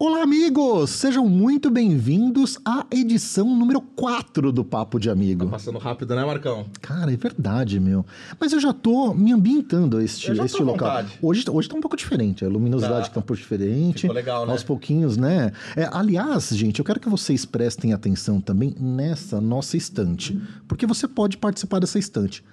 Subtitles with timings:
[0.00, 0.90] Olá, amigos!
[0.90, 5.46] Sejam muito bem-vindos à edição número 4 do Papo de Amigo.
[5.46, 6.66] Tá passando rápido, né, Marcão?
[6.80, 8.06] Cara, é verdade, meu.
[8.38, 10.88] Mas eu já tô me ambientando a este, este local.
[10.88, 11.18] vontade.
[11.20, 13.14] Hoje, hoje tá um pouco diferente, a luminosidade Tá.
[13.14, 14.02] tá um pouco diferente.
[14.02, 14.52] Ficou legal, né?
[14.52, 15.50] Aos pouquinhos, né?
[15.74, 20.40] É, aliás, gente, eu quero que vocês prestem atenção também nessa nossa estante.
[20.68, 22.44] Porque você pode participar dessa estante.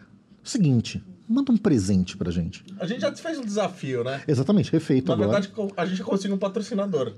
[0.44, 2.64] Seguinte, manda um presente pra gente.
[2.80, 4.22] A gente já fez um desafio, né?
[4.28, 5.40] Exatamente, refeito Na agora.
[5.42, 7.14] verdade, a gente conseguiu um patrocinador.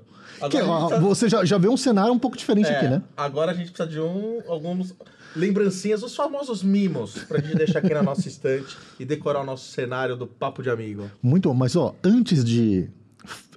[0.49, 3.01] Que, ó, precisa- você já, já vê um cenário um pouco diferente É, aqui, né?
[3.15, 4.93] Agora a gente precisa de um, alguns
[5.35, 9.71] lembrancinhas, os famosos mimos, pra gente deixar aqui na nossa estante e decorar o nosso
[9.71, 11.09] cenário do Papo de Amigo.
[11.21, 12.89] Muito bom, mas ó, antes de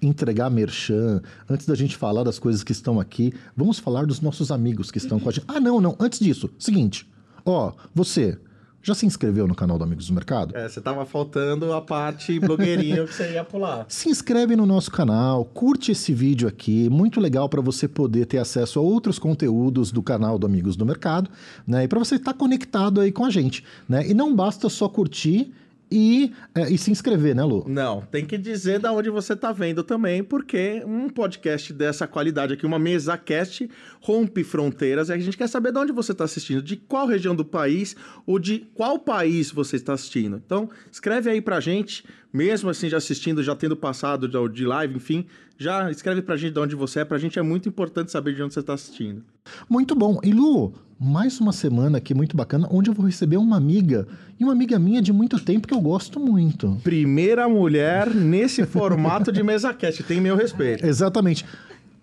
[0.02, 4.50] entregar merchan, antes da gente falar das coisas que estão aqui, vamos falar dos nossos
[4.50, 5.44] amigos que estão com a gente.
[5.46, 7.06] Ah, não, não, antes disso, seguinte,
[7.44, 8.38] ó, você
[8.82, 10.56] já se inscreveu no canal do Amigos do Mercado?
[10.56, 13.84] É, você tava faltando a parte blogueirinho que você ia pular.
[13.90, 18.38] Se inscreve no nosso canal, curte esse vídeo aqui, muito legal para você poder ter
[18.38, 21.30] acesso a outros conteúdos do canal do Amigos do Mercado,
[21.66, 21.84] né?
[21.84, 24.08] E para você estar conectado aí com a gente, né?
[24.08, 25.52] E não basta só curtir
[25.90, 27.64] e, é, e se inscrever, né, Lu?
[27.66, 32.54] Não, tem que dizer da onde você tá vendo também, porque um podcast dessa qualidade
[32.54, 33.68] aqui, uma mesa cast,
[34.00, 37.34] rompe fronteiras e a gente quer saber de onde você está assistindo, de qual região
[37.34, 40.40] do país ou de qual país você está assistindo.
[40.44, 45.24] Então, escreve aí pra gente, mesmo assim já assistindo, já tendo passado de- live, enfim,
[45.58, 48.42] já escreve pra gente de onde você é, pra gente é muito importante saber de
[48.42, 49.22] onde você está assistindo.
[49.68, 50.18] Muito bom.
[50.22, 54.06] E Lu, mais uma semana aqui muito bacana, onde eu vou receber uma amiga,
[54.38, 56.78] e uma amiga minha de muito tempo que eu gosto muito.
[56.82, 60.84] Primeira mulher nesse formato de mesa cast, tem meu respeito.
[60.86, 61.44] Exatamente.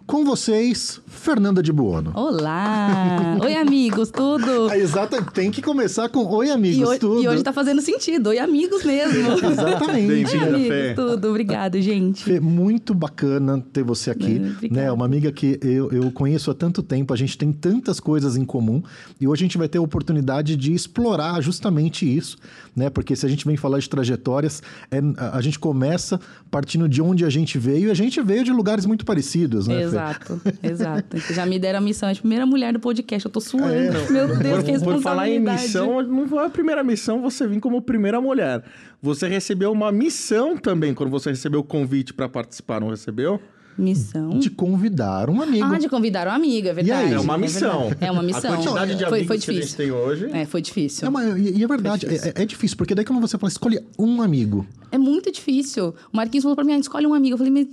[0.07, 2.13] Com vocês, Fernanda de Buono.
[2.15, 3.37] Olá!
[3.43, 4.47] Oi, amigos, tudo?
[4.71, 7.21] Ah, Exato, tem que começar com Oi, amigos, E, tudo.
[7.21, 8.27] e hoje tá fazendo sentido.
[8.27, 9.33] Oi, amigos mesmo.
[9.51, 10.09] Exatamente.
[10.09, 10.93] Oi, Bem-vinda, amigos, Fê.
[10.95, 11.27] tudo.
[11.27, 12.23] Obrigado, gente.
[12.23, 14.37] Fê, muito bacana ter você aqui.
[14.37, 14.81] É, obrigada.
[14.81, 14.91] né?
[14.93, 18.45] Uma amiga que eu, eu conheço há tanto tempo, a gente tem tantas coisas em
[18.45, 18.81] comum.
[19.19, 22.37] E hoje a gente vai ter a oportunidade de explorar justamente isso,
[22.73, 22.89] né?
[22.89, 25.01] Porque se a gente vem falar de trajetórias, é,
[25.33, 26.17] a, gente começa
[26.49, 29.89] partindo de onde a gente veio, e a gente veio de lugares muito parecidos, né?
[29.89, 29.96] Fê?
[29.97, 31.17] Exato, exato.
[31.33, 33.25] Já me deram a missão, é a primeira mulher do podcast.
[33.25, 33.73] Eu tô suando.
[33.73, 35.63] É, Meu Deus, que Por, por falar em responsabilidade.
[35.63, 38.63] missão, não foi a primeira missão você vir como primeira mulher.
[39.01, 43.39] Você recebeu uma missão também quando você recebeu o convite para participar, não recebeu?
[43.77, 44.39] Missão?
[44.39, 45.63] De convidar um amigo.
[45.71, 47.09] Ah, de convidar uma amiga, é verdade.
[47.09, 47.13] aí?
[47.13, 47.81] É uma É missão.
[47.89, 48.05] verdade.
[48.05, 48.51] É uma missão.
[48.53, 49.77] A quantidade de foi, amigos foi que a gente difícil.
[49.77, 50.29] tem hoje.
[50.33, 51.05] É, foi difícil.
[51.05, 52.33] É uma- e, e é verdade, É difícil.
[52.35, 54.65] é, é difícil, porque daí quando você fala, escolhe um amigo.
[54.91, 55.93] É muito difícil.
[56.11, 57.35] O Marquinhos falou pra mim, ah, escolhe um amigo.
[57.35, 57.67] Eu falei, mas,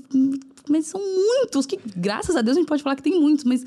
[0.69, 1.67] mas são muitos.
[1.67, 3.65] Que, graças a Deus a gente pode falar que tem muitos, mas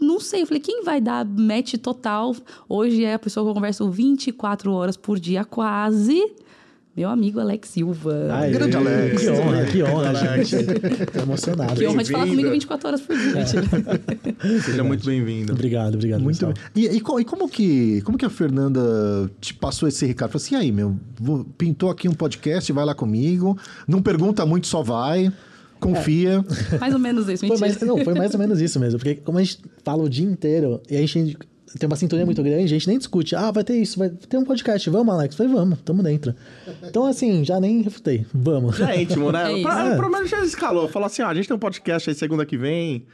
[0.00, 0.42] não sei.
[0.42, 2.34] Eu falei, quem vai dar match total?
[2.68, 6.20] Hoje é a pessoa que eu converso 24 horas por dia, quase.
[6.96, 8.28] Meu amigo Alex Silva.
[8.30, 9.20] Ai, Grande Alex.
[9.20, 10.48] Que honra, que honra, Alex.
[10.48, 10.66] gente.
[11.12, 11.74] Tô emocionado.
[11.74, 13.32] que honra de falar comigo 24 horas por dia.
[13.32, 13.64] mentira.
[14.64, 15.52] Seja muito bem-vindo.
[15.52, 16.20] Obrigado, obrigado.
[16.22, 16.54] Muito bem.
[16.76, 20.30] E, e e como que como que a Fernanda te passou esse recado?
[20.30, 23.58] Falou assim, aí, meu, vou- pintou aqui um podcast, vai lá comigo.
[23.88, 25.32] Não pergunta muito, só vai.
[25.84, 26.44] Confia.
[26.80, 28.98] Mais ou menos isso, Foi mais, não, foi mais ou menos isso mesmo.
[28.98, 31.36] Porque como a gente fala o dia inteiro e a gente
[31.78, 33.34] tem uma sintonia muito grande, a gente nem discute.
[33.34, 34.88] Ah, vai ter isso, vai ter um podcast.
[34.90, 35.34] Vamos, Alex?
[35.34, 36.34] Falei, vamos, tamo dentro.
[36.82, 38.24] Então, assim, já nem refutei.
[38.32, 38.76] Vamos.
[38.76, 39.44] Já é íntimo, né?
[39.52, 39.96] É É.
[39.96, 40.88] Pelo menos já escalou.
[40.88, 43.04] Falou assim, ó, a gente tem um podcast aí segunda que vem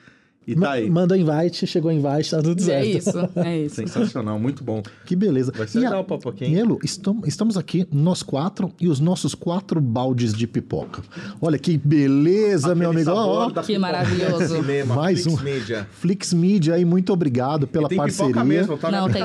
[0.46, 0.88] e tá aí.
[0.90, 2.88] Mandou invite, chegou invite, tá tudo É certo.
[2.98, 3.74] isso, é isso.
[3.76, 4.82] Sensacional, muito bom.
[5.06, 5.52] Que beleza.
[5.56, 6.56] Vai ser E legal o papo aqui, hein?
[6.58, 11.02] Elo, estam- estamos aqui, nós quatro, e os nossos quatro baldes de pipoca.
[11.40, 13.16] Olha que beleza, meu Aquele amigo.
[13.20, 14.38] Sabor ó, da Que pipoca maravilhoso.
[14.56, 15.44] do Cinema, Mais Flix um.
[15.44, 15.88] Media.
[15.92, 18.26] Flix Media aí, muito obrigado pela Tem parceria.
[18.28, 18.90] pipoca mesmo, tá?
[18.90, 19.22] Não, tem,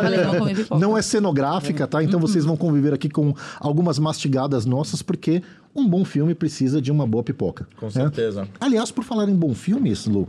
[0.55, 0.79] pipoca.
[0.79, 2.03] Não é cenográfica, tá?
[2.03, 5.41] Então vocês vão conviver aqui com algumas mastigadas nossas, porque
[5.75, 7.67] um bom filme precisa de uma boa pipoca.
[7.77, 7.91] Com né?
[7.91, 8.47] certeza.
[8.59, 10.27] Aliás, por falar em bom filme, Lu,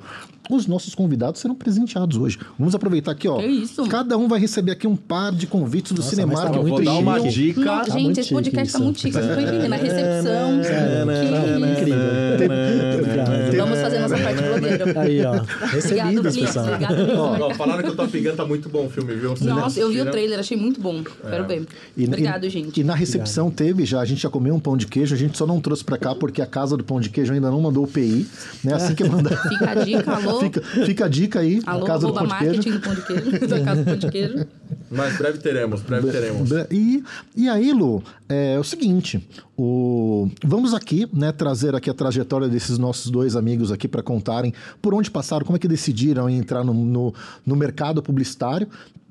[0.51, 2.39] os nossos convidados serão presenteados hoje.
[2.59, 3.37] Vamos aproveitar aqui, ó.
[3.39, 3.87] Que isso?
[3.89, 6.51] Cada um vai receber aqui um par de convites do Nossa, Cinemark.
[6.51, 7.61] tá Eu vou muito dar uma dica.
[7.61, 9.12] Não, Tá gente, muito esse podcast tá muito chique.
[9.12, 10.61] Vocês não entender na recepção.
[10.62, 13.49] Que Incrível.
[13.49, 13.57] isso.
[13.57, 15.01] Vamos fazer nossa parte blogueira.
[15.01, 15.31] Aí, ó.
[15.37, 16.47] Obrigado, Recebidos, Flix.
[16.47, 16.66] pessoal.
[16.66, 16.97] Obrigado.
[17.16, 19.34] Ó, falaram que o Top Gun tá muito bom o filme, viu?
[19.43, 21.03] Nossa, eu vi o trailer, achei muito bom.
[21.28, 21.66] Quero ver.
[21.98, 22.81] Obrigado, gente.
[22.81, 25.37] E na recepção teve já, a gente já comeu um pão de queijo, a gente
[25.37, 27.84] só não trouxe pra cá porque a casa do pão de queijo ainda não mandou
[27.84, 28.27] o PI,
[28.65, 28.75] né?
[28.75, 29.37] Assim que mandar.
[29.48, 30.35] Fica a dica, alô.
[30.41, 32.54] Fica, fica a dica aí, Alô, a casa do pão de queijo.
[32.54, 33.47] marketing do pão de queijo.
[33.48, 34.47] da casa do pão de queijo.
[34.91, 36.50] Mas breve teremos, breve teremos.
[36.71, 37.03] E,
[37.36, 42.78] e aí, Lu, é o seguinte, o, vamos aqui, né, trazer aqui a trajetória desses
[42.78, 46.72] nossos dois amigos aqui para contarem por onde passaram, como é que decidiram entrar no,
[46.72, 48.68] no, no mercado publicitário.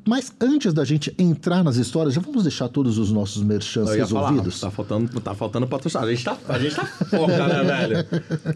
[0.08, 3.98] Mas antes da gente entrar nas histórias, já vamos deixar todos os nossos merchans Eu
[3.98, 4.60] ia falar, resolvidos?
[4.62, 6.08] tá faltando, tá faltando patrocínio.
[6.08, 8.04] A gente tá, a gente tá foca, né, velho?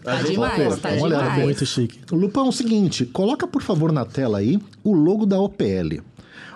[0.00, 1.42] Tá A gente demais, tá Olha, demais.
[1.42, 1.98] Muito chique.
[2.12, 6.00] Lupão, é o seguinte, coloca por favor na tela aí o logo da OPL.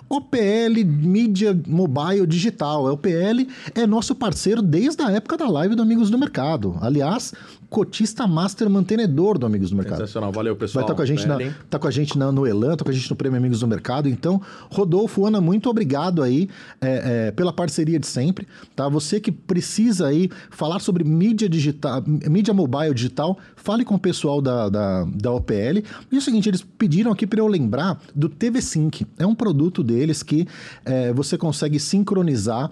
[0.09, 2.87] OPL Mídia Mobile Digital.
[2.87, 6.77] A OPL é nosso parceiro desde a época da live do Amigos do Mercado.
[6.81, 7.33] Aliás,
[7.75, 9.99] cotista master mantenedor do Amigos do Mercado.
[9.99, 10.85] Sensacional, valeu, pessoal.
[10.85, 12.85] Vai estar com a gente, na, Velho, tá com a gente na, no Elan, tá
[12.85, 14.09] com a gente no Prêmio Amigos do Mercado.
[14.09, 14.41] Então,
[14.71, 16.49] Rodolfo, Ana, muito obrigado aí
[16.81, 18.47] é, é, pela parceria de sempre.
[18.77, 18.89] Tá?
[18.89, 24.41] Você que precisa aí falar sobre mídia digital, mídia mobile digital, fale com o pessoal
[24.41, 25.83] da, da, da OPL.
[26.13, 29.05] E é o seguinte, eles pediram aqui para eu lembrar do TV Sync.
[29.19, 30.47] É um produto deles que
[30.85, 32.71] é, você consegue sincronizar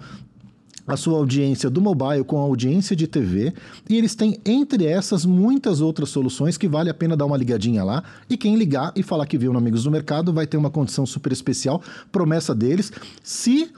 [0.85, 3.53] a sua audiência do mobile com a audiência de TV
[3.89, 7.83] e eles têm entre essas muitas outras soluções que vale a pena dar uma ligadinha
[7.83, 10.69] lá e quem ligar e falar que viu no Amigos do Mercado vai ter uma
[10.69, 11.81] condição super especial,
[12.11, 12.91] promessa deles.
[13.23, 13.71] Se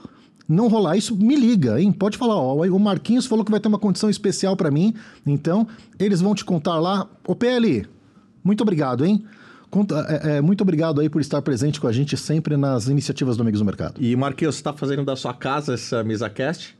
[0.48, 1.92] não rolar isso, me liga, hein?
[1.92, 4.94] Pode falar, ó, o Marquinhos falou que vai ter uma condição especial para mim,
[5.26, 5.66] então
[5.98, 7.08] eles vão te contar lá.
[7.26, 7.86] Ô PL,
[8.44, 9.24] muito obrigado, hein?
[10.08, 13.42] É, é, muito obrigado aí por estar presente com a gente sempre nas iniciativas do
[13.42, 13.94] Amigos do Mercado.
[14.00, 16.76] E Marquinhos, você tá fazendo da sua casa essa mesa cast?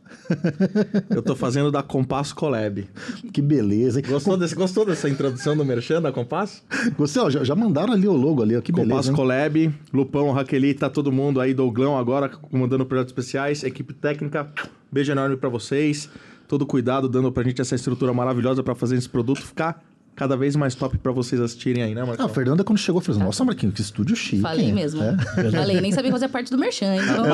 [1.10, 2.88] Eu tô fazendo da Compasso Collab.
[3.32, 4.06] Que beleza, hein?
[4.08, 6.62] Gostou, desse, gostou dessa introdução do Merchan da Compasso?
[6.98, 9.10] Ó, já, já mandaram ali o logo ali, ó, que beleza.
[9.10, 9.12] Compasso?
[9.12, 14.48] Collab, Lupão, Raqueli, tá todo mundo aí, Douglão agora comandando projetos especiais, equipe técnica,
[14.90, 16.08] beijo enorme pra vocês.
[16.48, 19.82] Todo cuidado dando pra gente essa estrutura maravilhosa pra fazer esse produto ficar
[20.16, 22.26] cada vez mais top pra vocês assistirem aí, né, Ah, Marcão?
[22.26, 24.40] a Fernanda, quando chegou, falou: Nossa, Marquinhos, que estúdio chique.
[24.42, 25.02] Falei hein?" mesmo.
[25.02, 25.14] É.
[25.52, 26.96] Falei, nem sabia fazer parte do Merchan.
[26.96, 27.24] Então,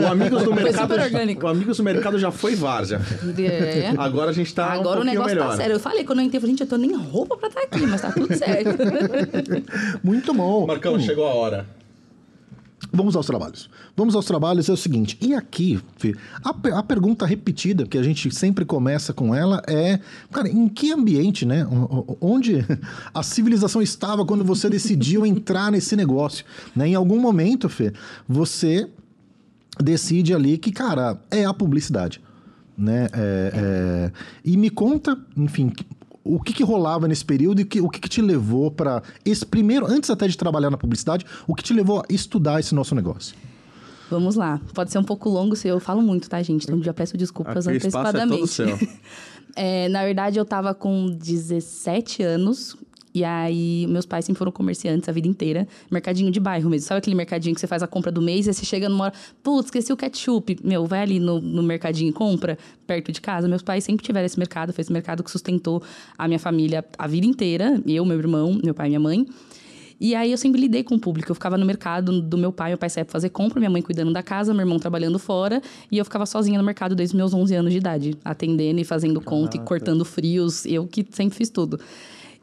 [0.00, 0.88] O Amigos do Foi Mercado.
[0.92, 1.44] super orgânico.
[1.44, 3.00] O Amigos do Mercado já foi várzea.
[3.38, 3.92] é.
[3.98, 5.50] Agora a gente tá um Agora o pouquinho negócio melhor.
[5.50, 5.74] tá sério.
[5.74, 7.86] Eu falei, quando eu entrei, eu falei, gente, eu tô nem roupa pra estar aqui,
[7.86, 8.78] mas tá tudo certo.
[10.02, 10.66] Muito bom.
[10.66, 11.66] Marcão, Hum, chegou a hora.
[12.92, 13.68] Vamos aos trabalhos.
[13.96, 15.18] Vamos aos trabalhos é o seguinte.
[15.20, 20.00] E aqui, Fê, a, a pergunta repetida que a gente sempre começa com ela é:
[20.32, 21.66] cara, em que ambiente, né?
[22.20, 22.64] Onde
[23.12, 26.44] a civilização estava quando você decidiu entrar nesse negócio?
[26.74, 26.88] Né?
[26.88, 27.92] Em algum momento, Fê,
[28.26, 28.88] você
[29.82, 32.20] decide ali que, cara, é a publicidade.
[32.76, 33.08] Né?
[33.12, 34.12] É, é,
[34.44, 35.72] E me conta, enfim,
[36.36, 39.44] o que, que rolava nesse período e que- o que, que te levou para esse
[39.46, 42.94] primeiro, antes até de trabalhar na publicidade, o que te levou a estudar esse nosso
[42.94, 43.34] negócio?
[44.10, 44.60] Vamos lá.
[44.74, 46.64] Pode ser um pouco longo se eu falo muito, tá, gente?
[46.64, 48.48] Então já peço desculpas Aqui é todo antecipadamente.
[48.48, 48.78] seu.
[49.56, 52.76] É, na verdade, eu tava com 17 anos.
[53.14, 55.66] E aí, meus pais sempre foram comerciantes a vida inteira.
[55.90, 56.86] Mercadinho de bairro mesmo.
[56.86, 59.14] Sabe aquele mercadinho que você faz a compra do mês e você chega numa hora...
[59.42, 60.58] Putz, esqueci o ketchup.
[60.62, 63.48] Meu, vai ali no, no mercadinho e compra, perto de casa.
[63.48, 64.72] Meus pais sempre tiveram esse mercado.
[64.72, 65.82] Foi esse mercado que sustentou
[66.16, 67.82] a minha família a vida inteira.
[67.86, 69.26] Eu, meu irmão, meu pai e minha mãe.
[70.00, 71.30] E aí eu sempre lidei com o público.
[71.30, 73.82] Eu ficava no mercado do meu pai, meu pai saía pra fazer compra, minha mãe
[73.82, 75.60] cuidando da casa, meu irmão trabalhando fora,
[75.90, 79.20] e eu ficava sozinha no mercado desde meus 11 anos de idade, atendendo e fazendo
[79.20, 81.80] conta e cortando frios, eu que sempre fiz tudo.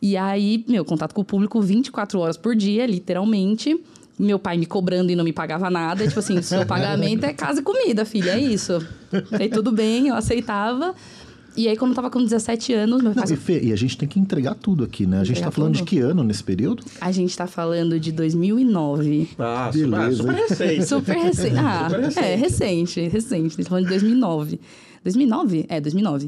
[0.06, 3.75] E aí, meu, contato com o público 24 horas por dia, literalmente.
[4.19, 6.07] Meu pai me cobrando e não me pagava nada.
[6.07, 8.74] Tipo assim, seu pagamento é casa e comida, filha, é isso.
[9.31, 10.94] Aí tudo bem, eu aceitava.
[11.57, 13.75] E aí, quando eu tava com 17 anos, meu pai Não, e, Fê, e a
[13.75, 15.22] gente tem que entregar tudo aqui, né?
[15.22, 15.86] A gente Entregar tá falando tudo.
[15.86, 16.84] de que ano nesse período?
[17.01, 19.30] A gente tá falando de 2009.
[19.40, 20.86] Ah, Beleza, super, recente.
[20.86, 21.58] Super recente.
[21.58, 22.25] Ah, Super recente.
[22.28, 23.58] é, recente, recente.
[23.58, 24.60] Tá falando de 2009.
[25.04, 25.66] 2009?
[25.68, 26.28] É, 2009.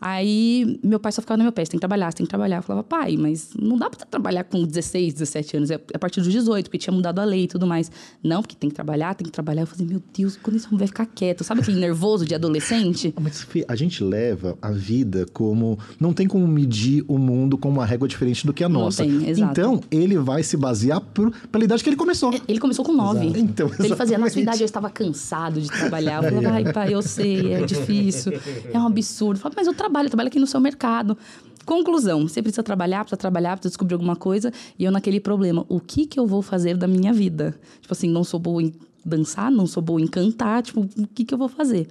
[0.00, 2.30] Aí, meu pai só ficava no meu pé, você tem que trabalhar, você tem que
[2.30, 2.58] trabalhar.
[2.58, 6.20] Eu falava, pai, mas não dá pra trabalhar com 16, 17 anos, é a partir
[6.20, 7.90] dos 18, porque tinha mudado a lei e tudo mais.
[8.22, 9.62] Não, porque tem que trabalhar, tem que trabalhar.
[9.62, 11.44] Eu falei, meu Deus, quando homem vai ficar quieto?
[11.44, 13.14] Sabe aquele nervoso de adolescente?
[13.20, 15.78] Mas a gente leva a vida como.
[15.98, 19.02] Não tem como medir o mundo com uma régua diferente do que a Não nossa.
[19.02, 19.52] tem, exato.
[19.52, 22.32] Então, ele vai se basear por, pela idade que ele começou.
[22.46, 23.26] Ele começou com nove.
[23.26, 23.38] Exato.
[23.38, 26.22] Então, ele fazia, na sua idade eu estava cansado de trabalhar.
[26.22, 28.32] Eu falava, ai, pai, eu sei, é difícil,
[28.72, 29.36] é um absurdo.
[29.36, 31.16] Eu falava, mas eu trabalho, eu trabalho aqui no seu mercado.
[31.64, 34.52] Conclusão, você precisa trabalhar, precisa trabalhar, precisa descobrir alguma coisa.
[34.78, 37.58] E eu naquele problema, o que que eu vou fazer da minha vida?
[37.80, 38.72] Tipo assim, não sou boa em
[39.04, 41.88] dançar, não sou boa em cantar, tipo, o que que eu vou fazer?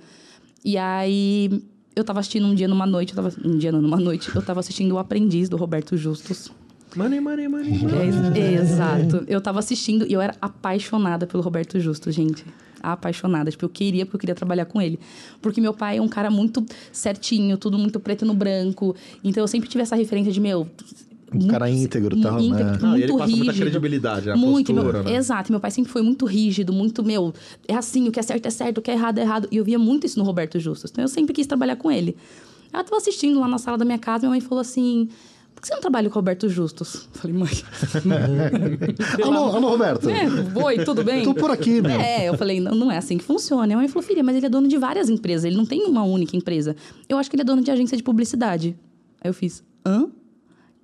[0.63, 1.61] E aí,
[1.95, 4.41] eu tava assistindo um dia numa noite, eu tava, um dia não, numa noite, eu
[4.41, 6.49] tava assistindo O Aprendiz, do Roberto Justus.
[6.95, 8.41] Money, money, money, É, money.
[8.53, 9.25] ex- exato.
[9.27, 12.45] Eu tava assistindo e eu era apaixonada pelo Roberto Justo, gente.
[12.93, 13.51] Apaixonada.
[13.51, 14.99] Tipo, eu queria, porque eu queria trabalhar com ele.
[15.41, 18.95] Porque meu pai é um cara muito certinho, tudo muito preto no branco.
[19.23, 20.67] Então eu sempre tive essa referência de, meu.
[21.33, 22.77] Um cara íntegro, tal, íntegro, né?
[22.81, 25.17] Não, e ele muito passa muita credibilidade, a muito, postura, meu, né?
[25.17, 27.33] Exato, meu pai sempre foi muito rígido, muito, meu,
[27.67, 29.47] é assim, o que é certo é certo, o que é errado é errado.
[29.51, 30.91] E eu via muito isso no Roberto Justus.
[30.91, 32.15] Então eu sempre quis trabalhar com ele.
[32.71, 35.09] Ela tava assistindo lá na sala da minha casa, minha mãe falou assim:
[35.55, 37.07] por que você não trabalha com o Roberto Justus?
[37.13, 37.49] Falei, mãe.
[39.23, 40.09] alô, alô, Roberto.
[40.09, 40.27] É,
[40.63, 41.23] oi, tudo bem?
[41.23, 42.23] Tô por aqui, né?
[42.23, 43.73] É, eu falei, não, não é assim que funciona.
[43.73, 46.03] A mãe falou, filha, mas ele é dono de várias empresas, ele não tem uma
[46.03, 46.75] única empresa.
[47.07, 48.77] Eu acho que ele é dono de agência de publicidade.
[49.21, 50.09] Aí eu fiz, hã?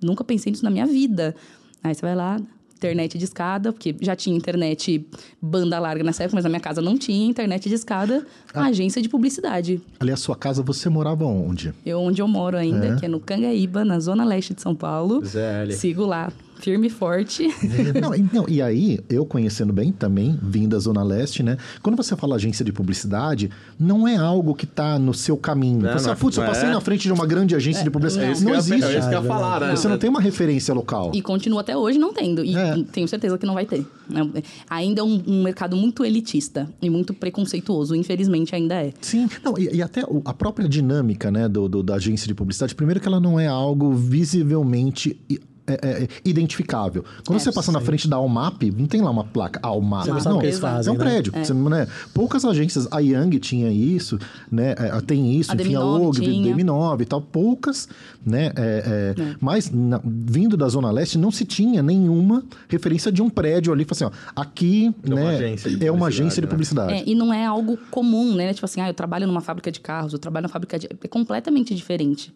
[0.02, 1.36] Nunca pensei nisso na minha vida.
[1.84, 2.40] Aí você vai lá,
[2.82, 5.06] internet de escada, porque já tinha internet
[5.40, 8.64] banda larga nessa época, mas na minha casa não tinha internet de escada, Ah.
[8.66, 9.80] agência de publicidade.
[10.00, 11.72] Ali a sua casa, você morava onde?
[11.86, 12.96] Eu, onde eu moro ainda, É?
[12.96, 15.24] que é no Cangaíba, na zona leste de São Paulo.
[15.24, 15.72] ZL.
[15.72, 17.48] Sigo lá, firme e forte.
[18.00, 21.56] não, e- não, e aí, eu conhecendo bem também, vim da Zona Leste, né?
[21.82, 25.80] Quando você fala agência de publicidade, não é algo que tá no seu caminho.
[25.82, 26.72] Não, você, não, ah, putz, eu passei é.
[26.72, 28.30] na frente de uma grande agência de publicidade.
[28.30, 28.84] É isso não ia- existe.
[28.84, 29.76] É isso que eu ia falar, né?
[29.76, 31.10] Você não tem uma referência local.
[31.14, 32.44] E continua até hoje não tendo.
[32.44, 32.76] E É.
[32.92, 33.84] tenho certeza que não vai ter.
[34.08, 34.22] né?
[34.70, 37.94] Ainda é um, um mercado muito elitista e muito preconceituoso.
[37.96, 38.92] Infelizmente, ainda é.
[39.00, 42.74] Sim, não, e, e até a própria dinâmica né, do, do- da agência de publicidade,
[42.74, 45.18] primeiro que ela não é algo visivelmente
[45.66, 47.04] é, é, é, identificável.
[47.26, 50.04] Quando É, você passa na frente da Almap, não tem lá uma placa Almap.
[50.04, 50.72] Você não não, sabe o que eles Exato.
[50.72, 51.04] é fazem, um né?
[51.04, 51.32] prédio.
[51.32, 54.18] Você, né, poucas agências, a Yang tinha isso,
[54.50, 56.56] né, é, tem isso, A enfim, a DM9 OG, tinha.
[56.56, 57.88] DM9 e tal, poucas,
[58.24, 63.22] né, é, é, mas na- vindo da Zona Leste não se tinha nenhuma referência de
[63.22, 66.40] um prédio ali, assim, ó, aqui, É uma né, agência de é uma publicidade, agência
[66.40, 66.50] de né?
[66.50, 66.92] publicidade.
[66.94, 68.52] É, e não é algo comum, né?
[68.52, 70.86] Tipo assim, ah, eu trabalho numa fábrica de carros, eu trabalho numa fábrica de...
[71.02, 72.32] É completamente diferente.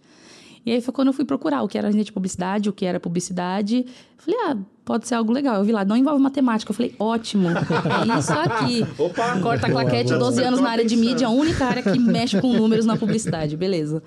[0.66, 2.84] E aí foi quando eu fui procurar o que era agência de publicidade, o que
[2.84, 3.86] era publicidade.
[4.18, 5.54] Falei, ah, pode ser algo legal.
[5.54, 6.72] Eu vi lá, não envolve matemática.
[6.72, 8.84] Eu falei, ótimo, é isso aqui.
[8.98, 9.40] Opa!
[9.40, 10.18] Corta claquete, boa.
[10.18, 13.56] 12 anos na área de mídia, a única área que mexe com números na publicidade,
[13.56, 14.02] beleza.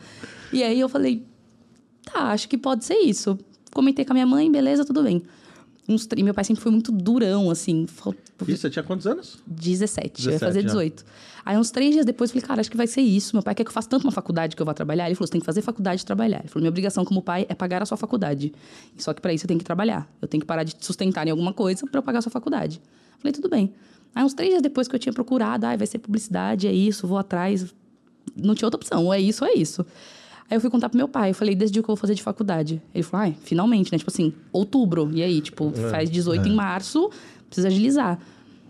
[0.51, 1.25] E aí eu falei,
[2.03, 3.39] tá, acho que pode ser isso.
[3.73, 5.23] Comentei com a minha mãe, beleza, tudo bem.
[5.89, 7.87] Uns, tre- meu pai sempre foi muito durão, assim.
[7.87, 8.13] fal-
[8.47, 9.39] Ih, você tinha quantos anos?
[9.47, 10.67] 17, eu ia 17, fazer já.
[10.67, 11.03] 18.
[11.43, 13.35] Aí, uns três dias depois, eu falei, cara, acho que vai ser isso.
[13.35, 15.07] Meu pai quer que eu faça tanto uma faculdade que eu vou trabalhar.
[15.07, 16.39] Ele falou, você tem que fazer faculdade e trabalhar.
[16.39, 18.53] Ele falou, minha obrigação como pai é pagar a sua faculdade.
[18.97, 20.07] Só que para isso eu tenho que trabalhar.
[20.21, 22.31] Eu tenho que parar de te sustentar em alguma coisa para eu pagar a sua
[22.31, 22.79] faculdade.
[23.13, 23.73] Eu falei, tudo bem.
[24.13, 27.07] Aí, uns três dias depois que eu tinha procurado, ah, vai ser publicidade, é isso,
[27.07, 27.65] vou atrás.
[28.35, 29.83] Não tinha outra opção, ou é isso ou é isso.
[30.49, 32.15] Aí eu fui contar pro meu pai, eu falei, decidi o que eu vou fazer
[32.15, 32.81] de faculdade.
[32.93, 33.97] Ele falou, ai, finalmente, né?
[33.97, 35.09] Tipo assim, outubro.
[35.13, 37.09] E aí, tipo, faz 18 em março,
[37.47, 38.17] precisa agilizar.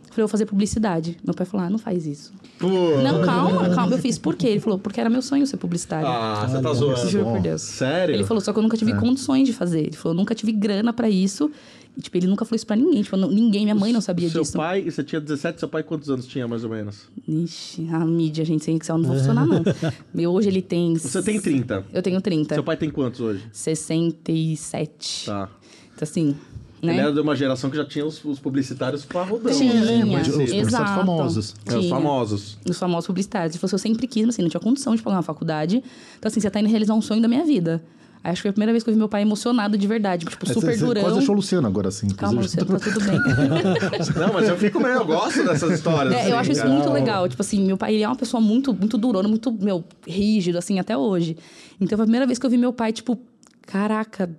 [0.10, 1.18] Eu falei, eu vou fazer publicidade.
[1.24, 2.34] Meu pai falou, ah, não faz isso.
[2.58, 2.68] Pô.
[2.68, 3.94] Não, calma, calma.
[3.94, 4.48] Eu fiz, por quê?
[4.48, 6.08] Ele falou, porque era meu sonho ser publicitário.
[6.08, 7.10] Ah, você tá zoando.
[7.10, 7.62] Juro por Deus.
[7.62, 8.16] Sério?
[8.16, 9.82] Ele falou, só que eu nunca tive condições de fazer.
[9.82, 11.50] Ele falou, eu nunca tive grana pra isso.
[11.98, 13.02] E, tipo, ele nunca falou isso pra ninguém.
[13.04, 14.58] Tipo, não- ninguém, minha mãe não sabia seu disso.
[14.58, 17.10] pai, você tinha 17, seu pai quantos anos tinha, mais ou menos?
[17.28, 19.62] Ixi, a mídia, gente, sem Excel não vou funcionar, não.
[20.14, 20.96] Meu, hoje ele tem...
[20.96, 21.86] Você tem 30.
[21.94, 22.56] Eu tenho 30.
[22.56, 23.44] Seu pai tem quantos hoje?
[23.52, 25.26] 67.
[25.26, 25.50] Tá.
[25.94, 26.36] Então, assim,
[26.82, 26.94] né?
[26.94, 29.52] Ele era de uma geração que já tinha os, os publicitários parrudão.
[29.54, 30.06] Tinha, né?
[30.06, 31.56] mas os publicitários famosos.
[31.66, 32.58] É, os famosos.
[32.70, 33.56] Os famosos publicitários.
[33.64, 35.84] Assim, eu sempre quis, mas assim, não tinha condição de pagar uma faculdade.
[36.18, 37.84] Então, assim, você tá indo realizar um sonho da minha vida.
[38.22, 40.26] Aí, acho que foi a primeira vez que eu vi meu pai emocionado de verdade.
[40.26, 41.02] Tipo, É, super você- você durão.
[41.04, 42.10] Quase achou o Luciano agora, assim.
[42.10, 42.42] Calma.
[42.42, 43.18] Luciano, tá tudo bem.
[44.20, 46.14] Não, mas eu fico meio, eu gosto dessas histórias.
[46.14, 47.28] É, assim, eu acho isso muito legal.
[47.30, 50.80] Tipo assim, meu pai ele é uma pessoa muito, muito durona, muito, meu, rígido, assim,
[50.80, 51.38] até hoje.
[51.80, 53.18] Então, foi a primeira vez que eu vi meu pai, tipo,
[53.66, 54.30] caraca,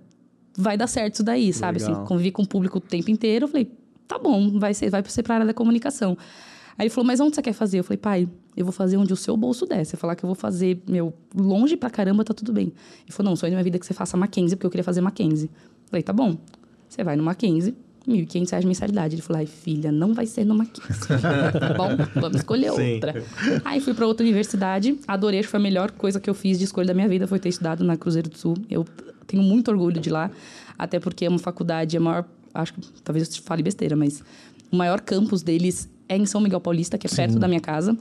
[0.57, 1.79] vai dar certo isso daí, sabe?
[1.79, 1.95] Legal.
[1.95, 3.45] Assim, convivi com o público o tempo inteiro.
[3.45, 3.71] Eu falei,
[4.07, 6.15] tá bom, vai ser, vai ser pra área da comunicação.
[6.81, 7.77] Aí ele falou, mas onde você quer fazer?
[7.77, 9.85] Eu falei, pai, eu vou fazer onde o seu bolso der.
[9.85, 12.73] Você falar que eu vou fazer, meu, longe pra caramba, tá tudo bem.
[13.03, 14.83] Ele falou, não, sonho da minha vida é que você faça Mackenzie, porque eu queria
[14.83, 15.47] fazer Mackenzie.
[15.53, 16.35] Eu falei, tá bom.
[16.89, 17.75] Você vai no Mackenzie,
[18.07, 19.13] 1.500 reais de mensalidade.
[19.13, 21.05] Ele falou, ai, filha, não vai ser no Mackenzie.
[21.59, 22.95] tá bom, vamos escolher Sim.
[22.95, 23.23] outra.
[23.63, 26.57] Aí fui pra outra universidade, adorei, acho que foi a melhor coisa que eu fiz
[26.57, 28.55] de escolha da minha vida, foi ter estudado na Cruzeiro do Sul.
[28.67, 28.87] Eu
[29.27, 30.31] tenho muito orgulho de lá,
[30.79, 34.23] até porque é uma faculdade, a maior, acho que talvez eu fale besteira, mas
[34.71, 37.97] o maior campus deles é em São Miguel Paulista, que é perto da minha casa.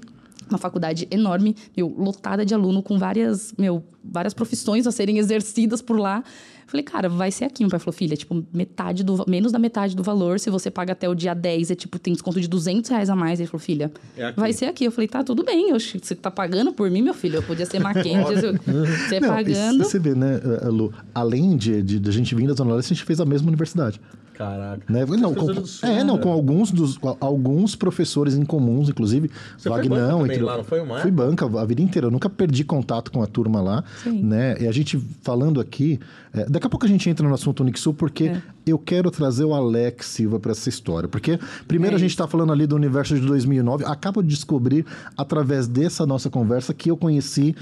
[0.49, 5.81] Uma faculdade enorme, meu, lotada de aluno com várias, meu, várias profissões a serem exercidas
[5.81, 6.25] por lá.
[6.67, 7.63] Falei, cara, vai ser aqui.
[7.63, 10.41] Meu pai falou, filha, tipo, metade do, menos da metade do valor.
[10.41, 13.15] Se você paga até o dia 10, é tipo, tem desconto de 200 reais a
[13.15, 13.39] mais.
[13.39, 14.41] Ele falou, filha, É aqui.
[14.41, 14.85] vai ser aqui.
[14.85, 15.71] Eu falei, tá, tudo bem.
[15.71, 17.37] Eu, acho que você tá pagando por mim, meu filho.
[17.37, 18.59] Eu podia ser Mackenzie.
[18.65, 19.85] você Não, e pagando.
[19.85, 20.93] Você vê, né, eh, Lu?
[21.15, 23.49] Além de, de, de a gente vir da Zona Leste, a gente fez a mesma
[23.49, 24.01] universidade.
[24.41, 24.83] Caraca.
[24.89, 25.05] Né?
[25.05, 26.23] Não, com, Sul, é, não, né?
[26.23, 29.31] com alguns, dos, alguns professores em comuns, inclusive.
[29.59, 32.07] Você foi Vagnão, banca também entre- lá, não foi uma Fui banca a vida inteira.
[32.07, 33.85] Eu nunca perdi contato com a turma lá.
[34.03, 34.23] Sim.
[34.23, 34.57] Né?
[34.63, 36.01] E a gente falando aqui.
[36.33, 38.43] é, daqui a pouco a gente entra no assunto Unixul, porque É.
[38.67, 41.07] eu quero trazer o Alex Silva para essa história.
[41.09, 43.85] Porque, primeiro, É a gente está falando ali do universo de 2009.
[43.85, 44.87] Acabo de descobrir,
[45.19, 47.55] através dessa nossa conversa, que eu conheci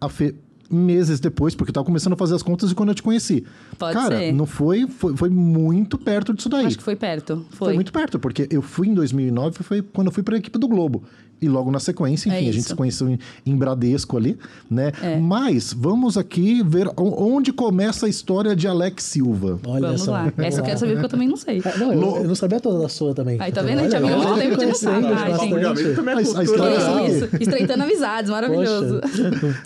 [0.00, 0.34] a Fê
[0.70, 3.44] meses depois, porque eu tava começando a fazer as contas e quando eu te conheci.
[3.78, 4.32] Pode Cara, ser.
[4.32, 6.66] não foi, foi, foi muito perto disso daí.
[6.66, 7.44] Acho que foi perto.
[7.50, 7.68] Foi.
[7.68, 10.58] Foi muito perto, porque eu fui em 2009, foi quando eu fui para a equipe
[10.58, 11.02] do Globo.
[11.42, 14.38] E logo na sequência, É enfim, a gente se conheceu em, em Bradesco ali,
[14.70, 14.92] né?
[15.02, 15.16] É.
[15.18, 19.58] Mas vamos aqui ver onde começa a história de Alex Silva.
[19.66, 20.10] Olha Vamos só.
[20.12, 20.30] lá.
[20.36, 21.62] Essa eu quero saber porque eu também não sei.
[21.64, 23.38] É, Não, eu, eu não sabia toda da sua também.
[23.40, 23.78] Aí, tá vendo?
[23.78, 25.06] A gente amigo muito tempo, a gente não sabe.
[25.06, 27.28] É a história Isso, é- isso.
[27.40, 29.00] Estreitando amizades, maravilhoso.
[29.00, 29.62] Poxa.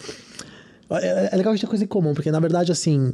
[0.90, 3.12] É, é legal que a gente tem coisa em comum, porque na verdade, assim,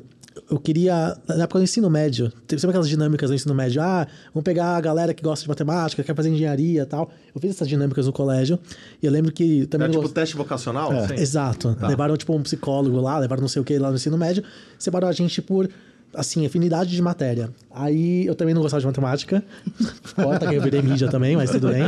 [0.50, 1.16] eu queria.
[1.28, 3.80] Na época do ensino médio, teve sempre aquelas dinâmicas no ensino médio.
[3.82, 7.10] Ah, vamos pegar a galera que gosta de matemática, quer fazer engenharia e tal.
[7.34, 8.58] Eu fiz essas dinâmicas no colégio.
[9.02, 9.86] E eu lembro que também.
[9.88, 10.92] É tipo gost- teste vocacional?
[10.92, 11.20] É.
[11.20, 11.76] Exato.
[11.82, 14.42] Levaram, tipo, um psicólogo lá, levaram não sei o que lá no ensino médio,
[14.78, 15.68] separaram a gente por,
[16.14, 17.50] assim, afinidade de matéria.
[17.70, 19.44] Aí eu também não gostava de matemática.
[20.14, 21.82] Corta que eu virei mídia também, mas tudo bem.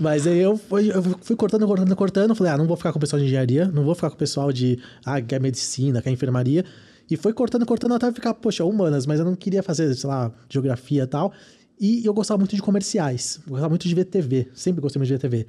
[0.00, 2.34] Mas aí eu fui, eu fui cortando, cortando, cortando.
[2.34, 4.18] Falei, ah, não vou ficar com o pessoal de engenharia, não vou ficar com o
[4.18, 6.64] pessoal de, ah, quer medicina, quer enfermaria.
[7.10, 10.30] E foi cortando, cortando até ficar, poxa, humanas, mas eu não queria fazer, sei lá,
[10.48, 11.32] geografia e tal.
[11.80, 13.40] E eu gostava muito de comerciais.
[13.46, 14.48] Gostava muito de ver TV.
[14.52, 15.46] Sempre gostei muito de ver TV.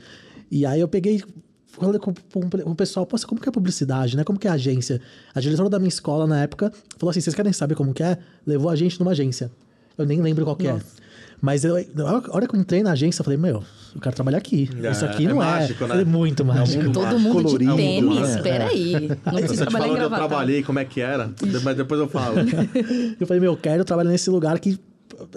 [0.52, 1.24] E aí eu peguei.
[1.72, 4.24] Falei com, com- com o pessoal, poxa, como que é publicidade, né?
[4.24, 5.00] Como que é agência?
[5.34, 8.18] A diretora da minha escola na época falou assim: vocês querem saber como que é?
[8.46, 9.52] Levou a gente numa agência.
[9.98, 10.80] Eu nem lembro qual que é.
[11.42, 13.64] Mas eu, na hora que eu entrei na agência, eu falei, meu,
[13.96, 14.70] eu quero trabalhar aqui.
[14.84, 15.88] É, Isso aqui é não mágico, é.
[15.88, 15.94] né?
[15.94, 16.84] Falei, muito mágico.
[16.84, 18.42] muito Todo mundo colorido, de tênis, né?
[18.42, 18.94] peraí.
[19.26, 21.32] Não Você precisa trabalhar falou em onde eu trabalhei, como é que era,
[21.64, 22.36] mas depois eu falo.
[23.20, 24.78] Eu falei, meu, eu quero trabalhar nesse lugar que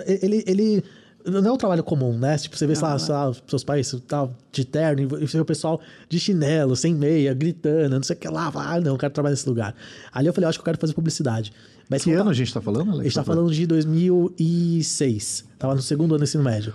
[0.06, 0.84] ele, ele
[1.24, 2.36] não é um trabalho comum, né?
[2.38, 5.36] Tipo, você vê, sei lá, sei lá, os seus pais tal, de terno, e você
[5.36, 8.50] vê o pessoal de chinelo, sem meia, gritando, não sei o que lá.
[8.54, 9.74] Ah, não, eu quero trabalhar nesse lugar.
[10.12, 11.52] Ali eu falei, acho que eu quero fazer publicidade.
[11.88, 13.00] Mas Que ano tá- a gente tá falando, Alex?
[13.00, 15.44] A gente tá falando de 2006.
[15.58, 16.72] Tava no segundo ano do ensino médio.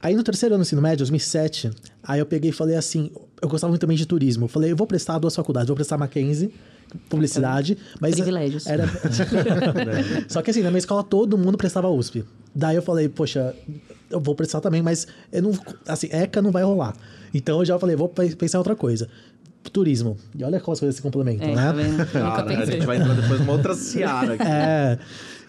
[0.00, 1.70] Aí no terceiro ano do ensino médio, 2007,
[2.02, 4.44] aí eu peguei e falei assim, eu gostava muito também de turismo.
[4.46, 6.52] Eu falei, eu vou prestar duas faculdades, vou prestar Mackenzie,
[7.08, 8.66] publicidade, mas Privilégios.
[8.66, 8.84] era
[10.28, 12.24] Só que assim, na minha escola todo mundo prestava USP.
[12.54, 13.54] Daí eu falei, poxa,
[14.10, 15.52] eu vou prestar também, mas eu não,
[15.86, 16.94] assim, ECA não vai rolar.
[17.32, 19.08] Então eu já falei, vou pe- pensar em outra coisa.
[19.72, 20.16] Turismo.
[20.36, 21.64] E olha como as coisas se complementam, É, né?
[21.66, 21.90] tá vendo?
[21.92, 22.66] Nunca Cara, a pensei.
[22.74, 24.42] gente vai entrar depois numa outra seara aqui.
[24.42, 24.98] É.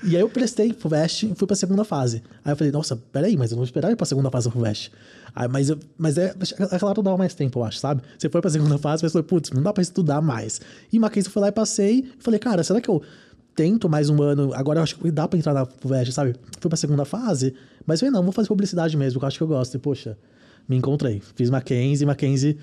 [0.06, 2.22] E aí eu prestei pro e fui pra segunda fase.
[2.44, 4.92] Aí eu falei, nossa, peraí, mas eu não esperava ir pra segunda fase do Vest.
[5.34, 6.36] Aí, mas, eu, mas é,
[6.72, 8.02] aquela hora dava mais tempo, eu acho, sabe?
[8.18, 10.60] Você foi pra segunda fase, mas falou, putz, não dá pra estudar mais.
[10.92, 13.02] E Mackenzie fui lá e passei, falei, cara, será que eu
[13.56, 14.54] tento mais um ano?
[14.54, 16.36] Agora eu acho que dá pra entrar na Vest, sabe?
[16.60, 17.54] Fui pra segunda fase,
[17.86, 19.76] mas falei, não, vou fazer publicidade mesmo, que eu acho que eu gosto.
[19.76, 20.18] E, poxa,
[20.68, 21.22] me encontrei.
[21.36, 22.58] Fiz Mackenzie, Mackenzie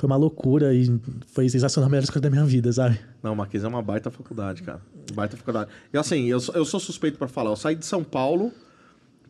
[0.00, 2.98] foi uma loucura e foi sensacional, a melhor escolha da minha vida, sabe?
[3.22, 4.80] Não, Marquês é uma baita faculdade, cara.
[5.14, 5.70] Baita faculdade.
[5.92, 7.50] E assim, eu, sou- eu sou suspeito pra falar.
[7.50, 8.52] Eu saí de São Paulo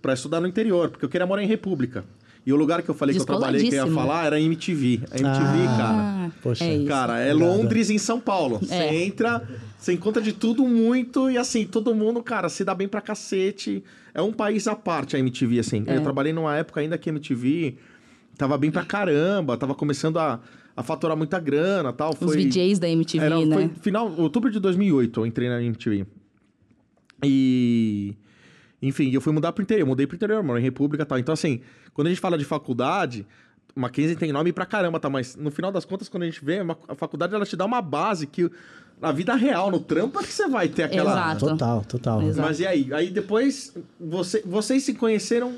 [0.03, 2.05] pra estudar no interior, porque eu queria morar em República.
[2.47, 4.41] E o lugar que eu falei que eu trabalhei, que eu ia falar, era a
[4.41, 5.01] MTV.
[5.11, 5.29] A MTV,
[5.69, 5.77] Ah.
[5.77, 6.33] cara.
[6.43, 6.65] Poxa.
[6.65, 6.85] é.
[6.87, 7.35] Cara, é.
[7.35, 8.59] Londres em São Paulo.
[8.63, 9.05] Você É.
[9.05, 9.47] entra,
[9.79, 13.85] você encontra de tudo muito e assim, todo mundo, cara, se dá bem pra cacete.
[14.15, 15.85] É um país à parte a MTV, assim.
[15.87, 15.97] É.
[15.99, 17.77] Eu trabalhei numa época ainda que a MTV
[18.39, 20.41] tava bem pra caramba, tava começando a,
[20.81, 22.11] a faturar muita grana tal.
[22.11, 23.55] Os Foi, VJs da MTV, era, né?
[23.55, 26.07] Foi final, outubro de 2008 eu entrei na MTV.
[27.25, 28.17] E...
[28.83, 29.87] Enfim, eu fui mudar pro interior.
[29.87, 31.19] Mudei pro interior, mano, em República e tal.
[31.19, 31.61] Então, assim,
[31.93, 33.27] quando a gente fala de faculdade,
[33.75, 35.11] Mackenzie tem nome pra caramba, tá?
[35.11, 37.67] Mas no final das contas, quando a gente vê, uma- a faculdade ela te dá
[37.67, 38.51] uma base que
[39.01, 41.11] na vida real, no trampo, é que você vai ter aquela.
[41.13, 41.47] Exato.
[41.47, 42.23] Total, total.
[42.23, 42.49] Exato.
[42.49, 42.93] Mas e aí?
[42.93, 45.55] Aí depois, você, vocês se conheceram.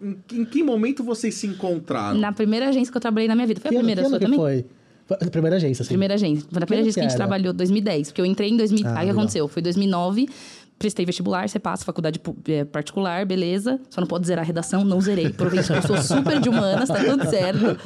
[0.00, 2.18] Em, que- em que momento vocês se encontraram?
[2.18, 3.60] Na primeira agência que eu trabalhei na minha vida.
[3.60, 4.38] Foi a Que ano- primeira que ano sua que também?
[4.38, 4.66] foi?
[5.06, 5.88] Foi a primeira agência, assim.
[5.88, 6.46] Primeira agência.
[6.50, 7.26] Foi na primeira agência que a gente era?
[7.26, 8.08] trabalhou, 2010.
[8.08, 8.86] Porque eu entrei em 2000.
[8.86, 9.16] Ah, aí o que legal.
[9.16, 9.48] aconteceu?
[9.48, 10.28] Foi 2009.
[10.78, 13.80] Prestei vestibular, você passa, faculdade é, particular, beleza.
[13.90, 15.32] Só não pode zerar a redação, não zerei.
[15.32, 17.76] Que eu sou super de humanas, tá tudo certo.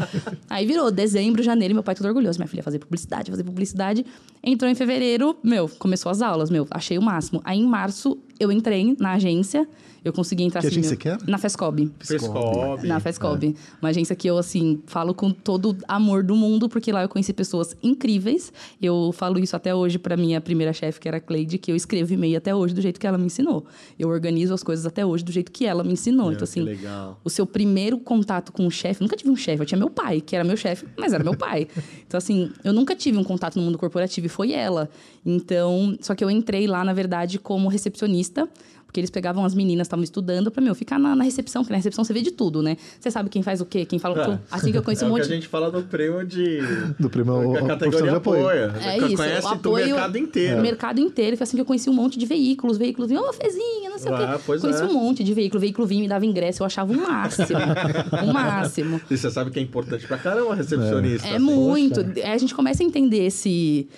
[0.51, 2.39] Aí virou dezembro, janeiro, e meu pai todo orgulhoso.
[2.39, 4.05] Minha filha fazer publicidade, fazer publicidade.
[4.45, 7.41] Entrou em fevereiro, meu, começou as aulas, meu, achei o máximo.
[7.47, 9.67] Aí em março, eu entrei na agência,
[10.05, 10.77] eu consegui entrar Que assim.
[10.81, 11.19] agência meu- que era?
[11.27, 11.91] Na Fescob.
[12.01, 12.87] Fescob.
[12.87, 13.55] Na Fescob.
[13.81, 17.09] Uma agência que eu, assim, falo com todo o amor do mundo, porque lá eu
[17.09, 18.53] conheci pessoas incríveis.
[18.81, 21.77] Eu falo isso até hoje pra minha primeira chefe, que era a Cleide, que eu
[21.77, 23.65] escrevo e-mail até hoje do jeito que ela me ensinou.
[23.99, 26.27] Eu organizo as coisas até hoje do jeito que ela me ensinou.
[26.27, 27.21] Meu, então, que assim, legal.
[27.25, 30.21] o seu primeiro contato com o chefe, nunca tive um chefe, eu tinha meu pai,
[30.21, 31.67] que era meu chefe, mas era meu pai.
[32.13, 34.91] Então, assim, eu nunca tive um contato no mundo corporativo e foi ela.
[35.25, 38.47] Então, só que eu entrei lá, na verdade, como recepcionista,
[38.93, 41.79] Porque eles pegavam as meninas, estavam estudando, pra, meu, ficar na, na recepção, porque na
[41.79, 42.77] recepção você vê de tudo, né?
[43.01, 44.39] Você sabe quem faz o quê, quem fala o quê.
[44.51, 45.27] Assim que eu conheci é um o monte...
[45.27, 46.59] que a gente fala do prêmio de...
[47.01, 48.43] Do prêmio a categoria de apoio.
[48.43, 48.75] apoia.
[48.85, 50.59] É isso, Conhece o o apoio- mercado inteiro.
[50.59, 53.33] O mercado inteiro, foi assim que eu conheci um monte de veículos, veículos vinham, ô,
[53.33, 54.43] Fezinha, não sei Ah, o quê.
[54.45, 54.85] pois conheci é.
[54.85, 57.47] um monte de veículo, veículo vinha e me dava ingresso, eu achava o máximo,
[58.23, 59.01] o máximo.
[59.11, 61.27] E você sabe que é importante pra caramba recepcionista.
[61.27, 61.39] É assim.
[61.45, 62.01] muito.
[62.17, 63.89] É, A gente começa a entender esse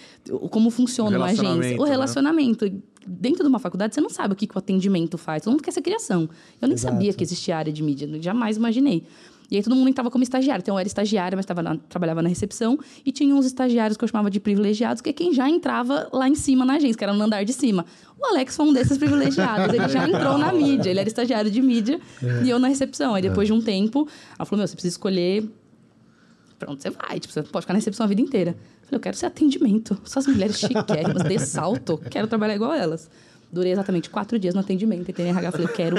[0.51, 2.75] como funciona uma agência, Relacionamento, o né?
[3.07, 5.43] Dentro de uma faculdade, você não sabe o que, que o atendimento faz.
[5.43, 6.29] Todo mundo quer ser criação.
[6.61, 6.95] Eu nem Exato.
[6.95, 9.05] sabia que existia área de mídia, jamais imaginei.
[9.51, 10.63] E aí todo mundo entrava como estagiário.
[10.63, 12.79] Então eu era estagiária, mas na- trabalhava na recepção.
[13.05, 16.29] E tinha uns estagiários que eu chamava de privilegiados, que é quem já entrava lá
[16.29, 17.85] em cima na agência, que era no andar de cima.
[18.19, 19.75] O Alex foi um desses privilegiados.
[19.75, 20.91] Ele já entrou na mídia.
[20.91, 22.01] Ele era estagiário de mídia
[22.43, 23.15] e eu na recepção.
[23.15, 25.47] Aí depois de um tempo, ela falou: Meu, você precisa escolher
[26.59, 27.21] Pronto, você vai.
[27.21, 28.57] Tipo, você pode ficar na recepção a vida inteira.
[28.85, 29.99] Eu falei, eu quero ser atendimento.
[30.05, 33.11] Essas mulheres chiquérrimas, de salto, quero trabalhar igual elas.
[33.51, 35.09] Durei exatamente quatro dias no atendimento.
[35.09, 35.97] Entrei na RH, falei, quero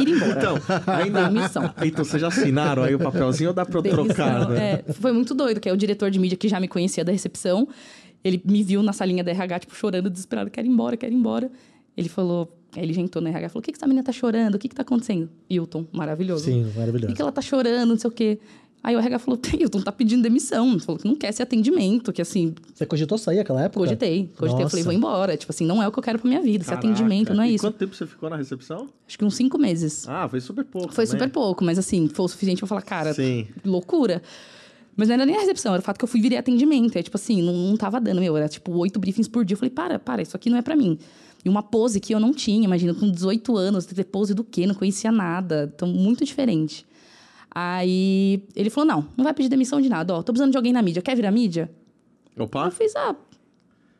[0.00, 0.38] ir embora.
[0.38, 0.54] Então,
[0.86, 1.28] ainda...
[1.28, 1.74] Demissão.
[1.82, 4.48] Então, vocês já assinaram aí o papelzinho ou dá pra eu trocar?
[4.48, 4.82] Né?
[4.86, 7.12] É, foi muito doido, que é o diretor de mídia que já me conhecia da
[7.12, 7.68] recepção.
[8.24, 11.16] Ele me viu na salinha da RH, tipo, chorando, desesperado, quero ir embora, quero ir
[11.16, 11.50] embora.
[11.96, 14.12] Ele falou, aí ele já entrou na RH, falou, o que, que essa menina tá
[14.12, 14.54] chorando?
[14.54, 15.28] O que que tá acontecendo?
[15.50, 16.44] Hilton, maravilhoso.
[16.44, 17.08] Sim, maravilhoso.
[17.08, 18.38] que, que ela tá chorando, não sei o quê.
[18.84, 20.78] Aí o RH falou, Hilton tá pedindo demissão.
[20.80, 23.78] Falou que não quer ser atendimento, que assim, Você cogitou sair naquela época?
[23.80, 24.28] cogitei.
[24.36, 24.84] Cogitei, eu falei, Nossa.
[24.84, 25.36] vou embora.
[25.36, 26.64] Tipo assim, não é o que eu quero pra minha vida.
[26.64, 26.88] Ser Caraca.
[26.88, 27.64] atendimento, não é E isso.
[27.64, 28.88] quanto tempo você ficou na recepção?
[29.06, 30.08] Acho que uns cinco meses.
[30.08, 30.92] Ah, foi super pouco.
[30.92, 31.20] Foi também.
[31.20, 33.46] super pouco, mas assim, foi o suficiente pra falar, cara, Sim.
[33.64, 34.20] loucura.
[34.96, 36.96] Mas não era nem a recepção, era o fato que eu fui virei atendimento.
[36.96, 39.54] É tipo assim, não, não tava dando, meu, era tipo oito briefings por dia.
[39.54, 40.98] Eu falei, para, para, isso aqui não é pra mim.
[41.44, 44.66] E uma pose que eu não tinha, imagina, com 18 anos, ter pose do quê?
[44.66, 45.72] Não conhecia nada.
[45.74, 46.84] Então, muito diferente.
[47.54, 50.14] Aí ele falou: não, não vai pedir demissão de nada.
[50.14, 51.02] Ó, tô precisando de alguém na mídia.
[51.02, 51.70] Quer virar mídia?
[52.38, 52.66] Opa.
[52.66, 53.14] Eu fiz, ah,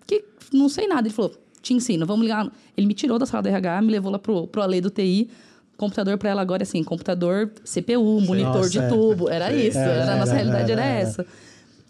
[0.07, 1.07] que, não sei nada.
[1.07, 2.51] Ele falou, te ensino, vamos ligar.
[2.77, 5.29] Ele me tirou da sala da RH, me levou lá pro, pro Ale do TI.
[5.77, 8.89] Computador para ela agora, assim, computador CPU, monitor Nossa, de é.
[8.89, 9.29] tubo.
[9.29, 9.67] Era Sim.
[9.67, 11.01] isso, É, era, a nossa era, realidade era, era, era.
[11.01, 11.27] essa.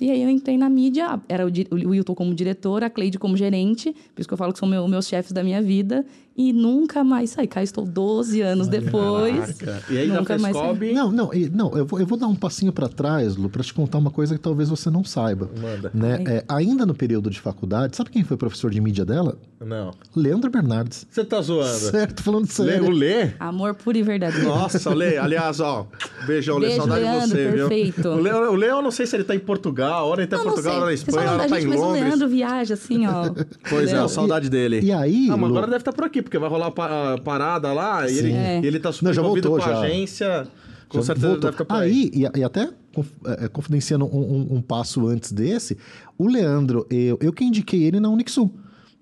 [0.01, 3.37] E aí eu entrei na mídia, era o, o Wilton como diretor, a Cleide como
[3.37, 6.05] gerente, por isso que eu falo que são meu, meus chefes da minha vida,
[6.37, 7.47] e nunca mais saí.
[7.47, 9.53] Cá estou 12 anos depois.
[9.53, 9.93] Caraca.
[9.93, 10.93] E aí nunca mais saí.
[10.95, 13.73] Não, não, não eu, vou, eu vou dar um passinho para trás, Lu, para te
[13.75, 15.51] contar uma coisa que talvez você não saiba.
[15.61, 15.91] Manda.
[15.95, 16.23] Né?
[16.27, 19.37] É, ainda no período de faculdade, sabe quem foi professor de mídia dela?
[19.65, 19.93] Não.
[20.17, 21.07] Leandro Bernardes.
[21.09, 21.69] Você tá zoando?
[21.69, 22.85] Certo, falando Lê, sério.
[22.87, 23.31] o Lê?
[23.39, 24.49] Amor puro e verdadeiro.
[24.49, 25.17] Nossa, o Lê.
[25.19, 25.87] Aliás, ó,
[26.27, 26.67] beijão, Lê.
[26.69, 27.69] Beijo, Saudade de Leandro, você, viu?
[27.69, 28.09] perfeito.
[28.09, 30.37] O Lê, o Lê, eu não sei se ele tá em Portugal, hora ele tá
[30.37, 32.03] em Não, não Portugal, hora na Espanha, hora tá gente, em mas o Londres.
[32.05, 33.31] Leandro viaja assim, ó.
[33.69, 34.09] Pois é, entendeu?
[34.09, 34.81] saudade dele.
[34.83, 37.73] E aí, Ah, mas Lu- agora deve estar por aqui, porque vai rolar a parada
[37.73, 38.61] lá e ele, É.
[38.65, 39.81] ele tá super Não, já envolvido voltou, com a já.
[39.87, 40.49] agência.
[40.89, 41.53] Com Já certeza voltou.
[41.53, 42.11] ficar por aí.
[42.15, 42.23] aí.
[42.35, 44.19] e, e até conf- é, confidenciando um,
[44.53, 45.79] um- um passo antes desse,
[46.19, 48.51] o Leandro, eu, eu que indiquei ele na Unixul.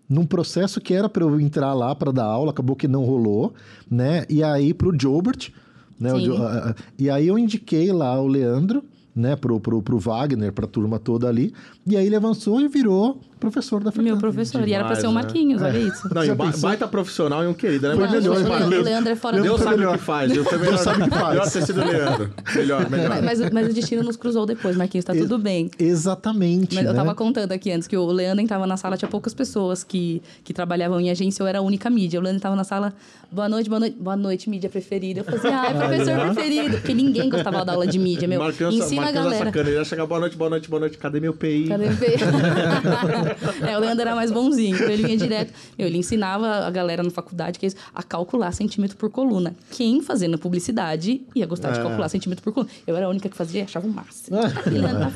[0.08, 3.54] Num processo que era para eu entrar lá para dar aula, acabou que não rolou,
[3.90, 4.24] né?
[4.28, 5.50] E aí pro Jobert,
[5.98, 6.12] né?
[6.12, 6.24] o Sim.
[6.26, 8.84] Jo- a- a- e aí eu indiquei lá o Leandro,
[9.20, 9.36] né?
[9.36, 11.52] Pro, pro, pro Wagner, pra turma toda ali.
[11.86, 14.18] E aí ele avançou e virou professor da Meu FECAM.
[14.18, 14.68] professor.
[14.68, 15.14] e era pra Demais, ser o né?
[15.14, 16.14] Marquinhos, olha isso.
[16.14, 17.94] Não, e ba- baita profissional e um querido, né?
[17.94, 18.68] Foi Mas- melhor, o, hein?
[18.68, 19.94] Le- o Leandro é fora do Deus foi sabe melhor.
[19.94, 20.32] o que faz.
[20.32, 21.28] Deus, melhor, sabe o que faz.
[21.30, 22.30] melhor ter sido o Leandro.
[22.54, 23.08] Melhor, melhor.
[23.08, 25.70] Mas, mas, o- mas o destino nos cruzou depois, Marquinhos, tá tudo bem.
[25.78, 26.74] Exatamente.
[26.74, 26.98] Mas eu né?
[26.98, 30.52] tava contando aqui antes que o Leandro entrava na sala, tinha poucas pessoas que, que
[30.52, 32.20] trabalhavam em agência, eu era a única mídia.
[32.20, 32.92] O Leandro tava na sala,
[33.32, 35.20] boa noite, boa noite, boa noite, mídia preferida.
[35.20, 36.76] Eu falei assim, ai, professor preferido.
[36.76, 38.38] Porque ninguém gostava da aula de mídia, meu.
[38.40, 39.44] Marcando, Ensina a galera.
[39.46, 39.68] sacana.
[39.68, 40.98] Ele ia chegar, boa noite, boa noite, boa noite.
[40.98, 41.66] Cadê meu PI?
[41.68, 42.06] Cadê o P?
[43.66, 45.52] é, o Leandro era mais bonzinho, então ele vinha direto.
[45.78, 49.54] Meu, ele ensinava a galera na faculdade que é isso, a calcular centímetro por coluna.
[49.70, 51.82] Quem fazendo publicidade ia gostar de É.
[51.82, 52.70] calcular centímetro por coluna.
[52.86, 54.38] Eu era a única que fazia e achava o máximo.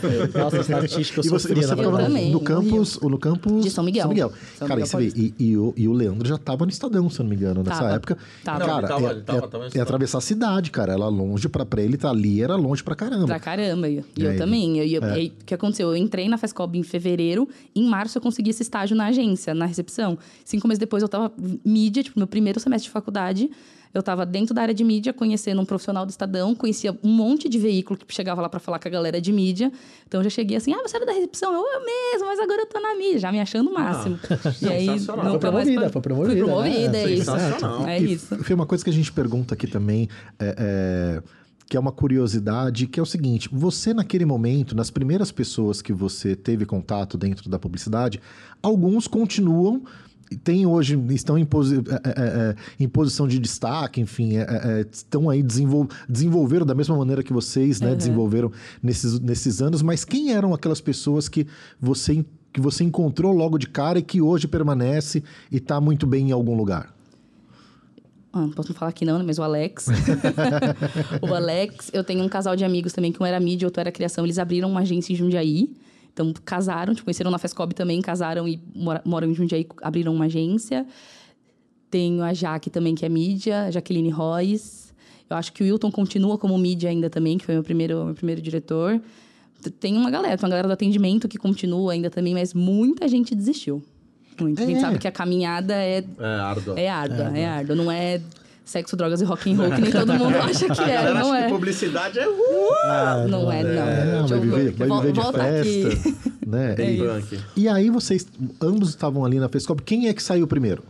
[0.00, 0.30] Feio.
[0.34, 3.64] Nossa, estatística eu E você, sofria você na Eu também, no no campus, no campus
[3.64, 4.08] De São Miguel.
[4.58, 6.70] São Cara, Miguel e você vê, e, e o, e o Leandro já tava no
[6.70, 7.94] Estadão, se eu não me engano, nessa Tava.
[7.94, 8.18] época.
[8.42, 8.58] Tava.
[8.58, 10.92] Não, Cara, ele tava- é, ele tava- é- tava é atravessar a cidade, cara.
[10.92, 13.26] Ela longe pra, pra ele tá ali, era longe pra caramba.
[13.26, 13.73] Pra caramba.
[13.88, 14.36] E e E eu aí?
[14.38, 14.78] também.
[14.78, 15.08] Eu, eu- É.
[15.10, 15.88] e aí, o que aconteceu?
[15.88, 17.48] Eu entrei na FESCOB em fevereiro.
[17.74, 20.16] Em março, eu consegui esse estágio na agência, na recepção.
[20.44, 21.32] Cinco meses depois, eu tava
[21.64, 23.50] mídia, tipo, meu primeiro semestre de faculdade.
[23.92, 26.52] Eu tava dentro da área de mídia, conhecendo um profissional do Estadão.
[26.52, 29.70] Conhecia um monte de veículo que chegava lá pra falar com a galera de mídia.
[30.04, 31.52] Então, eu já cheguei assim, ah, você era da recepção?
[31.54, 33.20] Eu, eu mesmo, mas agora eu tô na mídia.
[33.20, 34.18] Já me achando o máximo.
[34.60, 35.24] e aí, sensacional.
[35.26, 37.04] nunca Foi promovida, foi promovida, Fui promovida, né?
[37.04, 37.30] é isso.
[37.30, 37.86] Sensacional.
[37.86, 38.36] É isso.
[38.42, 40.08] Foi uma coisa que a gente pergunta aqui também,
[40.40, 41.22] é, é,
[41.68, 45.92] que é uma curiosidade, que é o seguinte: você, naquele momento, nas primeiras pessoas que
[45.92, 48.20] você teve contato dentro da publicidade,
[48.62, 49.82] alguns continuam.
[50.42, 54.80] Tem hoje, estão em, posi- é, é, é, em posição de destaque, enfim, é, é,
[54.80, 58.50] é, estão aí, desenvol, desenvolveram da mesma maneira que vocês, né, desenvolveram
[58.82, 61.46] nesses, nesses anos, mas quem eram aquelas pessoas que
[61.78, 65.22] você, que você encontrou logo de cara e que hoje permanece
[65.52, 66.93] e está muito bem em algum lugar?
[68.34, 69.24] Ah, não posso falar aqui não, né?
[69.24, 69.86] mas o Alex.
[71.22, 73.92] o Alex, eu tenho um casal de amigos também, que um era mídia, outro era
[73.92, 74.24] criação.
[74.24, 75.70] Eles abriram uma agência em Jundiaí.
[76.12, 80.24] Então, casaram, tipo, conheceram na Fescob também, casaram e mora- moram em Jundiaí, abriram uma
[80.26, 80.86] agência.
[81.90, 84.92] Tenho a Jaque também, que é mídia, a Jaqueline Royce.
[85.30, 88.14] Eu acho que o Wilton continua como mídia ainda também, que foi meu primeiro, meu
[88.14, 89.00] primeiro diretor.
[89.80, 93.34] Tem uma galera, tem uma galera do atendimento que continua ainda também, mas muita gente
[93.34, 93.82] desistiu.
[94.40, 94.62] Muita.
[94.62, 94.80] A gente É.
[94.80, 96.80] sabe que a caminhada é, É, árdua.
[96.80, 97.76] é árdua, é árdua.
[97.76, 98.20] Não é
[98.64, 101.14] sexo, drogas e rock and roll, que nem todo mundo acha que A é, galera
[101.20, 101.46] não acha é.
[101.46, 103.82] que publicidade é uh, Não é, não.
[103.88, 105.82] É, Deixa vai eu- viver, vai viver de volta aqui.
[105.90, 106.14] festa,
[106.46, 106.74] né?
[106.74, 107.60] bem E-.
[107.60, 108.26] E aí vocês,
[108.60, 109.80] ambos estavam ali na Fescob.
[109.82, 110.82] Quem é que saiu primeiro?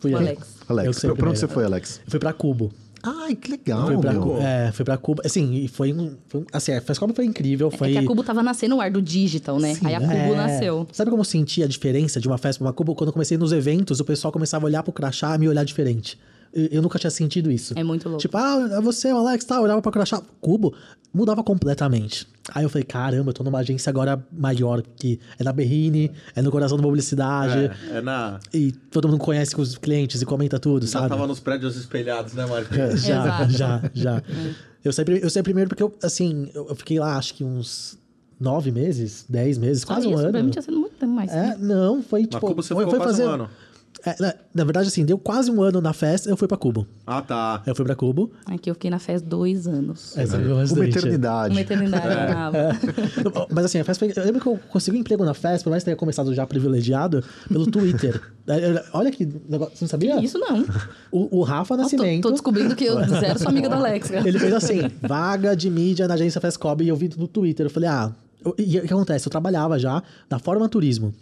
[0.00, 0.18] Fui O eu.
[0.18, 0.40] Alex.
[0.68, 2.00] Eu Alex, saí pra, onde você foi, Alex?
[2.04, 2.72] Eu fui pra Cubo.
[3.02, 4.38] Ai, que legal, Fui pra, meu.
[4.38, 5.22] É, fui pra Cubo.
[5.24, 6.16] Assim, e foi um.
[6.28, 7.70] Foi um assim, a Fescob foi incrível.
[7.70, 7.90] Foi...
[7.90, 9.76] É que a Cubo tava nascendo o ar do digital, né?
[9.84, 10.34] Aí a Cubo É.
[10.36, 10.86] nasceu.
[10.92, 12.94] Sabe como eu senti a diferença de uma festa pra uma Cubo?
[12.94, 15.64] Quando eu comecei nos eventos, o pessoal começava a olhar pro crachá e me olhar
[15.64, 16.18] diferente.
[16.52, 17.74] Eu, nunca tinha sentido isso.
[17.76, 18.20] É muito louco.
[18.20, 20.20] Tipo, ah, é você, o Alex, tá, eu olhava pro crachá.
[20.40, 20.74] Cubo
[21.12, 22.26] mudava completamente.
[22.52, 26.42] Aí eu falei, caramba, eu tô numa agência agora maior, que é na Berrine, é
[26.42, 27.70] no coração da publicidade.
[27.92, 28.40] É, é na.
[28.52, 31.08] E todo mundo conhece os clientes e comenta tudo, Já sabe?
[31.10, 32.76] tava nos prédios espelhados, né, Marcos?
[33.02, 33.50] Já, Exato.
[33.52, 34.22] já, já.
[34.84, 37.98] Eu sei, eu sei primeiro porque eu, assim, eu fiquei lá acho que uns
[38.40, 40.30] nove meses, dez meses, quase Ah, um isso, ano.
[40.32, 41.30] Pra mim tinha sido muito tempo mais.
[41.30, 42.40] É, não, foi tipo.
[42.40, 43.26] Cubo você foi, foi quase fazer.
[43.28, 43.50] um ano.
[44.04, 46.86] É, na, na verdade, assim, deu quase um ano na festa, eu fui pra Cubo.
[47.06, 47.62] Ah, tá.
[47.66, 48.30] Eu fui pra Cubo.
[48.46, 50.16] Aqui eu fiquei na festa dois anos.
[50.16, 50.98] Essa foi Uma bastante.
[50.98, 51.54] eternidade.
[51.54, 52.06] Uma eternidade.
[52.06, 52.26] É.
[52.26, 52.78] brava.
[53.50, 54.14] Mas assim, a festa foi...
[54.16, 56.46] Eu lembro que eu consegui um emprego na festa, por mais que tenha começado já
[56.46, 58.20] privilegiado, pelo Twitter.
[58.48, 59.76] É, Olha que negócio.
[59.76, 60.20] Você não sabia?
[60.20, 60.64] Isso não.
[61.12, 62.22] O, o Rafa tô, Nascimento.
[62.22, 64.10] tô descobrindo que eu zero sou amiga do Alex.
[64.10, 64.26] cara.
[64.26, 67.66] Ele fez assim, vaga de mídia na agência Fescob e eu vi no Twitter.
[67.66, 68.10] Eu falei, ah,
[68.58, 69.28] e o que acontece?
[69.28, 71.14] Eu trabalhava já na Forma Turismo.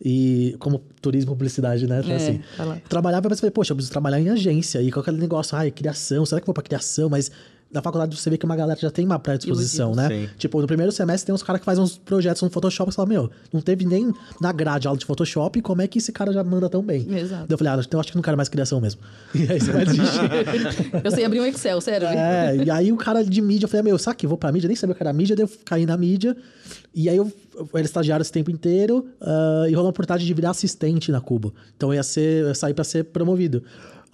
[0.00, 2.02] E como turismo publicidade, né?
[2.06, 4.82] É, assim, tá trabalhava, mas falei, poxa, eu preciso trabalhar em agência.
[4.82, 7.08] E com aquele negócio, ai, criação, será que eu vou pra criação?
[7.08, 7.30] Mas
[7.70, 10.08] na faculdade você vê que uma galera já tem uma predisposição, né?
[10.08, 10.28] Sim.
[10.38, 12.96] Tipo, no primeiro semestre tem uns caras que fazem uns projetos no Photoshop e você
[12.96, 16.32] fala, meu, não teve nem na grade aula de Photoshop, como é que esse cara
[16.32, 17.06] já manda tão bem?
[17.16, 17.46] Exato.
[17.46, 19.00] Daí eu falei, ah, então eu acho que não quero mais criação mesmo.
[19.34, 20.20] E aí você vai desistir.
[21.04, 22.08] Eu sei abrir um Excel, sério.
[22.08, 24.38] É, e aí o cara de mídia, eu falei, ah, meu, sabe que eu vou
[24.38, 24.66] pra mídia?
[24.66, 26.36] Nem sabia o que era mídia, daí eu caí na mídia.
[26.94, 30.34] E aí eu, eu era estagiário esse tempo inteiro ah, e rolou a oportunidade de
[30.34, 31.54] virar assistente na Cubo.
[31.76, 33.62] Então eu ia ser, eu ia sair pra ser promovido.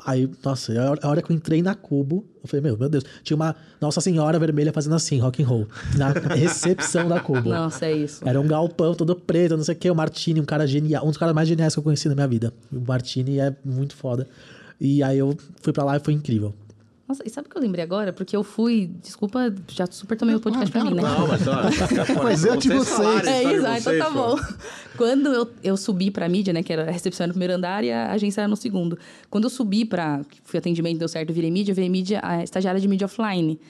[0.05, 3.37] Aí, nossa, a hora- que eu entrei na Cubo, eu falei, meu, meu Deus, tinha
[3.37, 7.51] uma Nossa Senhora Vermelha fazendo assim, rock and roll, na recepção da Cubo.
[7.51, 8.27] Nossa, é isso.
[8.27, 9.91] Era um galpão todo preto, não sei o que.
[9.91, 12.27] O Martini, um cara genial, um dos caras mais geniais que eu conheci na minha
[12.27, 12.53] vida.
[12.73, 14.27] O Martini é muito foda.
[14.81, 16.53] E aí eu fui pra lá e foi incrível.
[17.13, 18.11] Nossa, e sabe o que eu lembrei agora?
[18.11, 18.91] Porque eu fui.
[19.03, 21.03] Desculpa, já super tomei o podcast pra mim, né?
[21.03, 21.63] Não, mas ó.
[22.25, 24.37] Mas eu de vocês É de ah, então tá bom.
[24.97, 27.93] Quando eu, eu subi pra mídia, né, que era a recepção no primeiro andar e
[27.93, 28.99] a agência era no segundo.
[29.29, 30.23] Quando eu subi pra.
[30.43, 33.61] Fui atendimento, deu certo, virei mídia, virei mídia, a estagiária de mídia offline.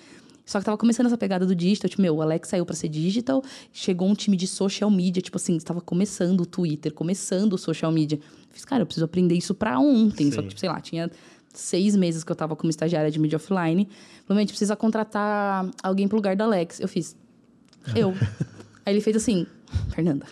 [0.46, 2.88] Só que tava começando essa pegada do digital, tipo, meu, o Alex saiu pra ser
[2.88, 7.58] digital, chegou um time de social media, tipo assim, estava começando o Twitter, começando o
[7.58, 8.18] social media.
[8.18, 10.30] Eu fiz, cara, eu preciso aprender isso pra ontem.
[10.30, 11.10] Só que, tipo, sei lá, tinha
[11.52, 13.84] seis meses que eu tava como estagiária de mídia offline.
[14.24, 16.80] Falei, "Meu, a gente precisa contratar alguém pro lugar do Alex.
[16.80, 17.16] Eu fiz,
[17.94, 18.12] eu.
[18.84, 19.46] Aí ele fez assim,
[19.90, 20.26] Fernanda,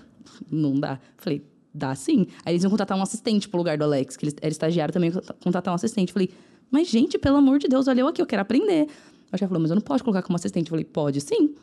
[0.51, 0.99] não dá.
[1.17, 2.27] Falei, dá sim.
[2.45, 5.13] Aí eles iam contratar um assistente pro lugar do Alex, que ele era estagiário também,
[5.43, 6.13] contratar um assistente.
[6.13, 6.31] Falei,
[6.71, 8.89] mas gente, pelo amor de Deus, olha eu aqui, eu quero aprender.
[9.33, 10.67] O chefe falou, mas eu não posso colocar como assistente.
[10.67, 11.55] Eu falei, pode sim.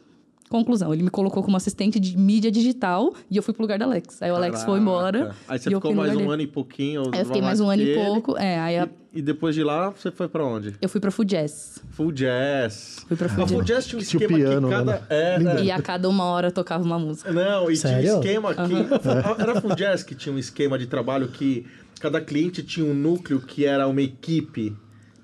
[0.49, 3.83] Conclusão, ele me colocou como assistente de mídia digital e eu fui pro lugar do
[3.83, 4.21] Alex.
[4.21, 5.19] Aí o Alex foi embora.
[5.19, 5.35] Caraca.
[5.47, 6.31] Aí você e eu ficou no mais um dele.
[6.31, 7.03] ano e pouquinho.
[7.13, 8.37] Aí eu fiquei mais um ano que e pouco.
[8.37, 10.75] É, aí a- E, e depois de lá, você foi pra onde?
[10.81, 11.79] eu fui pra Food Jazz.
[11.91, 13.05] Full Jazz.
[13.07, 13.67] Fui pra A Full Full Jazz.
[13.85, 14.91] Jazz tinha um Tinha o esquema piano, que cada...
[14.93, 15.01] né?
[15.09, 15.61] Era...
[15.61, 17.31] E a cada uma hora eu tocava uma música.
[17.33, 17.99] Não, e Sério?
[18.01, 19.41] tinha um esquema que...
[19.41, 21.65] Era a Full Jazz que tinha um esquema de trabalho que
[21.99, 24.73] cada cliente tinha um núcleo que era uma equipe.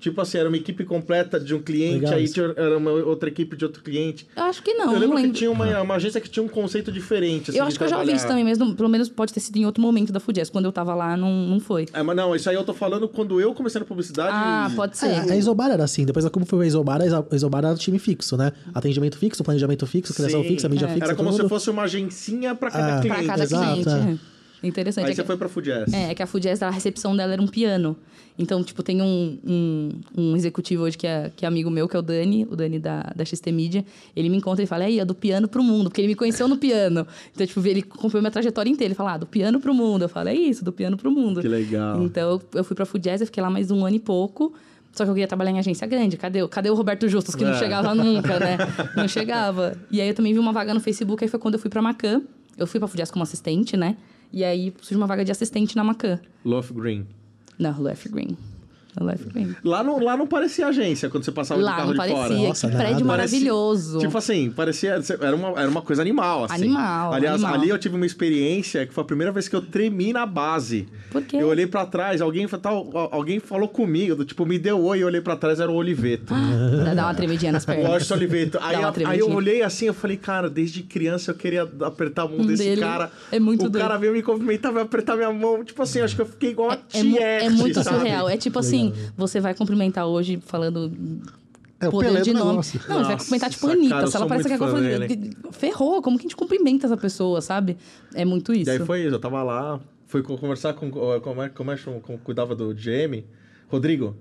[0.04, 2.34] Tipo assim, era uma equipe completa de um cliente, Legal aí isso.
[2.34, 4.26] tinha, era uma outra equipe de outro cliente.
[4.36, 5.32] Eu acho que não, eu não lembro lembro.
[5.32, 7.48] que tinha uma, uma agência que tinha um conceito diferente.
[7.50, 8.28] assim, eu acho que eu já ouvi isso trabalhar.
[8.28, 10.50] também, mesmo, pelo menos pode ter sido em outro momento da Jazz.
[10.50, 11.86] Quando eu tava lá, não, não foi.
[11.94, 14.28] É, mas não, isso aí eu tô falando quando eu comecei na publicidade.
[14.30, 15.06] Ah, pode ser.
[15.06, 16.04] É, a Isobar era assim.
[16.04, 18.52] Depois Cubo foi a Isobar, a Iso- a Isobar era time fixo, né?
[18.74, 20.48] Atendimento fixo, planejamento fixo, criação Sim.
[20.48, 20.88] fixa, mídia É.
[20.90, 23.00] fixa, Era como se fosse uma agencinha pra cada Ah.
[23.00, 23.16] cliente.
[23.24, 23.88] Pra cada exato, cliente.
[23.88, 24.12] é.
[24.12, 24.34] é.
[24.68, 25.04] Interessante.
[25.06, 25.92] Aí é você que- foi pra Jazz.
[25.92, 27.96] É, é que a Jazz, a recepção dela era um piano.
[28.36, 31.94] Então, tipo, tem um, um, um executivo hoje que é, que é amigo meu, que
[31.94, 33.84] é o Dani, o Dani da, da XT Media.
[34.16, 36.48] Ele me encontra e fala, aí, é do piano pro mundo, porque ele me conheceu
[36.48, 37.06] no piano.
[37.32, 38.88] Então, tipo, ele acompanhou minha trajetória inteira.
[38.88, 40.02] Ele fala, ah, do piano pro mundo.
[40.02, 41.40] Eu falo, é isso, do piano pro mundo.
[41.40, 42.02] Que legal.
[42.02, 44.52] Então, eu- fui pra Food Jazz, eu fiquei lá mais um ano e pouco.
[44.92, 46.16] Só que eu queria trabalhar em agência grande.
[46.16, 47.58] Cadê, o- cadê o Roberto Justus, que não É.
[47.58, 48.56] chegava nunca, né?
[48.96, 49.76] Não chegava.
[49.92, 51.80] E aí eu também vi uma vaga no Facebook, aí foi quando eu fui pra
[51.80, 52.22] Macan.
[52.58, 53.96] Eu fui pra Food Jazz como assistente, né?
[54.32, 56.18] E aí surgiu uma vaga de assistente na Macan.
[56.44, 57.06] Love Green.
[57.58, 58.53] Na Left Green.
[58.96, 59.54] Da Life Green.
[59.64, 62.22] Lá não, lá não parecia agência quando você passava de Lá carro não de parecia.
[62.22, 62.34] fora.
[62.48, 63.04] Nossa, que prédio nada.
[63.04, 63.98] maravilhoso.
[63.98, 65.00] Tipo assim, parecia.
[65.20, 66.54] Era uma, era uma coisa animal, assim.
[66.64, 67.60] Animal, Aliás, animal.
[67.60, 70.86] ali eu tive uma experiência que foi a primeira vez que eu tremi na base.
[71.10, 71.36] Por quê?
[71.36, 75.20] Eu olhei pra trás, alguém, tal, alguém falou comigo, tipo, me deu oi, eu olhei
[75.20, 76.32] pra trás, era o Oliveto.
[76.84, 77.88] Dá- Dá uma tremidinha nas pernas.
[77.88, 78.58] Washington Oliveto.
[78.64, 78.76] Aí,
[79.06, 82.46] aí eu olhei assim, eu falei, cara, desde criança eu queria apertar a mão Um
[82.46, 83.10] desse dele cara.
[83.32, 83.82] é muito O doido.
[83.82, 85.64] cara veio me cumprimentar, veio apertar minha mão.
[85.64, 87.96] Tipo assim, acho que eu fiquei igual a É, mu- Tiete, é muito sabe?
[87.98, 88.28] surreal.
[88.28, 88.83] É tipo assim,
[89.16, 90.92] você vai cumprimentar hoje falando
[91.80, 92.50] É o poder Pelé de do nome.
[92.50, 92.80] negócio.
[92.80, 94.06] Não, você vai Nossa, cumprimentar tipo cara, Anitta.
[94.06, 97.76] Se ela parece que fã falando, ferrou, como que a gente cumprimenta essa pessoa, sabe?
[98.14, 98.70] É muito isso.
[98.70, 100.90] E aí foi isso, eu tava lá, fui co- conversar com.
[100.90, 103.24] Como é, como é que como cuidava do GM?
[103.68, 104.16] Rodrigo.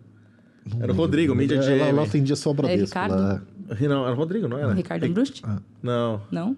[0.80, 1.80] Era o Rodrigo, mídia Ela, GM.
[1.90, 2.86] ela atendia só o Bradesco.
[2.86, 3.16] Ricardo?
[3.16, 3.42] lá.
[3.82, 4.74] Não, era o Rodrigo, não era?
[4.74, 5.42] Ricardo Ri- Ambrust?
[5.82, 6.22] Não.
[6.32, 6.56] Não?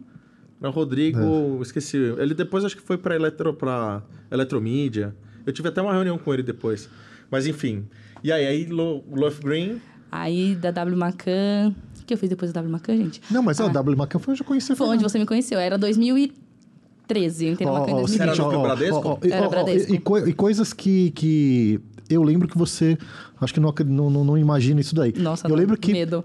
[0.61, 1.61] Não, Rodrigo, É.
[1.61, 1.97] esqueci.
[2.17, 5.13] Ele depois acho que foi pra, eletro, pra Eletromídia.
[5.45, 6.89] Eu tive até uma reunião com ele depois.
[7.35, 7.83] Mas enfim.
[8.23, 9.81] E aí, aí Lo, Love Green.
[10.09, 11.75] Aí da W Macan.
[12.01, 13.21] O que eu fiz depois da W Macan, gente?
[13.29, 13.65] Não, mas Ah.
[13.65, 15.59] a W Macan foi onde eu conheci Foi onde você me conheceu.
[15.59, 17.45] Era 2013.
[17.47, 18.41] Eu entrei na Macan em ó, 2013.
[18.41, 19.19] Era no Bradesco?
[19.21, 19.93] e- Era Bradesco.
[19.93, 22.97] E, e coisas que, que eu lembro que você.
[23.41, 25.13] Acho que não, não, não, não imagina isso daí.
[25.17, 26.23] Nossa, eu não, lembro que medo.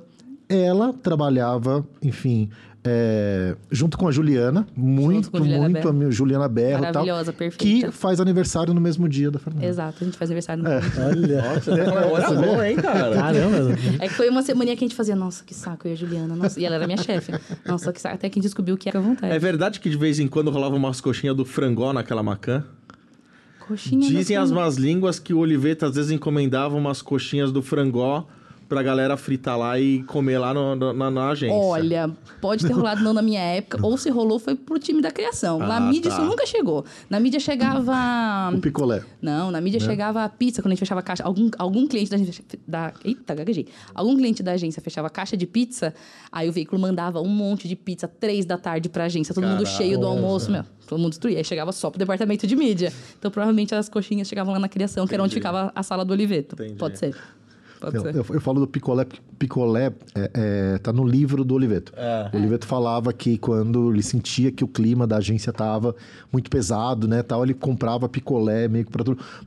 [0.50, 2.50] Ela trabalhava, enfim,
[2.82, 6.08] é, junto com a Juliana, muito, a Juliana muito, Berro.
[6.08, 7.04] a Juliana Berro e tal.
[7.04, 7.86] Maravilhosa, perfeita.
[7.86, 9.66] Que faz aniversário no mesmo dia da Fernanda.
[9.66, 11.42] Exato, a gente faz aniversário no Olha.
[11.42, 13.14] Nossa, tá hora boa, hein, cara?
[13.14, 13.78] Caramba.
[13.98, 15.96] É que foi uma semaninha que a gente fazia, nossa, que saco, eu e a
[15.96, 16.34] Juliana.
[16.34, 17.32] Nossa, e ela era minha chefe.
[17.66, 18.14] Nossa, que saco.
[18.14, 19.32] Até que a gente descobriu que era à vontade.
[19.32, 22.64] É verdade que de vez em quando rolava umas coxinhas do frangó naquela Macan?
[23.68, 28.26] Coxinha Dizem as más línguas que o Oliveto às vezes encomendava umas coxinhas do frangó
[28.70, 31.54] pra galera fritar lá e comer lá no- no- na, na agência.
[31.56, 32.08] Olha,
[32.40, 35.58] pode ter rolado não na minha época, ou se rolou foi pro time da criação.
[35.58, 36.16] na Ah, mídia tá.
[36.16, 36.84] isso nunca chegou.
[37.10, 37.92] Na mídia chegava.
[38.54, 39.02] O picolé.
[39.20, 41.24] Não, na mídia chegava a pizza quando a gente fechava a caixa.
[41.24, 42.44] Algum, algum cliente da agência.
[42.66, 43.66] Da, eita, gaguejei.
[43.94, 45.92] Algum cliente da agência fechava a caixa de pizza,
[46.30, 49.64] aí o veículo mandava um monte de pizza, três da tarde pra agência, todo mundo
[49.64, 49.76] Caraca.
[49.76, 50.64] cheio do almoço, meu.
[50.86, 51.38] Todo mundo destruía.
[51.38, 52.92] Aí chegava só pro departamento de mídia.
[53.18, 55.40] Então provavelmente as coxinhas chegavam lá na criação, que era onde Entendi.
[55.48, 56.54] ficava a sala do Oliveto.
[56.54, 56.74] Entendi.
[56.78, 57.16] Pode ser.
[57.80, 58.14] Pode Eu, ser.
[58.14, 60.30] eu- eu falo do picolé, porque picolé é,
[60.74, 61.92] é, tá no livro do Oliveto.
[61.96, 62.30] É.
[62.32, 65.94] O Oliveto falava que quando ele sentia que o clima da agência tava
[66.32, 68.92] muito pesado, né, tal, ele comprava picolé meio que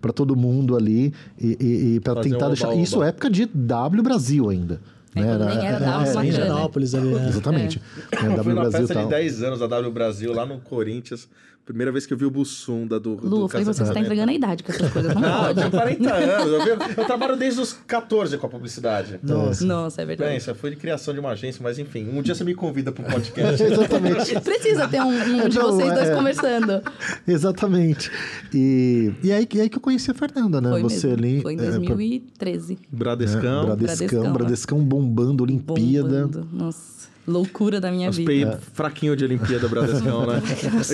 [0.02, 2.67] pra todo mundo ali e, e, e para tentar um deixar...
[2.67, 2.84] oba-oba.
[2.84, 4.82] Isso é época de W Brasil ainda.
[5.15, 5.28] É, né?
[5.28, 6.19] quando nem era W em bacana,
[6.56, 6.62] né?
[6.98, 7.28] Ali, né?
[7.30, 7.82] Exatamente.
[8.12, 9.04] É, Eu fui na Brasil festa tal.
[9.04, 11.30] de 10 anos da W Brasil, lá no Corinthians.
[11.65, 14.32] Primeira vez que eu vi o Bussunda do, do Lu, eu falei, você está entregando
[14.32, 15.13] a idade com essas coisas.
[15.15, 15.60] Não Não, eu pode.
[15.60, 16.54] tenho 40 anos.
[16.67, 19.17] Eu, vi- eu trabalho desde os 14 com a publicidade.
[19.23, 19.65] Nossa.
[19.65, 20.36] Nossa, é verdade.
[20.38, 22.10] Isso foi de criação de uma agência, mas enfim.
[22.10, 23.63] Um dia você me convida para um podcast.
[23.63, 24.39] Exatamente.
[24.41, 25.08] Precisa ter um,
[25.45, 26.15] um de Não, vocês dois é.
[26.15, 26.82] conversando.
[27.28, 28.12] Exatamente.
[28.54, 30.69] E, e, aí, e aí que eu conheci a Fernanda, né?
[30.69, 31.23] Foi Você mesmo.
[31.26, 31.41] ali.
[31.41, 32.78] Foi em é, pra- 2013.
[32.91, 33.65] Bradescão.
[33.65, 36.28] Bradescão, Bradescão, Bradescão bombando, Olimpíada.
[36.28, 36.47] Bombando.
[36.52, 38.28] Nossa, loucura da minha Os vida.
[38.30, 40.42] peidos fraquinho de Olimpíada Bradescão, né?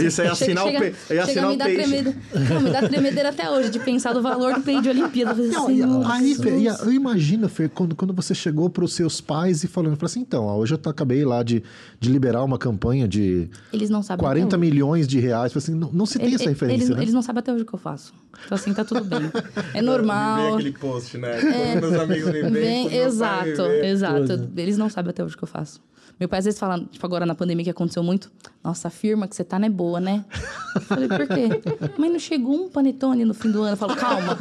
[0.06, 0.96] Isso aí é assinar chega, o pe...
[1.08, 2.15] chega, é chega me tremedeira.
[2.54, 5.34] Não, me dá tremedeira até hoje de pensar do valor do peito de Olimpíada.
[5.34, 9.63] Não, Senhor, aí, a- eu imagino, Fê, quando, quando você chegou para os seus pais
[9.63, 11.63] e falando, falou assim, então, ó, hoje eu tô- acabei lá de,
[12.00, 14.70] de liberar uma campanha de Eles não sabem 40 até hoje.
[14.72, 15.56] milhões de reais.
[15.58, 17.02] Assim, não, não se tem Ele- essa referência, eles, né?
[17.02, 18.13] eles não sabem até hoje o que eu faço.
[18.46, 19.20] Então, assim, tá tudo bem.
[19.74, 20.38] É normal.
[20.46, 21.38] vem aquele post, né?
[21.42, 24.50] Quando meus amigos me veem, exato, exato.
[24.56, 25.82] Eles não sabem até hoje o que eu faço.
[26.19, 28.29] Meu pai às vezes fala, tipo, agora na pandemia que aconteceu muito,
[28.62, 30.25] nossa, a firma que você tá não é boa, né?
[30.75, 31.47] Eu falei, por quê?
[31.97, 33.71] Mas não chegou um panetone no fim do ano.
[33.73, 34.38] Eu falo, calma,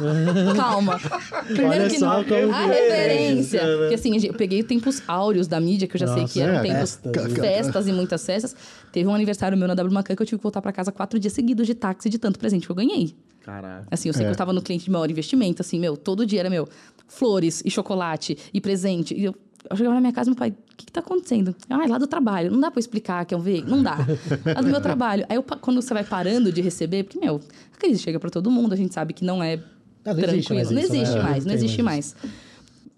[0.57, 0.99] calma.
[1.45, 3.65] Primeiro Olha que não, como a é, referência.
[3.65, 3.77] né?
[3.77, 6.55] Porque assim, eu peguei tempos áureos da mídia, que eu já sei Nossa, que eram
[6.55, 8.55] é, tempos festas, festas e muitas festas.
[8.91, 11.17] Teve um aniversário meu na W Macan que eu tive que voltar pra casa quatro
[11.17, 13.15] dias seguidos de táxi de tanto presente que eu ganhei.
[13.45, 13.87] Caraca.
[13.89, 14.25] Assim, eu sei É.
[14.27, 16.67] que eu tava no cliente de maior investimento, assim, meu, todo dia era meu,
[17.07, 19.13] flores e chocolate e presente.
[19.15, 19.35] E eu,
[19.69, 21.55] eu chegava na minha casa e meu pai, o que, que tá acontecendo?
[21.69, 22.51] Ah, é lá do trabalho.
[22.51, 23.75] Não dá pra eu explicar que é um veículo?
[23.75, 23.97] Não dá.
[24.45, 25.25] Lá do meu trabalho.
[25.29, 27.39] Aí eu, quando você vai parando de receber, porque, meu,
[27.73, 29.59] a crise chega pra todo mundo, a gente sabe que não é
[30.05, 30.55] Ah, não existe tranquilo.
[30.55, 31.23] mais não isso, existe né?
[31.23, 32.33] mais, não Não existe mais mais.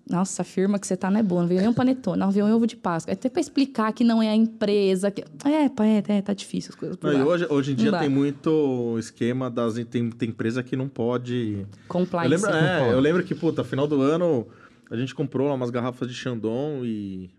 [0.09, 1.41] Nossa, a firma que você tá não é boa.
[1.41, 3.13] Não veio nem um panetone, não veio um ovo de Páscoa.
[3.13, 5.09] Até pra explicar que não é a empresa.
[5.09, 5.23] Que...
[5.45, 8.09] É, pai, é, é, tá difícil as coisas Não, hoje, hoje em Não dia tem
[8.09, 9.75] muito esquema das.
[9.89, 11.65] Tem, tem empresa que não pode.
[11.87, 12.33] Compliance.
[12.33, 14.45] Eu lembro, é, eu lembro que, puta, final do ano
[14.91, 17.31] a gente comprou lá umas garrafas de Chandon e.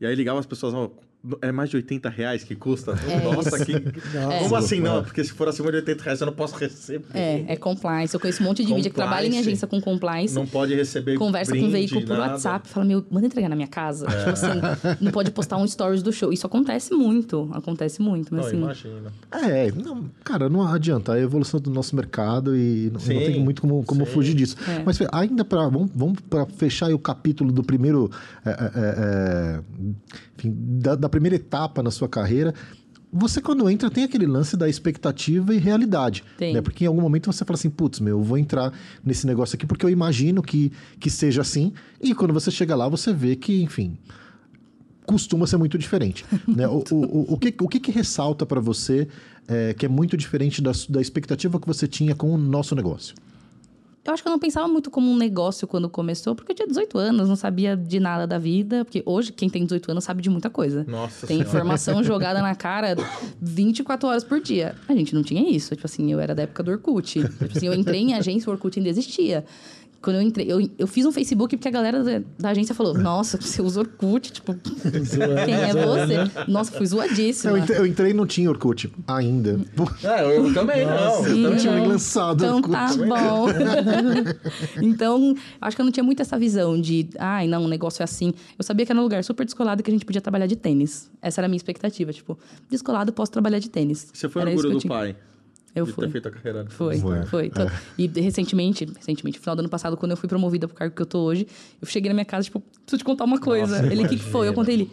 [0.00, 0.90] E aí ligava as pessoas, ó,
[1.40, 2.92] É mais de 80 reais que custa?
[2.92, 3.72] É Nossa, que.
[3.72, 4.38] Nossa.
[4.40, 5.02] Como assim não?
[5.02, 7.04] Porque se for acima de 80 reais eu não posso receber.
[7.14, 8.14] É, é compliance.
[8.14, 10.34] Eu conheço um monte de mídia que trabalha em agência com compliance.
[10.34, 11.16] Não pode receber.
[11.16, 12.32] Conversa com brinde, o veículo por nada.
[12.32, 14.06] WhatsApp, fala, meu, manda entregar na minha casa.
[14.06, 14.48] Tipo assim,
[15.00, 16.32] não pode postar um stories do show.
[16.32, 18.86] Isso acontece muito, acontece muito, mas Não, assim.
[18.90, 19.12] imagina.
[19.32, 21.12] É, não, cara, não adianta.
[21.12, 24.12] A evolução do nosso mercado e não, não Sim, tem muito como, como sim.
[24.12, 24.56] fugir disso.
[24.68, 24.82] É.
[24.84, 28.10] Mas ainda para vamos, vamos para fechar aí o capítulo do primeiro,
[28.44, 29.60] é, é, é,
[30.36, 32.54] enfim, da, da primeira etapa na sua carreira.
[33.12, 36.22] Você, quando entra, tem aquele lance da expectativa e realidade.
[36.36, 36.54] Tem.
[36.54, 36.60] Né?
[36.60, 38.72] Porque em algum momento você fala assim, putz, meu, eu vou entrar
[39.04, 41.72] nesse negócio aqui porque eu imagino que, que seja assim.
[42.00, 43.96] E quando você chega lá, você vê que, enfim,
[45.06, 46.26] costuma ser muito diferente.
[46.46, 46.66] né?
[46.68, 49.08] o, o, o, que, o que, que ressalta para você
[49.48, 53.14] é, que é muito diferente da, da expectativa que você tinha com o nosso negócio?
[54.06, 56.68] Eu acho que eu não pensava muito como um negócio quando começou, porque eu tinha
[56.68, 58.84] 18 anos, não sabia de nada da vida.
[58.84, 60.84] Porque hoje, quem tem 18 anos sabe de muita coisa.
[60.86, 61.48] Nossa Tem Senhora.
[61.48, 62.94] informação jogada na cara
[63.40, 64.76] 24 horas por dia.
[64.88, 65.74] A gente não tinha isso.
[65.74, 67.20] Tipo assim, eu era da época do Orkut.
[67.20, 69.44] Tipo assim, eu entrei em agência, o Orkut ainda existia.
[70.06, 72.94] Quando eu entrei, eu, eu fiz um Facebook porque a galera da, da agência falou:
[72.94, 76.46] Nossa, você usa Orkut, tipo, quem é você?
[76.46, 77.50] Nossa, fui zoadíssima.
[77.50, 79.58] Eu entrei, eu entrei e não tinha Orkut ainda.
[80.04, 81.24] É, eu também não.
[81.24, 81.88] Sim, Eu não tinha não.
[81.88, 82.72] lançado Então Orkut.
[82.72, 83.46] tá bom.
[84.80, 88.04] então, acho que eu não tinha muito essa visão de, ai, não, o negócio é
[88.04, 88.32] assim.
[88.56, 91.10] Eu sabia que era um lugar super descolado que a gente podia trabalhar de tênis.
[91.20, 92.12] Essa era a minha expectativa.
[92.12, 92.38] Tipo,
[92.70, 94.06] descolado, posso trabalhar de tênis.
[94.14, 95.16] Você foi Era orgulho do pai?
[95.80, 96.06] Eu fui.
[96.06, 96.66] ter feito a carreira.
[96.68, 97.26] Foi, Foi.
[97.26, 97.46] foi.
[97.46, 100.94] Então, E recentemente, recentemente, no final do ano passado, quando eu fui promovida pro cargo
[100.94, 101.46] que eu tô hoje,
[101.80, 103.82] eu cheguei na minha casa, tipo, preciso te contar uma coisa.
[103.82, 104.48] Nossa, ele, o que, que foi?
[104.48, 104.90] Eu contei ele.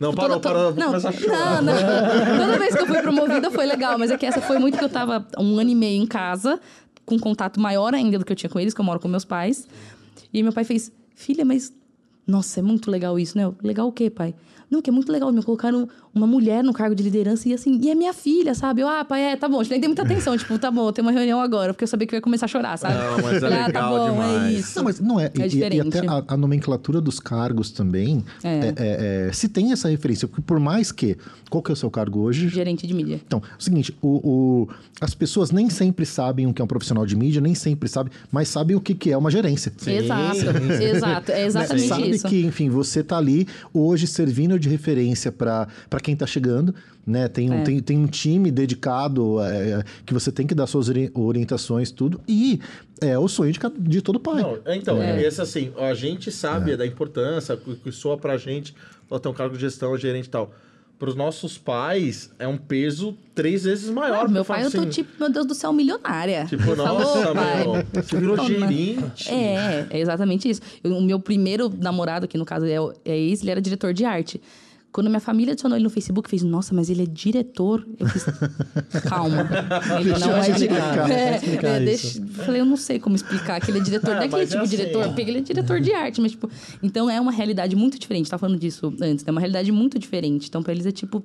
[0.00, 1.62] Não, Toda- parou, to- parou, não, começar a chorar.
[1.62, 2.36] Não, não.
[2.46, 4.84] Toda vez que eu fui promovida foi legal, mas é que essa foi muito que
[4.84, 6.58] eu tava um ano e meio em casa,
[7.06, 9.24] com contato maior ainda do que eu tinha com eles, que eu moro com meus
[9.24, 9.68] pais.
[10.32, 11.72] E aí meu pai fez, filha, mas.
[12.26, 13.44] Nossa, é muito legal isso, né?
[13.44, 14.34] Eu, Legal o quê, pai?
[14.74, 15.32] Não, que é muito legal.
[15.32, 18.80] Me colocaram uma mulher no cargo de liderança e assim, e é minha filha, sabe?
[18.82, 19.62] Eu, ah, pai, é, tá bom.
[19.62, 20.36] Nem dei muita atenção.
[20.36, 22.48] tipo, tá bom, tem uma reunião agora, porque eu sabia que eu ia começar a
[22.48, 22.94] chorar, sabe?
[22.94, 24.58] Não, mas é Falei, ah, legal tá bom, é demais.
[24.58, 24.76] isso.
[24.78, 25.26] Não, mas não é.
[25.26, 25.98] É e- e, diferente.
[25.98, 28.48] até a, a nomenclatura dos cargos também É.
[28.48, 30.26] é, é, é, se tem essa referência.
[30.28, 31.16] Porque por mais que.
[31.50, 32.48] Qual que é o seu cargo hoje?
[32.48, 33.20] Gerente de mídia.
[33.24, 34.68] Então, é o seguinte, o, o-
[35.00, 38.12] as pessoas nem sempre sabem o que é um profissional de mídia, nem sempre sabem,
[38.32, 39.72] mas sabem o que, que é uma gerência.
[39.86, 40.36] Exato,
[40.82, 41.32] exato.
[41.32, 42.26] É exatamente Sabe isso.
[42.26, 45.68] que, enfim, você tá ali hoje servindo de referência para
[46.02, 46.74] quem tá chegando,
[47.06, 47.28] né?
[47.28, 47.62] Tem um, É.
[47.62, 52.20] tem, tem um time dedicado é, que você tem que dar suas ori- orientações, tudo.
[52.26, 52.58] E
[53.00, 54.42] é o sonho de, de todo pai.
[54.42, 55.22] Não, então, É.
[55.22, 58.74] esse assim, a gente sabe da importância, que que soa pra gente,
[59.10, 60.52] ó, ter um cargo de gestão, gerente e tal.
[60.98, 64.20] Para os nossos pais, é um peso três vezes maior.
[64.20, 66.46] Porque meu pai, eu falo tô assim, tipo, meu Deus do céu, milionária.
[66.48, 69.28] Tipo, nossa, meu, você virou gerente.
[69.30, 70.60] É, é exatamente isso.
[70.82, 74.04] Eu- o meu primeiro namorado, que no caso é, é esse, ele era diretor de
[74.04, 74.40] arte.
[74.94, 77.84] Quando minha família adicionou ele no Facebook, fez, nossa, mas ele é diretor.
[77.98, 78.24] Eu fiz,
[79.08, 79.44] calma.
[79.98, 80.68] Ele Deixa não eu é diretor.
[80.76, 83.82] deixa eu É, explicar é, deixa- Falei, eu não sei como explicar que ele é
[83.82, 84.10] diretor.
[84.12, 85.08] Ah, não é aquele tipo é de diretor, assim.
[85.14, 86.48] porque ele é diretor de arte, mas tipo.
[86.80, 88.30] Então é uma realidade muito diferente.
[88.30, 90.46] Tava falando disso antes, é uma realidade muito diferente.
[90.48, 91.24] Então, pra eles é tipo.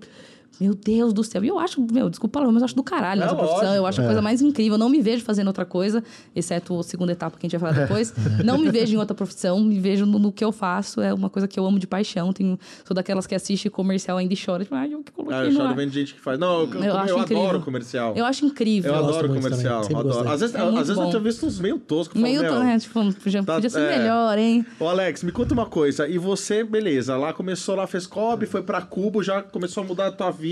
[0.59, 1.43] Meu Deus do céu.
[1.43, 3.57] E eu acho, meu, desculpa, mas eu acho do caralho É essa profissão.
[3.59, 3.75] lógico.
[3.77, 4.73] Eu acho a coisa mais incrível.
[4.73, 6.03] Eu não me vejo fazendo outra coisa,
[6.35, 8.13] exceto a segunda etapa que a gente vai falar depois.
[8.43, 10.99] não me vejo em outra profissão, me vejo no, no que eu faço.
[11.01, 12.33] É uma coisa que eu amo de paixão.
[12.33, 14.63] Tenho, sou daquelas que assiste comercial ainda e chora.
[14.63, 16.37] Tipo, ai, eu que coloquei Ah, eu no choro vendo gente que faz.
[16.37, 17.43] Não, eu, eu, Eu acho eu incrível.
[17.43, 18.13] adoro comercial.
[18.15, 18.93] Eu acho incrível.
[18.93, 19.81] Eu adoro comercial.
[19.85, 20.29] adoro.
[20.29, 22.19] Às vezes, É às vezes eu tinha visto uns meio toscos.
[22.21, 23.97] Meio, meu, né, tipo, podia, tá- podia ser é.
[23.97, 24.65] melhor, hein?
[24.79, 26.05] Ô, Alex, me conta uma coisa.
[26.07, 30.07] E você, beleza, lá começou, lá fez COB, foi pra Cubo, já começou a mudar
[30.07, 30.48] a tua vida.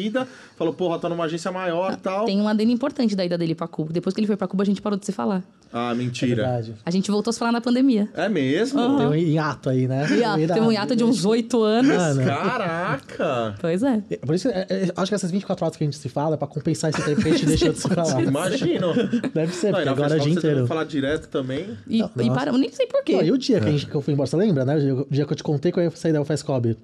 [0.56, 2.26] Falou, porra, tá numa agência maior e tal.
[2.26, 3.92] Tem um adendo importante da ida dele pra Cuba.
[3.94, 5.44] Depois que ele foi pra Cuba, a gente parou de se falar.
[5.74, 6.36] Ah, É mentira.
[6.44, 6.74] verdade.
[6.86, 8.08] A gente voltou a se falar na pandemia.
[8.14, 8.98] É mesmo?
[8.98, 10.06] Tem um hiato aí, né?
[10.26, 11.94] Ó, Teve um hiato de uns oito anos.
[11.96, 12.24] Mano.
[12.26, 13.56] Caraca!
[13.60, 14.02] Pois é.
[14.26, 16.38] Por isso, é, é, acho que essas 24 horas que a gente se fala é
[16.38, 18.22] pra compensar esse tempo que a gente deixou de se falar.
[18.24, 18.94] Imagino.
[19.34, 20.68] Deve ser, Não, porque agora é o dia inteiro.
[20.68, 21.78] falar direto também.
[21.88, 23.22] E, Não, e paramos, nem sei porquê.
[23.24, 24.76] E o dia que, a gente, que eu fui embora, você lembra, né?
[24.78, 26.78] O dia que eu te contei que eu ia sair da UFSCOB.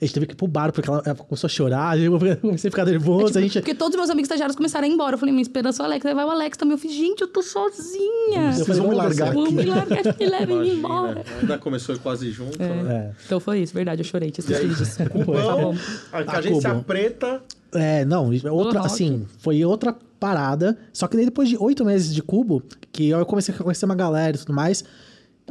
[0.00, 2.68] A gente teve que ir pro bar, porque ela, ela começou a chorar, eu comecei
[2.68, 3.60] a ficar nervoso, Tipo, a gente...
[3.60, 5.14] Porque todos os meus amigos estagiários começaram a ir embora.
[5.14, 6.06] Eu falei, minha esperança é o Alex.
[6.06, 6.72] Aí vai o Alex também.
[6.72, 8.52] Eu fiz, gente, eu tô sozinha.
[8.52, 9.68] Vocês falei, vão me vamos largar Vamos me aqui.
[9.70, 10.74] largar, me levem Imagina.
[10.78, 11.24] embora.
[11.40, 13.12] Ainda começou quase junto, né?
[13.12, 13.22] É.
[13.26, 14.00] Então foi isso, verdade.
[14.00, 15.10] Eu chorei, tinha E aí, esquecido disso.
[15.24, 15.76] Cubão, Tá bom.
[16.12, 17.42] a, a Ah, agência preta.
[17.72, 18.92] É, não, outra, rock.
[18.92, 20.76] assim, foi outra parada.
[20.92, 23.94] Só que daí depois de oito meses de cubo, que eu comecei a conhecer uma
[23.94, 24.82] galera e tudo mais,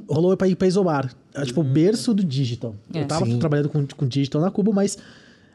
[0.08, 1.12] rolou pra ir pra Isobar.
[1.34, 2.76] É tipo o berço do digital.
[2.93, 3.02] É.
[3.02, 3.39] Eu tava Sim.
[3.39, 4.97] trabalhando com, com digital na Cubo, mas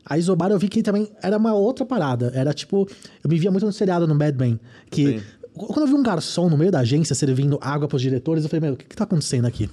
[0.05, 2.33] a Isobar eu vi que também era uma outra parada.
[2.35, 2.89] Era tipo,
[3.23, 4.59] eu me via muito no seriado no Mad Men,
[4.91, 5.23] que Sim.
[5.57, 8.61] Quando eu vi um garçom no meio da agência servindo água pros diretores, eu falei,
[8.63, 9.71] meu, o que, que tá acontecendo aqui?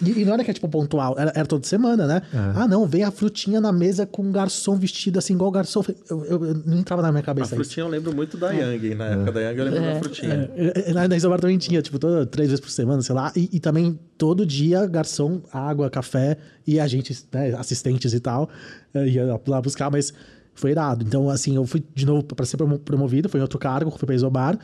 [0.00, 2.22] e, e não era que é tipo pontual, era, era toda semana, né?
[2.32, 5.82] Ah, não, vem a frutinha na mesa com um garçom vestido assim, igual o garçom.
[6.08, 7.56] Eu, eu, eu não entrava na minha A cabeça isso.
[7.56, 8.94] frutinha eu lembro muito da Yang.
[8.94, 10.50] Na época da Yang eu lembro da frutinha.
[10.54, 13.32] É, Na, na Isobar também tinha, tipo, toda, três vezes por semana, sei lá.
[13.34, 18.48] E, e também todo dia, garçom, água, café e a gente, né, assistentes e tal,
[18.94, 20.12] eh, ia lá buscar, mas
[20.54, 21.04] foi irado.
[21.04, 24.06] Então, assim, eu fui de novo pra ser promo- promovido, foi em outro cargo, fui
[24.06, 24.56] pra Isobar.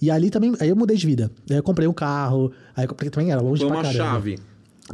[0.00, 1.30] E ali também, aí eu mudei de vida.
[1.50, 4.04] Aí eu comprei um carro, aí eu comprei também, era longe Foi pra uma caramba.
[4.04, 4.38] chave.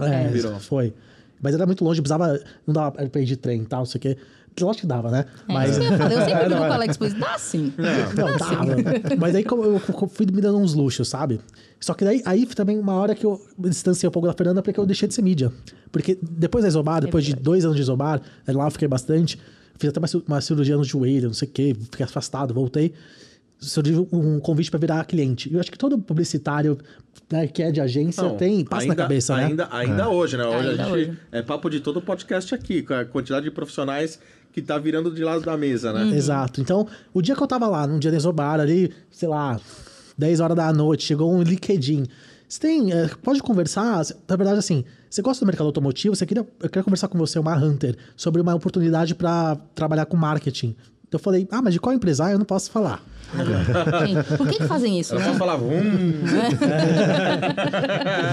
[0.00, 0.58] É, Virou.
[0.58, 0.94] foi.
[1.42, 3.98] Mas era muito longe, precisava, não dava pra ir de trem e tal, não sei
[3.98, 4.16] o quê.
[4.60, 5.24] Lógico que dava, né?
[5.48, 5.70] É, Mas...
[5.70, 6.12] isso que eu falar.
[6.12, 6.70] Eu sempre É, digo com o é.
[6.70, 7.72] Alex, pois dá sim.
[7.76, 8.64] Não, tava.
[9.18, 11.40] Mas aí eu fui me dando uns luxos, sabe?
[11.80, 14.62] Só que daí aí também uma hora que eu me distanciei um pouco da Fernanda
[14.62, 15.52] porque eu deixei de ser mídia.
[15.90, 17.44] Porque depois da Isobar, depois de verdade.
[17.44, 19.40] dois anos de Isobar, lá eu fiquei bastante.
[19.76, 22.92] Fiz até uma, uma cirurgia no joelho, não sei o quê, fiquei afastado, voltei.
[23.58, 25.52] Surgiu um convite para virar cliente.
[25.52, 26.78] Eu acho que todo publicitário
[27.30, 29.44] né, que é de agência Não, tem, passa ainda, na cabeça, né?
[29.46, 30.44] Ainda, ainda hoje, né?
[30.44, 30.92] Hoje Ainda a gente.
[30.92, 31.18] hoje.
[31.32, 34.18] É papo de todo podcast aqui, com a quantidade de profissionais
[34.52, 36.04] que tá virando de lado da mesa, né?
[36.04, 36.14] Uhum.
[36.14, 36.60] Exato.
[36.60, 39.60] Então, o dia que eu tava lá, num dia da Isobar, ali, sei lá,
[40.16, 42.06] 10 horas da noite, chegou um LinkedIn.
[42.48, 42.92] Você tem.
[42.92, 44.04] eh, pode conversar?
[44.28, 47.38] Na verdade, assim, você gosta do mercado automotivo, você queria, eu queria conversar com você,
[47.38, 50.76] uma Hunter, sobre uma oportunidade para trabalhar com marketing.
[51.14, 52.24] Então eu falei, ah, mas de qual empresa?
[52.24, 53.00] Ah, eu não posso falar.
[54.04, 55.24] Gente, por que, que fazem isso, né?
[55.24, 56.12] só falava, hum,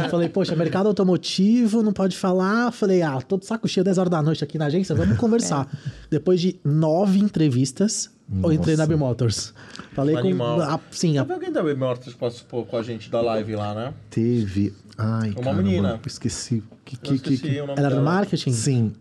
[0.04, 2.72] Eu falei, poxa, mercado automotivo, não pode falar.
[2.72, 5.68] Falei, ah, tô de saco cheio, 10 horas da noite aqui na agência, vamos conversar.
[6.10, 8.10] Depois de nove entrevistas,
[8.44, 9.54] eu entrei na B-Motors.
[9.94, 10.22] Falei com.
[10.22, 10.62] Animal.
[10.62, 13.76] a- sim, a- Teve alguém da Motors que participou com a gente da live lá,
[13.76, 13.94] né?
[14.10, 14.74] Teve.
[14.98, 16.00] Ai, Uma caramba, menina.
[16.06, 16.64] Esqueci.
[16.84, 17.62] Que, Eu que, que, esqueci que...
[17.62, 18.52] o nome ela era do marketing?
[18.52, 18.94] Sim,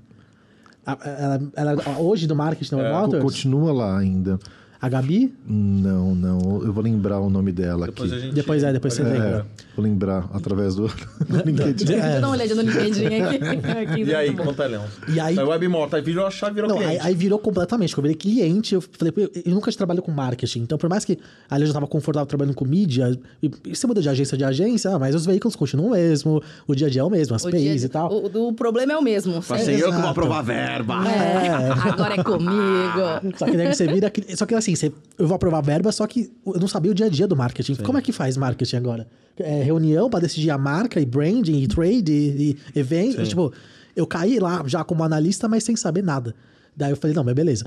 [0.86, 3.22] A- Ela, ela- hoje do marketing da É, B-Motors?
[3.22, 4.38] continua lá ainda.
[4.82, 5.32] A Gabi?
[5.46, 6.62] Não, não.
[6.64, 8.18] Eu vou lembrar o nome dela Depois aqui.
[8.20, 8.34] a gente.
[8.34, 9.04] Depois é, depois você É.
[9.04, 9.46] lembra.
[9.76, 11.84] Vou lembrar através do, do LinkedIn.
[11.84, 14.00] Deixa eu dar uma olhadinha no LinkedIn aqui.
[14.10, 14.84] E aí, aí, Leão.
[15.08, 17.06] E aí- Aí o Webmota, aí virou a chave, virou Não, aí, cliente.
[17.06, 17.94] aí virou completamente.
[17.94, 20.60] Quando eu virei cliente, eu falei, eu, eu nunca trabalho com marketing.
[20.60, 21.18] Então, por mais que
[21.50, 24.44] ali eu já estava confortável trabalhando com mídia, e, e você muda de agência de
[24.44, 27.34] agência, ah, mas os veículos continuam o mesmo, o dia a dia é o mesmo,
[27.36, 28.10] as O PIs dia- e tal.
[28.12, 29.34] O, o problema é o mesmo.
[29.34, 29.74] Mas sempre.
[29.74, 30.94] assim, eu que vou aprovar verba.
[31.08, 33.36] É, agora é comigo.
[33.36, 34.10] Só que daí você vira.
[34.36, 37.06] Só que assim, você- eu vou aprovar verba, só que eu não sabia o dia
[37.06, 37.74] a dia do marketing.
[37.84, 39.06] Como é que faz marketing agora?
[39.38, 43.20] É reunião para decidir a marca e branding e trade e, e evento.
[43.28, 43.52] Tipo,
[43.96, 46.34] eu caí lá já como analista, mas sem saber nada.
[46.80, 47.66] Daí eu falei, não, mas beleza.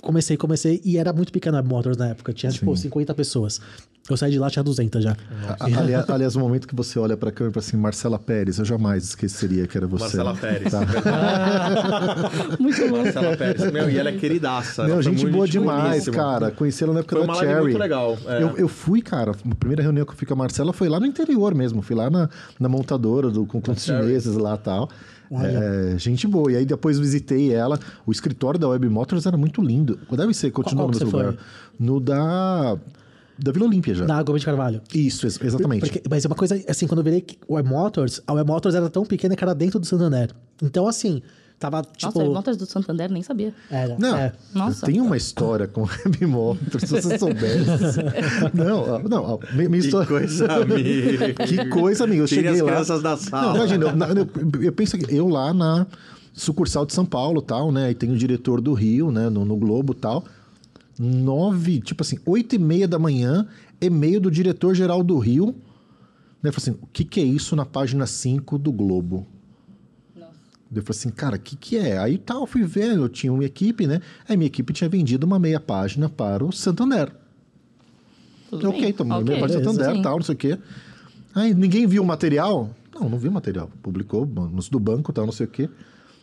[0.00, 2.32] Comecei, comecei, e era muito pequena a Motors na época.
[2.32, 3.60] Tinha, tipo, 50 pessoas.
[4.08, 5.14] Eu saí de lá, tinha 200 já.
[5.60, 8.64] Aliás, aliás, o momento que você olha pra câmera e fala assim, Marcela Pérez, eu
[8.64, 10.04] jamais esqueceria que era você.
[10.16, 10.72] Marcela Pérez.
[10.72, 10.80] Tá.
[12.58, 13.02] Muito bom.
[13.02, 13.70] Marcela Pérez.
[13.70, 14.84] Meu, e ela é queridaça.
[14.84, 16.16] Meu, ela foi gente boa demais, boníssima.
[16.16, 16.50] cara.
[16.50, 17.64] Conheci ela na época Foi da uma live Cherry.
[17.64, 18.42] muito legal, é.
[18.42, 19.32] Eu, eu fui, cara.
[19.32, 21.82] A primeira reunião que eu fui com a Marcela foi lá no interior mesmo.
[21.82, 22.28] Fui lá na,
[22.58, 24.02] na montadora do, com, com os Cherry.
[24.06, 24.88] chineses lá e tal.
[25.32, 26.50] É, gente boa.
[26.50, 27.78] E aí depois visitei ela.
[28.04, 29.98] O escritório da Web Motors era muito lindo.
[30.10, 31.44] Deve ser, continua no mesmo lugar.
[31.78, 32.76] No da.
[33.42, 34.04] Da Vila Olímpia já.
[34.06, 34.82] Na Gomes de Carvalho.
[34.94, 35.80] Isso, ex- exatamente.
[35.80, 38.90] Porque- mas é uma coisa, assim, quando eu virei Web Motors, a Web Motors era
[38.90, 40.30] tão pequena que era dentro do Santander.
[40.62, 41.22] Então, assim,
[41.60, 42.24] tava, tipo...
[42.24, 43.54] Nossa, do Santander, nem sabia.
[43.70, 44.32] Era, Não, é.
[44.54, 44.86] Nossa.
[44.86, 48.00] tem uma história com Web Motors, se você soubesse.
[48.54, 50.08] não, ó, não, ó, minha, minha Que história.
[50.08, 51.34] coisa, amigo.
[51.46, 52.22] Que coisa, amigo.
[52.22, 52.72] Eu Tire cheguei as lá.
[52.72, 53.48] crianças da sala.
[53.48, 55.86] Não, imagina, eu, eu, eu penso que eu lá na
[56.32, 57.90] sucursal de São Paulo tal, né?
[57.90, 59.28] E tem o diretor do Rio, né?
[59.28, 60.24] No, no Globo tal.
[60.98, 63.46] Nove, tipo assim, oito e meia da manhã,
[63.80, 65.54] e-mail do diretor-geral do Rio.
[66.42, 66.50] Né?
[66.50, 69.26] Falei assim, o que, que é isso na página 5 do Globo?
[70.72, 71.98] Eu falei assim, cara, o que, que é?
[71.98, 74.00] Aí tal, eu fui ver, eu tinha uma equipe, né?
[74.28, 77.12] Aí minha equipe tinha vendido uma meia página para o Santander.
[78.50, 78.90] Tudo ok, bem.
[78.90, 79.24] então, Ok.
[79.24, 80.02] meia página beleza, Santander sim.
[80.02, 80.58] tal, não sei o quê.
[81.34, 82.70] Aí ninguém viu o material?
[82.94, 83.70] Não, não viu o material.
[83.82, 85.68] Publicou nos do banco tal, não sei o quê.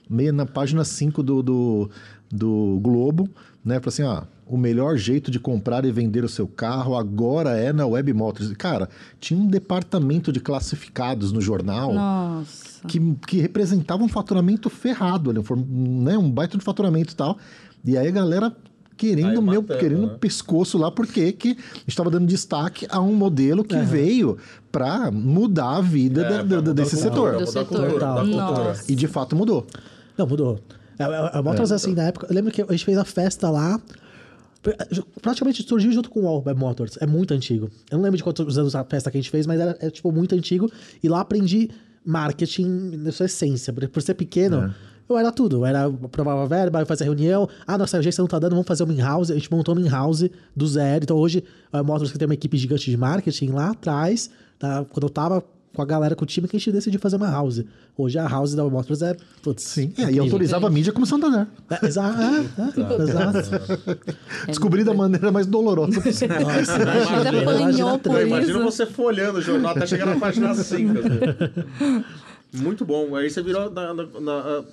[0.09, 1.89] Meia na página 5 do, do,
[2.31, 3.29] do Globo,
[3.63, 3.79] né?
[3.79, 7.73] Falou assim, ó, o melhor jeito de comprar e vender o seu carro agora é
[7.73, 8.51] na Web Motors.
[8.53, 8.87] Cara,
[9.19, 12.87] tinha um departamento de classificados no jornal Nossa.
[12.87, 17.37] que, que representava um faturamento ferrado, um, né, um baita de faturamento e tal.
[17.85, 18.55] E aí a galera
[18.95, 20.17] querendo Aí o meu matando, querendo né?
[20.19, 24.37] pescoço lá porque que estava dando destaque a um modelo que veio
[24.71, 27.65] para mudar a vida É, da- da- mudar desse cultura, setor.
[27.67, 28.75] Cultura, cultura.
[28.89, 29.67] E de fato mudou.
[30.17, 30.59] Não, mudou.
[30.97, 32.25] A, a, a Motors, assim, na época...
[32.27, 33.79] Eu lembro que a gente fez a festa lá...
[35.21, 36.97] Praticamente surgiu junto com o Web Motors.
[36.99, 37.69] É muito antigo.
[37.89, 39.89] Eu não lembro de quantos anos a festa que a gente fez, mas era, é,
[39.89, 40.71] tipo, muito antigo.
[41.01, 41.69] E lá aprendi
[42.05, 43.71] marketing na sua essência.
[43.73, 44.73] Por, por ser pequeno,
[45.09, 45.57] Eu era tudo.
[45.57, 47.47] Eu era aprovava verba, eu fazia reunião.
[47.65, 49.31] Ah, nossa agência não tá dando, vamos fazer uma in-house.
[49.31, 51.03] A gente montou uma in-house do zero.
[51.03, 54.29] Então hoje a Motors tem uma equipe gigante de marketing lá atrás.
[54.59, 54.83] tá?
[54.85, 55.43] Quando eu tava
[55.77, 57.63] com a galera, com o time, que a gente decidiu fazer uma house.
[57.95, 59.15] Hoje a house da Motors é.
[59.43, 59.93] Putz, Sim.
[59.95, 61.45] É, e autorizava a mídia como Santander.
[61.69, 62.19] É, exato.
[62.19, 63.49] É, é, exato.
[64.47, 66.41] Descobri da maneira mais dolorosa possível.
[66.41, 67.43] Nossa, imagina,
[68.23, 68.63] imagina por isso.
[68.63, 70.61] você folhando o jornal até chegar na página 5.
[70.61, 72.03] assim.
[72.63, 73.15] Muito bom.
[73.15, 74.65] Aí você virou na, na, na, uh,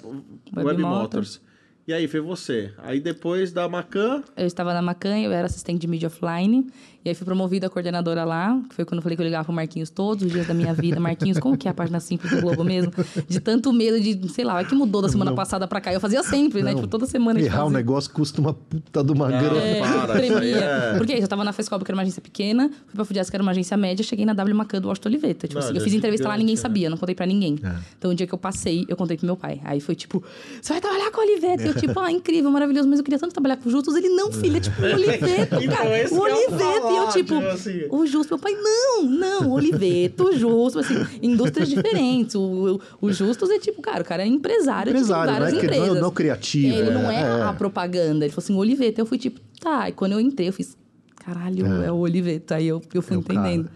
[0.56, 1.38] Web, Web Motors.
[1.86, 2.72] E aí, foi você.
[2.78, 6.66] Aí depois da Macan, Eu estava na Macan, eu era assistente de mídia offline.
[7.04, 9.44] E aí fui promovida a coordenadora lá, que foi quando eu falei que eu ligava
[9.44, 10.98] pro Marquinhos todos os dias da minha vida.
[10.98, 12.92] Marquinhos, como que é a página simples do Globo mesmo?
[13.28, 15.36] De tanto medo de, sei lá, é que mudou da semana Não.
[15.36, 15.92] passada pra cá.
[15.92, 16.70] Eu fazia sempre, né?
[16.70, 16.76] Não.
[16.76, 17.76] Tipo, toda semana Errar o fazia.
[17.78, 19.60] negócio custa uma puta de uma grana.
[19.60, 20.56] É, Para, tremia.
[20.56, 23.36] é- Porque eu tava na Fescob, que era uma agência pequena, fui pra Fudias, que
[23.36, 25.46] era uma agência média, cheguei na W Macan do Washington Oliveta.
[25.46, 26.60] Tipo Não, assim, eu fiz é entrevista lá, gigante, ninguém né?
[26.62, 27.58] sabia, não contei pra ninguém.
[27.62, 27.74] É.
[27.98, 29.60] Então, o dia que eu passei, eu contei pro meu pai.
[29.64, 30.24] Aí foi tipo,
[30.62, 31.62] você vai trabalhar com o Oliveta?
[31.64, 33.94] E eu, tipo, ah, incrível, maravilhoso, mas eu queria tanto trabalhar com o Justus.
[33.94, 36.08] Ele, não, filha, tipo, o Oliveta, Então, cara.
[36.10, 36.93] O Oliveta.
[36.94, 37.82] E eu, tipo, tipo assim.
[37.90, 42.34] o Justo, meu pai, não, não, Oliveto, o Justus, assim, indústrias diferentes.
[42.34, 45.50] O, o, o Justus é tipo, cara, o cara é empresário, Empresário, de não é
[45.50, 46.00] várias que- não é- empresas.
[46.02, 47.42] não é criativo, Ele não é- é, é.
[47.42, 48.24] a propaganda.
[48.24, 49.00] Ele falou assim, Oliveto.
[49.00, 49.88] Eu fui tipo, tá.
[49.88, 50.76] E quando eu entrei, eu fiz,
[51.16, 52.54] caralho, é, o Oliveto.
[52.54, 53.68] Aí eu, eu fui É entendendo.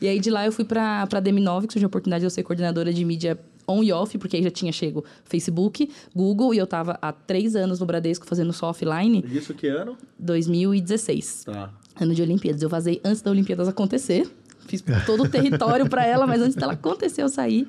[0.00, 2.30] E aí de lá eu fui pra, pra DM9, que surgiu a oportunidade de eu
[2.30, 6.58] ser coordenadora de mídia on e off, porque aí já tinha chego Facebook, Google, e
[6.58, 9.96] eu tava há três anos no Bradesco fazendo só offline, isso que ano?
[10.18, 11.70] 2016 Tá.
[12.02, 12.62] Ano de Olimpíadas.
[12.62, 14.30] Eu vazei antes da Olimpíadas acontecer.
[14.66, 17.66] Fiz todo o território para ela, mas antes dela acontecer, eu saí.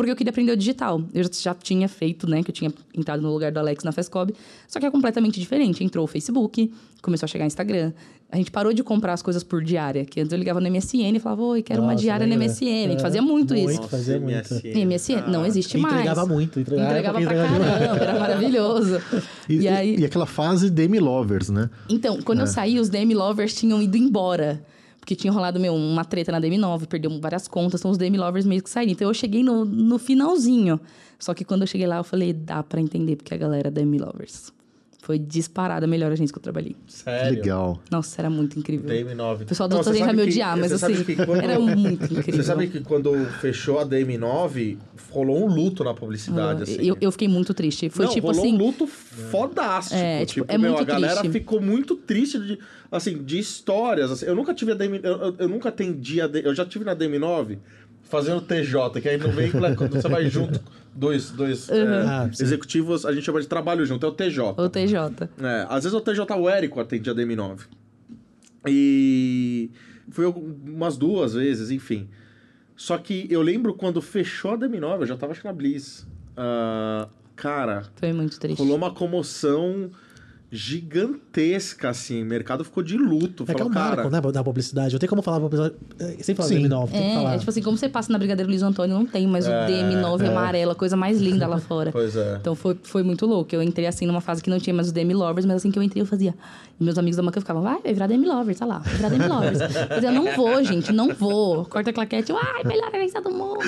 [0.00, 1.02] Porque eu queria aprender o digital.
[1.12, 2.42] Eu já, já tinha feito, né?
[2.42, 4.34] Que eu tinha entrado no lugar do Alex na Fescob.
[4.66, 5.84] Só que é completamente diferente.
[5.84, 6.72] Entrou o Facebook,
[7.02, 7.92] começou a chegar o Instagram.
[8.32, 10.04] A gente parou de comprar as coisas por diária.
[10.04, 12.34] Que antes eu ligava no MSN e falava, oi, quero uma Nossa, diária no?
[12.36, 12.86] MSN.
[12.86, 13.70] A gente É, fazia muito, muito.
[13.72, 13.82] isso.
[13.88, 14.54] fazia muito.
[14.64, 15.94] MSN não existe mais.
[15.96, 17.78] entregava muito, entregava, Entregava pra entregava demais.
[17.78, 19.00] caramba, era maravilhoso.
[19.48, 19.96] E, e aí...
[19.98, 21.68] e aquela fase Demi Lovers, né?
[21.88, 24.62] Então, quando eu saí, os DM Lovers tinham ido embora.
[25.00, 28.44] Porque tinha rolado, meu, uma treta na DM9, perdeu várias contas, então os DM Lovers
[28.44, 28.92] meio que saíram.
[28.92, 30.78] Então eu cheguei no, no finalzinho.
[31.18, 33.70] Só que quando eu cheguei lá, eu falei, dá pra entender porque a galera é
[33.70, 34.52] DM Lovers.
[35.10, 36.76] Foi disparada a melhor agência que eu trabalhei.
[36.86, 37.40] Sério?
[37.40, 37.82] Legal.
[37.90, 38.88] Nossa, era muito incrível.
[38.88, 39.42] DM9.
[39.42, 42.34] O pessoal outro você agente vai me odiar, mas você assim, quando- era muito incrível.
[42.34, 44.78] Você sabe que quando fechou a DM9,
[45.10, 46.76] rolou um luto na publicidade, assim.
[46.86, 47.90] eu, eu fiquei muito triste.
[47.90, 48.54] Foi Não, tipo rolou assim.
[48.54, 49.96] um luto fodástico.
[49.96, 51.32] É, tipo, tipo, é meu, muito a galera triste.
[51.32, 52.58] ficou muito triste de,
[52.90, 54.10] assim, de histórias.
[54.12, 54.26] assim.
[54.26, 56.84] eu nunca tive a DM, eu, eu- eu nunca atendi a D- eu já tive
[56.84, 57.58] na DM9
[58.02, 60.60] fazendo TJ, que aí no veículo é quando você vai junto
[60.94, 64.54] dois, dois é, Ah, executivos, a gente chama de trabalho junto, é o TJ.
[64.56, 65.28] O TJ.
[65.40, 67.60] É, às vezes o TJ o Érico atendia a DM9.
[68.66, 69.70] E
[70.10, 72.08] foi umas duas vezes, enfim.
[72.76, 76.06] Só que eu lembro quando fechou a DM9, eu já tava acho que na Bliss.
[76.36, 78.58] Ah, cara, Foi muito triste.
[78.58, 79.90] rolou uma comoção
[80.52, 82.22] gigantesca, assim.
[82.22, 83.44] O mercado ficou de luto.
[83.44, 84.92] É que é Falou, um marco, cara, né, da publicidade.
[84.94, 85.74] Eu tenho como falar pra publicidade.
[86.18, 86.62] é, Sem falar Sim.
[86.68, 87.34] DM9, tem que É, falar.
[87.34, 90.28] é tipo assim, como você passa na Brigadeiro Luiz Antônio, não tem mais o DM9
[90.28, 91.92] amarelo, a coisa mais linda lá fora.
[91.92, 92.36] Pois é.
[92.40, 93.54] Então foi, foi muito louco.
[93.54, 95.78] Eu entrei assim numa fase que não tinha mais os DM Lovers, mas assim que
[95.78, 96.34] eu entrei eu fazia.
[96.78, 99.08] E meus amigos da Macan ficavam, vai, vai virar DM Lovers, tá lá, vai virar
[99.10, 99.60] DM Lovers.
[99.60, 101.64] Eu dizia, não vou, gente, não vou.
[101.66, 103.60] Corta a claquete, eu, ai, melhor agência do mundo.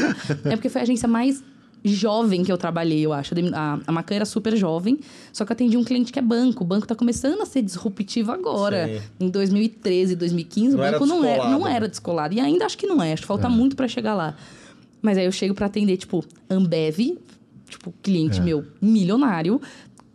[0.44, 1.42] É porque foi a agência mais
[1.84, 3.34] jovem que eu trabalhei, eu acho.
[3.54, 4.98] A, a Macan era super jovem,
[5.32, 6.62] só que eu atendi um cliente que é banco.
[6.62, 8.88] O banco tá começando a ser disruptivo agora.
[8.88, 9.26] Sim.
[9.26, 12.34] Em 2013, 2015, Não o era banco não era, descolado, não era descolado.
[12.34, 14.36] E ainda acho que não é, acho que falta muito pra chegar lá.
[15.00, 17.18] Mas aí eu chego pra atender, tipo, Ambev,
[17.68, 19.60] tipo, cliente meu milionário,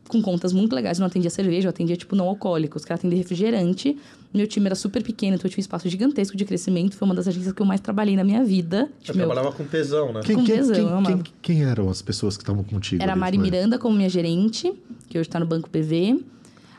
[0.08, 0.98] com contas muito legais.
[0.98, 2.86] Eu não atendia cerveja, eu atendia, tipo, não alcoólicos.
[2.86, 3.98] Quero atender refrigerante.
[4.38, 6.96] Meu time era super pequeno, então eu tinha um espaço gigantesco de crescimento.
[6.96, 8.88] Foi uma das agências que eu mais trabalhei na minha vida.
[9.00, 10.22] Você Tipo, meu, trabalhava com tesão, né?
[10.24, 13.02] Quem, Com quem, tesão, quem, quem- quem eram as pessoas que estavam contigo?
[13.04, 13.38] Era a Mari?
[13.38, 14.72] Miranda como minha gerente,
[15.10, 16.24] que hoje tá no Banco PV.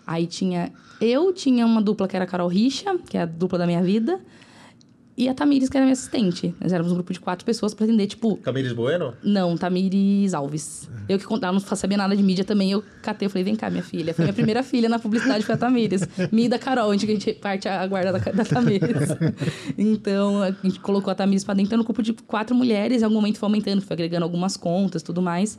[0.06, 0.72] Aí tinha...
[1.00, 3.82] Eu tinha uma dupla que era a Carol Richa, que é a dupla da minha
[3.82, 4.18] vida.
[5.18, 6.54] E a Tamires, que era minha assistente.
[6.60, 8.36] Nós éramos um grupo de quatro pessoas pra atender, tipo...
[8.36, 9.14] Camires Bueno?
[9.20, 10.88] Não, Tamires Alves.
[11.08, 13.68] Eu que ela não sabia nada de mídia também, eu catei, eu falei, vem cá,
[13.68, 14.14] minha filha.
[14.14, 16.08] Foi minha primeira filha na publicidade, foi a Tamires.
[16.30, 19.08] Me e da Carol, onde a gente parte a guarda da, da Tamires.
[19.76, 23.04] então, a gente colocou a Tamires pra dentro, era um grupo de quatro mulheres, em
[23.04, 25.58] algum momento foi aumentando, foi agregando algumas contas, tudo mais.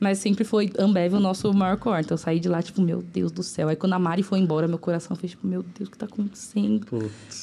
[0.00, 2.00] Mas sempre foi Ambev o nosso maior core.
[2.00, 3.68] Então, eu saí de lá, tipo, meu Deus do céu.
[3.68, 6.06] Aí, quando a Mari foi embora, meu coração fez, tipo, meu Deus, o que tá
[6.06, 6.86] acontecendo?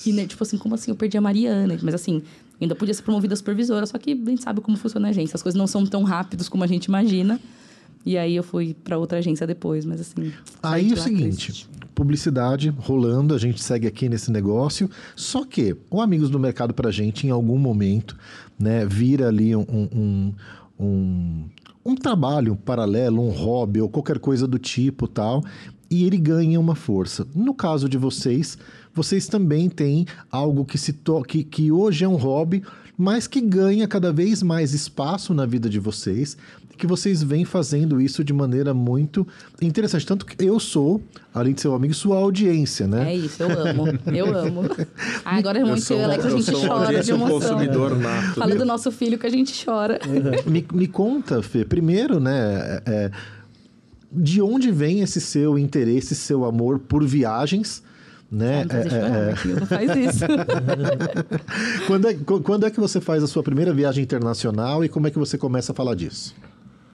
[0.03, 0.89] Que, né, tipo assim, como assim?
[0.89, 1.77] Eu perdi a Mariana.
[1.83, 2.23] Mas assim,
[2.59, 5.35] ainda podia ser promovida a supervisora, só que a gente sabe como funciona a agência.
[5.35, 7.39] As coisas não são tão rápidas como a gente imagina.
[8.03, 10.31] E aí eu fui pra outra agência depois, mas assim.
[10.63, 11.69] Aí é o seguinte, triste.
[11.93, 14.89] publicidade rolando, a gente segue aqui nesse negócio.
[15.15, 18.17] Só que o Amigos do Mercado pra gente, em algum momento,
[18.57, 20.33] né, vira ali um, um, um,
[20.79, 21.49] um
[21.95, 25.43] trabalho paralelo, um hobby ou qualquer coisa do tipo tal,
[25.89, 27.25] e ele ganha uma força.
[27.33, 28.57] No caso de vocês,
[28.93, 32.63] vocês também têm algo que se to que, que hoje é um hobby,
[32.97, 36.35] mas que ganha cada vez mais espaço na vida de vocês,
[36.77, 39.27] que vocês vêm fazendo isso de maneira muito
[39.61, 40.05] interessante.
[40.05, 41.01] Tanto que eu sou,
[41.33, 43.11] além de ser um amigo, sua audiência, né?
[43.11, 43.85] É isso, eu amo.
[44.13, 44.61] Eu amo.
[45.25, 47.39] Ah, agora, irmão, que eu e o Alex, a eu gente chora de emoção.
[47.39, 48.39] consumidor nato.
[48.39, 49.99] Fala do nosso filho que a gente chora.
[50.45, 52.79] me, me conta, Fê, primeiro, né?
[52.85, 53.11] é,
[54.11, 57.83] de onde vem esse seu interesse, seu amor por viagens?
[58.31, 58.65] Né?
[58.65, 59.25] Não, É, é, é.
[59.31, 60.25] Marquinhos, não faz isso.
[61.87, 65.07] Quando, é, qu- quando é que você faz a sua primeira viagem internacional e como
[65.07, 66.35] é que você começa a falar disso?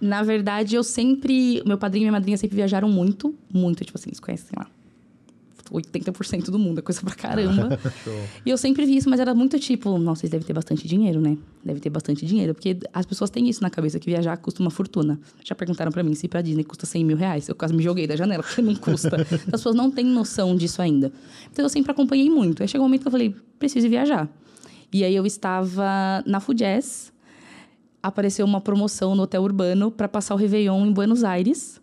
[0.04, 1.64] Na verdade, eu sempre.
[1.66, 3.86] Meu padrinho e minha madrinha sempre viajaram muito, muito.
[3.86, 4.68] Tipo assim, eles conhecem, sei lá,
[5.72, 7.80] 80% do mundo, é coisa pra caramba.
[8.46, 11.22] e eu sempre vi isso, mas era muito tipo, nossa, vocês devem ter bastante dinheiro,
[11.22, 11.38] né?
[11.64, 12.54] Deve ter bastante dinheiro.
[12.54, 15.18] Porque as pessoas têm isso na cabeça, que viajar custa uma fortuna.
[15.42, 17.48] Já perguntaram pra mim se ir pra Disney custa 100 mil reais.
[17.48, 19.26] Eu quase me joguei da janela, porque não custa.
[19.32, 21.14] As pessoas não têm noção disso ainda.
[21.50, 22.62] Então eu sempre acompanhei muito.
[22.62, 24.30] Aí chegou um momento que eu falei, preciso viajar.
[24.92, 27.13] E aí eu estava na Fujess,
[28.04, 31.82] apareceu uma promoção no hotel urbano para passar o Réveillon em Buenos Aires.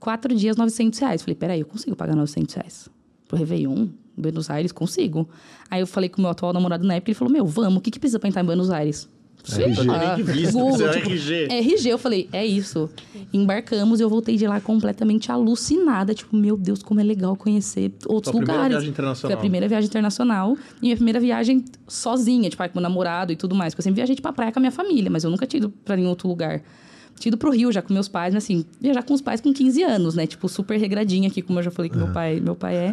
[0.00, 1.22] Quatro dias, 900 reais.
[1.22, 2.88] Falei, peraí, eu consigo pagar 900 reais
[3.28, 3.88] pro Réveillon?
[4.18, 5.28] em Buenos Aires, consigo.
[5.70, 7.80] Aí eu falei com o meu atual namorado na época, ele falou, meu, vamos, o
[7.80, 9.08] que, que precisa pra entrar em Buenos Aires?
[9.44, 9.86] Sei RG.
[9.86, 10.14] lá.
[10.16, 11.48] Visto, Google, tipo, RG.
[11.50, 12.90] RG, eu falei, é isso.
[13.32, 16.12] Embarcamos e eu voltei de lá completamente alucinada.
[16.14, 18.70] Tipo, meu Deus, como é legal conhecer outros Sua primeira lugares.
[18.76, 19.30] viagem internacional.
[19.30, 23.32] Foi a primeira viagem internacional e minha primeira viagem sozinha, tipo, aí com meu namorado
[23.32, 23.72] e tudo mais.
[23.72, 25.58] Porque eu sempre viajei tipo, pra praia com a minha família, mas eu nunca tinha
[25.58, 26.60] ido pra nenhum outro lugar.
[27.18, 29.52] Tinha ido pro Rio já com meus pais, mas assim, viajar com os pais com
[29.52, 30.26] 15 anos, né?
[30.26, 32.92] Tipo, super regradinha aqui, como eu já falei que meu pai, meu pai é.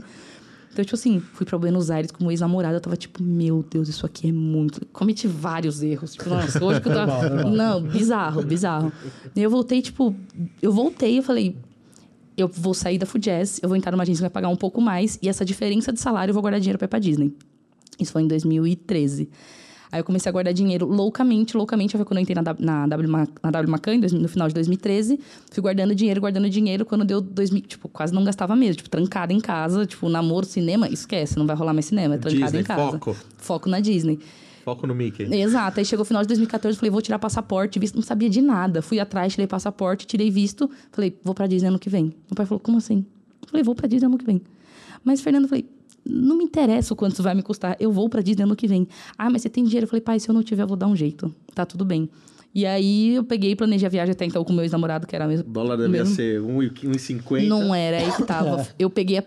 [0.75, 3.87] Então, tipo assim, fui pra Buenos Aires com o ex-namorado, eu tava tipo, meu Deus,
[3.87, 4.85] isso aqui é muito.
[4.87, 6.15] Cometi vários erros.
[6.15, 7.29] Tipo, nossa, hoje que eu tava.
[7.49, 8.91] Não, bizarro, bizarro.
[9.33, 10.13] E eu voltei, tipo,
[10.61, 11.55] eu voltei, eu falei,
[12.35, 14.81] eu vou sair da Fujess, eu vou entrar numa agência que vai pagar um pouco
[14.81, 17.33] mais, e essa diferença de salário eu vou guardar dinheiro pra ir pra Disney.
[17.97, 19.29] Isso foi em 2013.
[19.95, 21.95] Aí eu comecei a guardar dinheiro loucamente, loucamente.
[21.95, 23.07] Foi quando eu entrei na, na, w,
[23.41, 25.17] na W Macan, no final de 2013.
[25.49, 26.83] Fui guardando dinheiro, guardando dinheiro.
[26.83, 28.75] Quando deu 2000, tipo, quase não gastava mesmo.
[28.75, 29.85] Tipo, trancada em casa.
[29.85, 32.15] Tipo, namoro, cinema, esquece, não vai rolar mais cinema.
[32.15, 32.91] É trancada Disney, em casa.
[32.91, 33.15] foco.
[33.37, 34.19] Foco na Disney.
[34.65, 35.33] Foco no Mickey.
[35.33, 35.79] Exato.
[35.79, 38.81] Aí chegou o final de 2014, falei, vou tirar passaporte, visto, não sabia de nada.
[38.81, 40.69] Fui atrás, tirei passaporte, tirei visto.
[40.91, 42.13] Falei, vou pra Disney ano que vem.
[42.29, 43.05] Meu pai falou, como assim?
[43.47, 44.41] Falei, vou pra Disney ano que vem.
[45.05, 45.65] Mas, Fernando, falei,
[46.07, 47.75] não me interessa o quanto isso vai me custar.
[47.79, 48.87] Eu vou pra Disney ano que vem.
[49.17, 49.85] Ah, mas você tem dinheiro?
[49.85, 51.33] Eu falei, pai, se eu não tiver, eu vou dar um jeito.
[51.53, 52.09] Tá tudo bem.
[52.53, 55.13] E aí eu peguei e planejei a viagem até então com o meu ex-namorado, que
[55.15, 55.45] era mesmo.
[55.49, 57.47] O dólar devia mesmo- ser 1,50.
[57.47, 58.65] Não era, aí que tava.
[58.79, 59.23] Eu peguei a-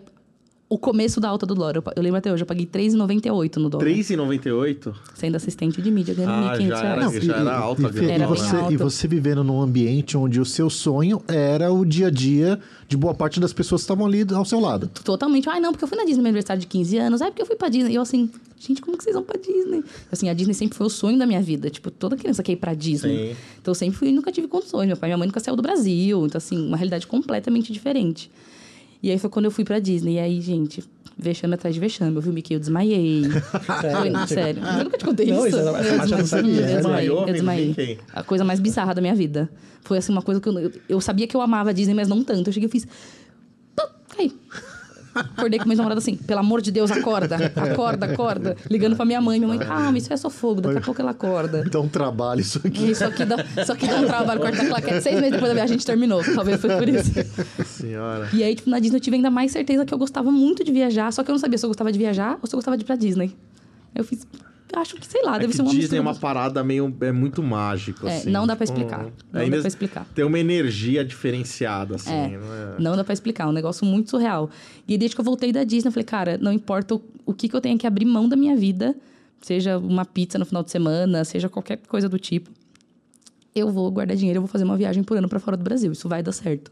[0.70, 1.76] o começo da alta do dólar.
[1.76, 3.86] Eu, eu lembro até hoje, eu paguei R$3,98 no dólar.
[3.86, 4.94] 3,98?
[5.14, 7.24] Sendo assistente de mídia, ganhando Ah, 1.500 já era, reais.
[7.24, 8.72] já era alta e, e você, alta.
[8.72, 12.96] e você vivendo num ambiente onde o seu sonho era o dia a dia de
[12.96, 14.88] boa parte das pessoas que estavam ali ao seu lado.
[15.04, 15.48] totalmente.
[15.48, 17.22] Ai, não, porque eu fui na Disney no meu aniversário de 15 anos.
[17.22, 17.92] Ai, porque eu fui pra Disney.
[17.92, 19.82] E eu assim, gente, como que vocês vão pra Disney?
[20.12, 21.70] Assim, a Disney sempre foi o sonho da minha vida.
[21.70, 23.30] Tipo, toda criança quer ir pra Disney.
[23.30, 23.36] Sim.
[23.62, 24.86] Então eu sempre fui e nunca tive condições.
[24.86, 26.26] Meu pai e minha mãe nunca saiu do Brasil.
[26.26, 28.30] Então, assim, uma realidade completamente diferente.
[29.02, 30.14] E aí foi quando eu fui pra Disney.
[30.14, 30.82] E aí, gente,
[31.16, 32.14] vexame atrás de vexame.
[32.16, 33.22] Eu vi o Mickey, eu desmaiei.
[33.30, 34.62] Foi, sério.
[34.62, 35.56] Eu nunca te contei Não, isso.
[35.56, 36.52] isso é- Eu eu não sabia.
[36.52, 37.98] Eu desmaiei, Desmaiou, eu desmaiei.
[38.12, 39.48] A coisa mais bizarra da minha vida.
[39.82, 42.08] Foi assim, uma coisa que eu, eu, eu sabia que eu amava a Disney, mas
[42.08, 42.48] não tanto.
[42.48, 42.86] Eu cheguei e fiz.
[43.76, 43.86] Pum,
[44.16, 44.32] Caí.
[45.36, 48.56] Acordei com meu namorado assim, pelo amor de Deus, acorda, acorda, acorda.
[48.70, 51.10] Ligando pra minha mãe, minha mãe, calma, isso é só fogo, daqui a pouco ela
[51.12, 51.62] acorda.
[51.66, 52.90] Então, um trabalho isso aqui.
[52.90, 55.02] Isso aqui dá, isso aqui dá um trabalho, corta a claquete.
[55.02, 57.12] Seis meses depois da viagem a gente terminou, talvez foi por isso.
[57.64, 58.28] Senhora.
[58.32, 60.72] E aí, tipo, na Disney eu tive ainda mais certeza que eu gostava muito de
[60.72, 62.76] viajar, só que eu não sabia se eu gostava de viajar ou se eu gostava
[62.76, 63.34] de ir pra Disney.
[63.94, 64.26] Eu fiz,
[64.76, 66.94] acho que, sei lá, É deve ser uma Disney é uma parada meio...
[67.00, 68.30] É muito mágico, É, assim.
[68.30, 69.06] não dá pra explicar.
[69.32, 70.06] Não ainda dá pra explicar.
[70.14, 72.10] Tem uma energia diferenciada, assim.
[72.12, 72.74] É, não é?
[72.78, 74.50] não dá pra explicar, um negócio muito surreal.
[74.86, 77.48] E desde que eu voltei da Disney, eu falei, cara, não importa o, o que,
[77.48, 78.94] que eu tenha que abrir mão da minha vida,
[79.40, 82.50] seja uma pizza no final de semana, seja qualquer coisa do tipo,
[83.54, 85.90] eu vou guardar dinheiro, eu vou fazer uma viagem por ano pra fora do Brasil,
[85.92, 86.70] isso vai dar certo.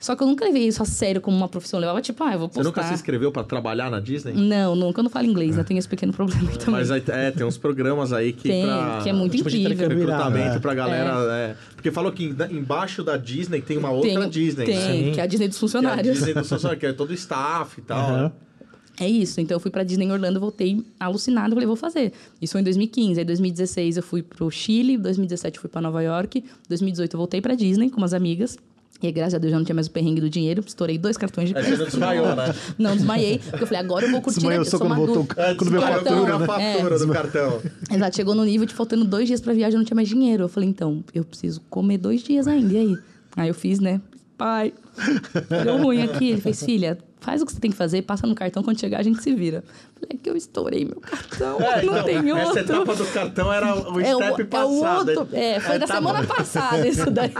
[0.00, 2.32] Só que eu nunca levei isso a sério como uma profissão, eu levava tipo, ah,
[2.32, 2.64] eu vou Você postar.
[2.70, 4.32] nunca se inscreveu pra trabalhar na Disney?
[4.32, 5.62] Não, nunca, eu não falo inglês, né?
[5.62, 6.66] Tem esse pequeno problema também.
[6.80, 9.00] Mas aí, é, tem uns programas aí que Tem, pra...
[9.02, 9.84] que é muito tipo de incrível.
[9.86, 10.08] intercâmbio.
[10.08, 10.58] Recrutamento É.
[10.58, 11.56] pra galera, é.
[11.76, 15.12] Porque falou que em- embaixo da Disney tem uma Tem- outra Disney, Tem, né?
[15.12, 16.16] que é a Disney dos Que é a funcionários.
[16.16, 18.10] Disney do funcionário, que é todo o staff e tal.
[18.12, 18.32] Né?
[18.98, 19.38] É isso.
[19.40, 22.12] Então eu fui pra Disney em Orlando, voltei alucinado, falei, vou fazer.
[22.40, 23.18] Isso foi em 2015.
[23.20, 27.40] Aí 2016 eu fui pro Chile, 2017 eu fui pra Nova York, 2018 eu voltei
[27.42, 28.58] pra Disney com umas amigas.
[29.02, 30.62] E aí, graças a Deus, já não tinha mais o perrengue do dinheiro.
[30.66, 32.54] Estourei dois cartões de Aí você não desmaiou, né?
[32.78, 33.38] Não, desmaiei.
[33.38, 34.40] Porque eu falei, agora eu vou curtir.
[34.40, 34.70] Desmaiou né?
[34.70, 35.26] só Eu sou quando voltou.
[35.36, 36.44] É, quando veio a desmaiou fatura, né?
[36.44, 37.62] a fatura do cartão.
[37.90, 40.44] Exato, chegou no nível de faltando dois dias pra viagem, eu não tinha mais dinheiro.
[40.44, 42.98] Eu falei, então, eu preciso comer dois dias ainda, e aí?
[43.36, 44.00] Aí eu fiz, né?
[44.36, 44.72] Pai,
[45.64, 46.30] deu ruim aqui.
[46.30, 48.98] Ele fez, filha, faz o que você tem que fazer, passa no cartão, quando chegar
[49.00, 49.62] a gente se vira.
[49.94, 52.38] Falei, é que eu estourei meu cartão, É, não então, tem outro.
[52.50, 55.08] Essa etapa do cartão era o É o, step é o passado.
[55.10, 55.28] outro.
[55.36, 56.34] É, foi É, da tá semana bom.
[56.34, 57.30] passada isso daí.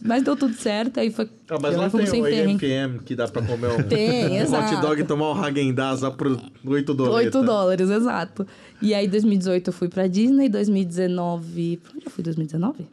[0.00, 1.28] Mas deu tudo certo, aí foi.
[1.48, 2.24] Ah, mas lá tem o.
[2.24, 4.80] AMPM que dá pra comer um, Tem, um hot exato.
[4.80, 7.26] dog e tomar um Häagen-Dazs lá por 8 dólares.
[7.34, 8.46] 8 dólares, exato.
[8.80, 11.78] E aí, 2018 eu fui pra Disney, 2019.
[11.82, 12.86] Pra onde eu fui 2019?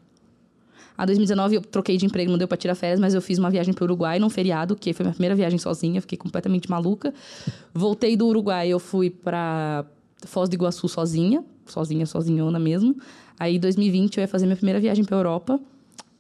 [0.98, 3.50] Ah, 2019 eu troquei de emprego, não deu pra tirar férias, mas eu fiz uma
[3.50, 7.14] viagem pro Uruguai num feriado, que foi minha primeira viagem sozinha, fiquei completamente maluca.
[7.74, 9.86] Voltei do Uruguai, eu fui pra
[10.26, 12.96] Foz do Iguaçu sozinha, sozinha, sozinhona mesmo.
[13.39, 15.60] Aí, 2020 eu ia fazer minha primeira viagem pra Europa.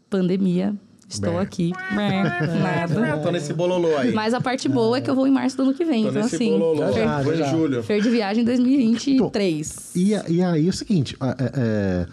[0.09, 0.75] Pandemia,
[1.09, 1.39] estou Bé.
[1.39, 1.71] aqui.
[1.95, 3.17] Bé, É, Nada.
[3.23, 4.11] tô nesse bololô aí.
[4.13, 6.09] Mas a parte boa é que eu vou em março do ano que vem, tô
[6.09, 6.51] então nesse assim.
[6.57, 6.91] bololô.
[6.91, 7.45] Já, já, Foi em já.
[7.47, 7.83] julho.
[7.83, 9.91] Fer de viagem 2023.
[9.95, 12.05] E, a- e aí é o seguinte, a- é, é,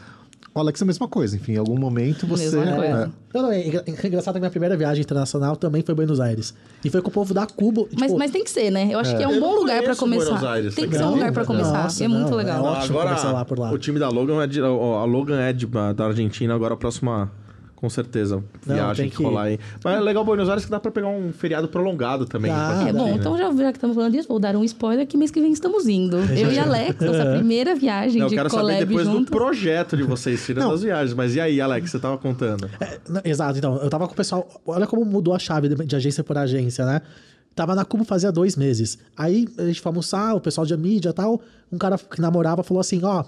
[0.52, 2.44] o Alex é a mesma coisa, enfim, em algum momento você...
[2.56, 3.12] Mesma coisa.
[3.32, 6.52] é, Não, não, é é engraçado que minha primeira viagem internacional também foi Buenos Aires.
[6.84, 7.86] E foi com o povo da Cuba.
[7.92, 8.88] Mas, tipo, mas tem que ser, né?
[8.90, 10.24] Eu acho que é um Eu bom lugar pra conheço começar.
[10.30, 11.82] Buenos Aires, tem que você ser um lugar pra começar.
[11.84, 12.66] Nossa, é muito não, legal.
[12.66, 13.70] é ótimo começar lá por lá.
[13.72, 17.30] o time da Logan é de, a Logan é de, da Argentina, agora a próxima,
[17.80, 19.58] com certeza, Não, viagem tem que que- rolar aí.
[19.82, 22.50] Mas é legal Buenos Aires que dá pra pegar um feriado prolongado também.
[22.52, 23.12] Dá, É bom, né?
[23.18, 25.50] então já, já que estamos falando disso, vou dar um spoiler que mês que vem
[25.52, 26.18] estamos indo.
[26.36, 29.30] Eu e Alex, nossa primeira viagem Não, eu de quero saber collab depois do juntos.
[29.30, 31.14] projeto de vocês, tirando as viagens.
[31.14, 32.68] Mas e aí, Alex, você tava contando?
[32.78, 34.46] É, não, exato, então, eu tava com o pessoal.
[34.66, 37.00] Olha como mudou a chave de, de agência por agência, né?
[37.54, 38.98] Tava na Cuba fazia dois meses.
[39.16, 41.40] Aí a gente foi almoçar, o pessoal de mídia e tal.
[41.72, 43.24] Um cara que namorava falou assim: Ó,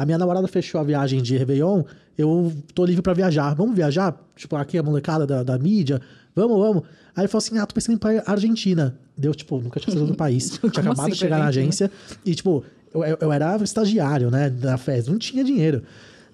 [0.00, 1.82] a minha namorada fechou a viagem de Réveillon,
[2.16, 3.52] eu tô livre pra viajar.
[3.54, 4.18] Vamos viajar?
[4.34, 6.00] Tipo, aqui a molecada da, da mídia,
[6.34, 6.84] vamos, vamos.
[7.14, 8.96] Aí ele falou assim: Ah, tô pensando em ir pra Argentina.
[9.14, 10.58] Deu, tipo, nunca tinha saído do país.
[10.58, 11.90] tinha acabado assim de chegar na agência.
[12.24, 15.82] E, tipo, eu, eu, era estagiário, né, da FES, não tinha dinheiro.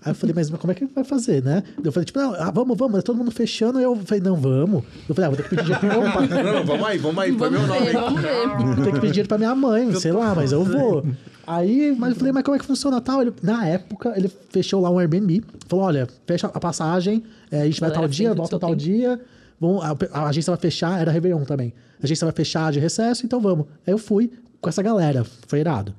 [0.05, 1.65] Aí eu falei, mas como é que vai fazer, né?
[1.83, 3.81] Eu falei, tipo, não, ah, vamos, vamos, todo mundo fechando.
[3.81, 4.85] Eu falei, não, vamos.
[5.09, 6.29] Eu falei, ah, vou ter que pedir dinheiro pra meu pai.
[6.29, 7.37] Não, não, vamos aí, vamos aí.
[7.37, 7.87] Foi Vamos meu nome.
[7.87, 8.47] ver, vamos ver.
[8.77, 11.05] Vou ter que pedir dinheiro pra minha mãe, sei lá, mas eu vou.
[11.47, 13.23] Aí, mas eu falei, mas como é que funciona tal?
[13.23, 17.65] Ele, na época, ele fechou lá um Airbnb, falou, olha, fecha a passagem, é, a
[17.67, 18.83] gente vai tal dia, volta tal tempo.
[18.83, 19.21] dia,
[19.61, 21.73] vamos, a, a agência vai fechar, era Réveillon também.
[22.03, 23.67] A agência vai fechar de recesso, então vamos.
[23.87, 24.31] Aí eu fui
[24.61, 25.95] com essa galera, foi irado.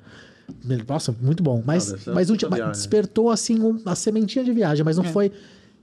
[0.88, 1.62] Nossa, muito bom.
[1.66, 4.98] Mas, Ah, mas, uma o- puta mas despertou, assim, um- a sementinha de viagem, mas
[4.98, 5.32] não foi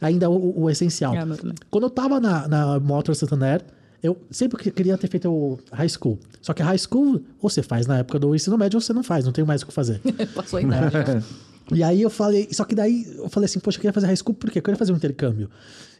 [0.00, 1.14] ainda o, o essencial.
[1.14, 1.24] É.
[1.70, 3.62] Quando eu tava na, na Motor Santander,
[4.04, 6.18] eu sempre que- queria ter feito o high school.
[6.42, 9.02] Só que high school, ou você faz na época do ensino médio, ou você não
[9.02, 9.98] faz, não tem mais o que fazer.
[10.34, 10.94] Passou a idade.
[11.74, 14.16] e aí eu falei, só que daí eu falei assim, poxa, eu queria fazer high
[14.16, 15.48] school porque eu queria fazer um intercâmbio.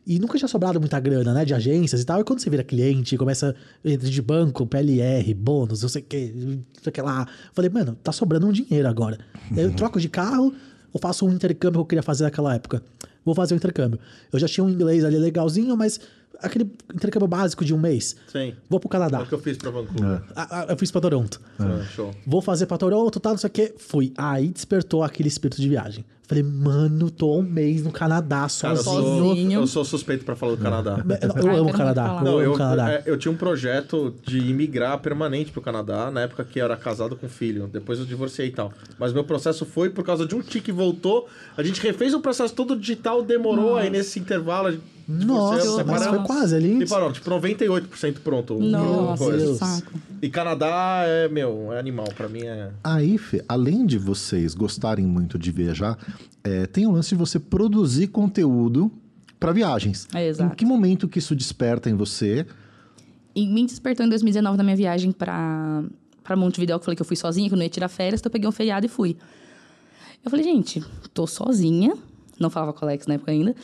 [0.07, 2.20] E nunca tinha sobrado muita grana, né, de agências e tal.
[2.20, 6.30] E quando você vira cliente, começa entra de banco, PLR, bônus, não sei o que,
[6.36, 7.26] não sei o que lá.
[7.26, 9.18] Eu falei, mano, tá sobrando um dinheiro agora.
[9.57, 10.52] Eu troco de carro,
[10.92, 12.82] ou faço um intercâmbio que eu queria fazer naquela época.
[13.24, 13.98] Vou fazer um intercâmbio.
[14.30, 15.98] Eu já tinha um inglês ali legalzinho, mas
[16.41, 18.16] aquele intercâmbio básico de um mês.
[18.30, 18.55] Sim.
[18.68, 19.20] Vou pro É Canadá.
[19.22, 20.22] o que eu fiz pra Vancouver.
[20.35, 21.41] Ah, ah, Eu fiz pra Toronto.
[21.59, 22.14] Ah, show.
[22.26, 23.74] Vou fazer pra Toronto, tal, não sei o que.
[23.78, 24.12] Fui.
[24.16, 26.05] Aí despertou aquele espírito de viagem.
[26.26, 28.82] Falei, mano, tô um mês no Canadá Cara, eu sozinho.
[28.82, 29.61] sou, Sozinho.
[29.61, 31.05] eu sou suspeito pra falar do Canadá.
[31.20, 32.07] Eu, eu eu amo o Canadá.
[32.18, 32.93] Eu Não, amo eu, o Canadá.
[32.93, 36.78] é, eu tinha um projeto de imigrar permanente pro Canadá, na época que eu era
[36.78, 37.68] casado com filho.
[37.70, 38.72] Depois eu divorciei e tal.
[38.99, 41.28] Mas meu processo foi por causa de um tique voltou.
[41.59, 43.76] A gente refez o processo todo digital, demorou.
[43.76, 46.82] Aí nesse intervalo, a gente Nossa, divorciamos, mas foi quase ali.
[46.82, 48.55] E parou, tipo, 98% pronto.
[48.57, 49.55] o- Nossa, coisa.
[49.57, 49.92] Saco.
[50.22, 52.07] E Canadá é, meu, é animal.
[52.16, 52.70] Pra mim é...
[52.82, 55.98] Aí, Fê, além de vocês gostarem muito de viajar,
[56.42, 58.90] é, tem o lance de você produzir conteúdo
[59.38, 60.09] para viagens.
[60.14, 60.52] É, exato.
[60.52, 62.46] Em que momento que isso desperta em você?
[63.34, 65.82] E me despertou em 2019 na minha viagem pra,
[66.22, 68.20] pra Montevidéu, que eu falei que eu fui sozinha, que eu não ia tirar férias,
[68.20, 69.16] então eu peguei um feriado e fui.
[70.24, 70.82] Eu falei, gente,
[71.12, 71.94] tô sozinha,
[72.40, 73.55] não falava com o Alex na época ainda,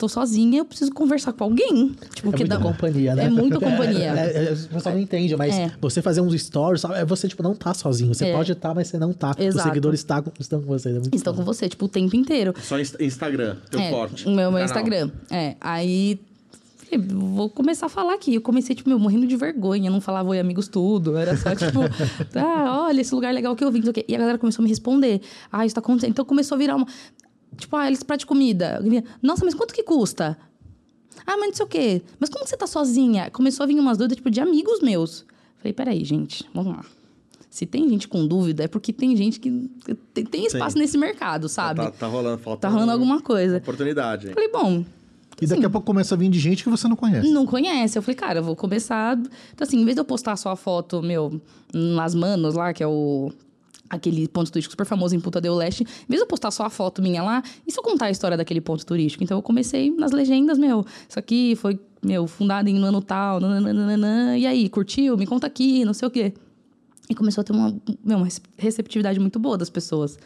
[0.00, 1.94] tô sozinha, eu preciso conversar com alguém.
[2.14, 3.24] Tipo, É que muita dá- companhia, né?
[3.26, 4.12] É muita companhia.
[4.14, 5.70] É, é, o pessoal não entende, mas É.
[5.80, 6.94] você fazer uns stories, sabe?
[6.94, 8.12] É você, tipo, não tá sozinho.
[8.14, 8.32] Você É.
[8.32, 9.32] pode estar, mas você não tá.
[9.38, 9.68] Os Exato.
[9.68, 10.88] seguidores tá, estão com você.
[10.88, 11.40] É muito Estão bom.
[11.40, 12.54] com você, tipo, o tempo inteiro.
[12.62, 14.26] Só Insta- Instagram, teu é, forte.
[14.26, 14.64] O meu, meu.
[14.64, 15.10] Instagram.
[15.30, 16.18] É, aí...
[17.08, 18.34] Vou começar a falar aqui.
[18.34, 19.88] Eu comecei, tipo, meu, morrendo de vergonha.
[19.88, 21.16] Não falava oi, amigos, tudo.
[21.16, 21.78] Era só, tipo,
[22.34, 23.80] ah, olha, esse lugar legal que eu vim.
[24.08, 25.20] E a galera começou a me responder.
[25.52, 26.10] Ah, isso tá acontecendo.
[26.10, 26.86] Então começou a virar uma.
[27.56, 28.82] Tipo, ah, eles pratos de comida.
[29.22, 30.36] Nossa, mas quanto que custa?
[31.26, 32.02] Ah, mas não sei o quê.
[32.18, 33.30] Mas como que você tá sozinha?
[33.30, 35.24] Começou a vir umas dúvidas, tipo, de amigos meus.
[35.58, 36.84] Falei, peraí, gente, vamos lá.
[37.50, 39.68] Se tem gente com dúvida, é porque tem gente que
[40.14, 40.78] tem, tem espaço Sim.
[40.78, 41.80] nesse mercado, sabe?
[41.82, 43.58] Tá, tá rolando, falta Tá rolando um- alguma coisa.
[43.58, 44.32] Oportunidade.
[44.32, 44.84] Falei, bom,
[45.42, 47.28] E daqui a pouco começa a vir de gente que você não conhece.
[47.30, 47.98] Não conhece.
[47.98, 49.16] Eu falei, cara, eu vou começar.
[49.18, 51.40] Então, assim, em vez de eu postar só a foto, meu,
[51.74, 53.32] nas manos lá, que é o.
[53.90, 56.64] Aquele ponto turístico super famoso em Punta del Leste, em vez de eu postar só
[56.64, 59.24] a foto minha lá, e se eu contar a história daquele ponto turístico?
[59.24, 64.38] Então eu comecei nas legendas, meu, isso aqui foi, meu, fundado em ano tal, nananana,
[64.38, 65.16] e aí, curtiu?
[65.16, 66.32] Me conta aqui, não sei o quê.
[67.08, 70.16] E começou a ter uma, meu, uma receptividade muito boa das pessoas.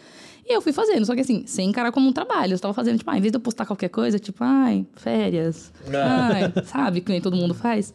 [0.47, 2.53] E eu fui fazendo, só que assim, sem encarar como um trabalho.
[2.53, 5.73] Eu estava fazendo, tipo, ah, em vez de eu postar qualquer coisa, tipo, ai, férias,
[5.89, 7.95] ai, sabe, que nem todo mundo faz.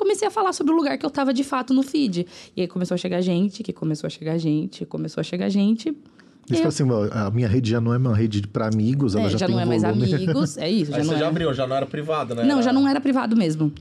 [0.00, 2.26] Comecei a falar sobre o lugar que eu tava de fato no feed.
[2.56, 5.94] E aí começou a chegar gente, que começou a chegar gente, começou a chegar gente.
[6.50, 9.30] E tipo assim, a minha rede já não é uma rede para amigos, ela É,
[9.30, 10.14] já, já tem não um é mais volume.
[10.14, 10.92] amigos, é isso.
[10.94, 11.28] Aí já você não já é...
[11.28, 12.44] abriu, já não era privado, né?
[12.44, 13.72] Não, já Era- não era privado mesmo.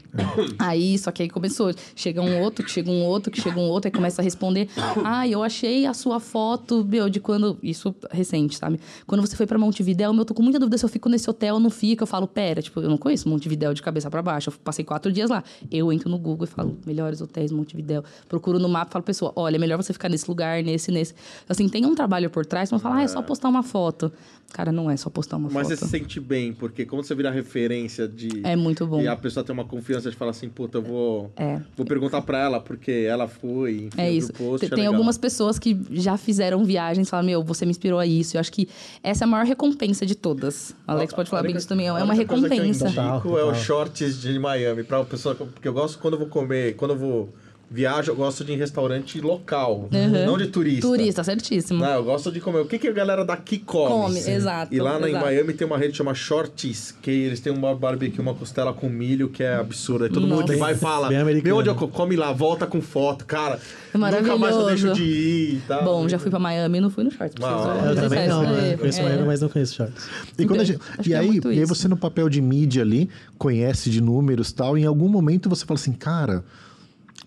[0.58, 1.72] aí, só que aí começou.
[1.96, 4.68] Chega um outro, que chega um outro, que chega um outro, aí começa a responder.
[5.04, 7.58] Ah, eu achei a sua foto, meu, de quando.
[7.64, 8.80] Isso recente, sabe?
[9.08, 11.30] Quando você foi pra Montevidéu, meu, eu tô com muita dúvida se eu fico nesse
[11.30, 12.04] hotel ou não fico.
[12.04, 14.50] Eu falo, pera, tipo, eu não conheço Montevidéu de cabeça pra baixo.
[14.50, 15.44] Eu passei quatro dias lá.
[15.72, 18.04] Eu entro no Google e falo, melhores hotéis Montevidéu.
[18.28, 21.14] Procuro no mapa e falo, pessoa, olha, é melhor você ficar nesse lugar, nesse, nesse.
[21.48, 24.12] Assim, tem um trabalho por trás, mas fala, ah, é só postar uma foto.
[24.52, 25.86] Cara, não é só postar uma Mas você foto.
[25.86, 28.42] se sente bem, porque quando você vira referência de.
[28.44, 29.00] É muito bom.
[29.00, 31.32] E a pessoa tem uma confiança de falar assim, puta, eu vou.
[31.38, 31.62] É.
[31.78, 34.32] Vou perguntar pra ela, porque ela foi, enfim, É isso.
[34.32, 34.94] o post, Tem- é Tem legal.
[34.96, 38.38] algumas pessoas que já fizeram viagens e falam, meu, você me inspirou a isso.
[38.38, 38.68] Eu acho que
[39.04, 40.72] essa é a maior recompensa de todas.
[40.88, 41.86] O Alex pode falar A bem disso também.
[41.86, 42.86] É a uma única coisa que eu recompensa.
[42.88, 43.52] indico Total, é total.
[43.52, 46.98] os shorts de Miami, pra pessoa, porque eu gosto quando eu vou comer, quando eu
[46.98, 47.30] vou
[47.72, 50.26] viajo, eu gosto de ir em restaurante local, Uhum.
[50.26, 50.82] não de turista.
[50.88, 51.80] Turista, certíssimo.
[51.80, 52.62] Não, eu gosto de comer.
[52.62, 53.90] O que, que a galera daqui come?
[53.90, 55.26] Come, exato, E lá na, em exato.
[55.26, 58.90] Miami tem uma rede que chama Shorties, que eles têm uma barbecue, uma costela com
[58.90, 60.08] milho, que é absurda.
[60.08, 60.54] E todo mundo Nossa.
[60.54, 63.26] que vai e fala, meu, onde eu co- come lá, volta com foto.
[63.26, 63.60] Cara,
[63.94, 64.88] É nunca mais eu maravilhoso.
[64.88, 65.84] deixo de ir e tal.
[65.84, 67.36] Bom, já fui pra Miami e não fui no short.
[67.44, 68.72] Ah, eu também não, né?
[68.74, 69.04] É, Conheço é.
[69.04, 70.08] Miami, mas não conheço shorts.
[70.38, 72.42] E, quando a Então, gente- e é aí, muito e aí você no papel de
[72.42, 76.44] mídia ali, conhece de números e tal, e em algum momento você fala assim, cara,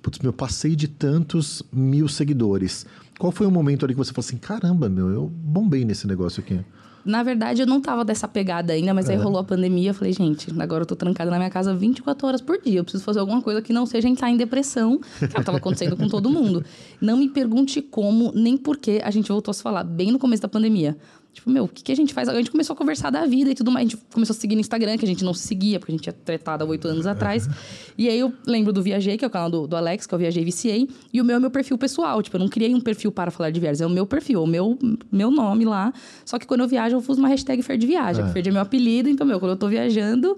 [0.03, 2.85] putz, meu, passei de tantos mil seguidores.
[3.19, 6.43] Qual foi o momento ali que você falou assim, caramba, meu, eu bombei nesse negócio
[6.43, 6.61] aqui?
[7.05, 9.91] Na verdade, eu não tava dessa pegada ainda, mas aí rolou a pandemia.
[9.91, 12.79] Eu falei, gente, agora eu tô trancada na minha casa 24 horas por dia.
[12.79, 15.59] Eu preciso fazer alguma coisa que não seja entrar em depressão, que é que tava
[15.59, 16.65] acontecendo com todo mundo.
[17.01, 20.19] Não me pergunte como, nem por que a gente voltou a se falar bem no
[20.19, 20.97] começo da pandemia.
[21.33, 22.29] Tipo, meu, o que, que a gente faz?
[22.29, 23.87] A gente começou a conversar da vida e tudo mais.
[23.87, 25.95] A gente começou a seguir no Instagram, que a gente não se seguia, porque a
[25.95, 27.49] gente tinha tretado há oito anos atrás.
[27.97, 30.17] E aí eu lembro do Viajei, que é o canal do, do Alex, que é
[30.17, 30.89] o Viajei Viciei.
[31.13, 32.23] E o meu é meu perfil pessoal.
[32.23, 33.81] Tipo, eu não criei um perfil para falar de viagens.
[33.81, 34.79] É o meu perfil, o meu,
[35.11, 35.93] meu nome lá.
[36.25, 38.25] Só que quando eu viajo, eu uso uma hashtag Fer de Viagem.
[38.25, 38.29] É.
[38.29, 39.09] Fer é meu apelido.
[39.09, 40.37] Então, meu, quando eu tô viajando,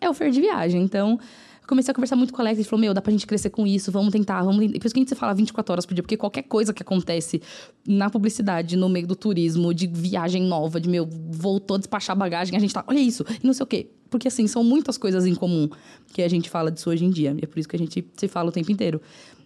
[0.00, 0.82] é o Fer de Viagem.
[0.82, 1.18] Então...
[1.64, 3.50] eu Comecei a conversar muito com o Alex, ele falou, meu, dá pra gente crescer
[3.50, 4.76] com isso, vamos tentar, vamos tentar.
[4.76, 6.72] E Por isso que a gente se fala 24 horas por dia, porque qualquer coisa
[6.72, 7.40] que acontece
[7.86, 12.56] na publicidade, no meio do turismo, de viagem nova, de, meu, voltou a despachar bagagem,
[12.56, 13.88] a gente tá, olha isso, e não sei o quê.
[14.10, 15.68] Porque, assim, são muitas coisas em comum
[16.12, 17.34] que a gente fala disso hoje em dia.
[17.36, 19.00] E é por isso que a gente se fala o tempo inteiro.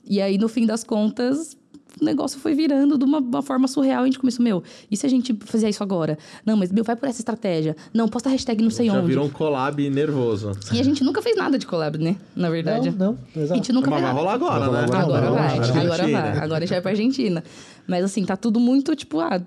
[0.06, 1.56] E aí, no fim das contas,
[2.00, 4.00] o negócio foi virando de uma, uma forma surreal.
[4.00, 6.18] E a gente começou, meu, e se a gente fizer isso agora?
[6.44, 7.76] Não, mas, meu, vai por essa estratégia.
[7.92, 9.06] Não, posta hashtag não sei Já onde.
[9.06, 10.52] virou um collab nervoso.
[10.72, 12.16] E a gente nunca fez nada de collab, né?
[12.34, 12.90] Na verdade.
[12.90, 13.54] Não, não, A exato.
[13.56, 14.98] gente nunca Mas fez vai rolar agora, Vai rolar né?
[14.98, 16.38] agora, vai, agora vai.
[16.38, 17.42] Agora já é pra Argentina.
[17.86, 19.40] Mas assim, tá tudo muito tipo, ah,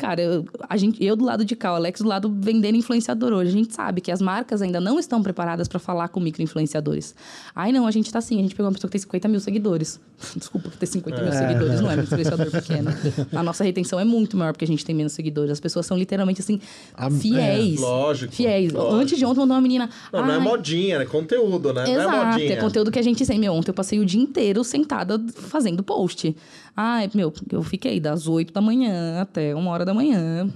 [0.00, 3.32] cara, eu, a gente, eu do lado de cá, o Alex do lado vendendo influenciador
[3.32, 3.50] hoje.
[3.50, 7.14] A gente sabe que as marcas ainda não estão preparadas pra falar com micro-influenciadores.
[7.54, 9.40] Ai, não, a gente tá assim, a gente pegou uma pessoa que tem 50 mil
[9.40, 10.00] seguidores.
[10.34, 12.90] Desculpa, ter 50 mil seguidores não é um influenciador pequeno.
[13.32, 15.50] A nossa retenção é muito maior porque a gente tem menos seguidores.
[15.52, 16.58] As pessoas são literalmente assim,
[16.94, 17.78] Ah, fiéis.
[17.78, 18.72] é, lógico, Fiéis.
[18.72, 18.94] lógico.
[18.94, 19.90] Antes de ontem mandou uma menina.
[20.12, 21.84] Não, não é "Ai, modinha, é conteúdo, né?
[21.84, 22.52] não é Exato, modinha.
[22.52, 23.38] é conteúdo que a gente tem.
[23.38, 26.34] Meu, ontem eu passei o dia inteiro sentada fazendo post.
[26.76, 30.48] Ai, meu, eu fiquei das 8 da manhã até uma hora da manhã.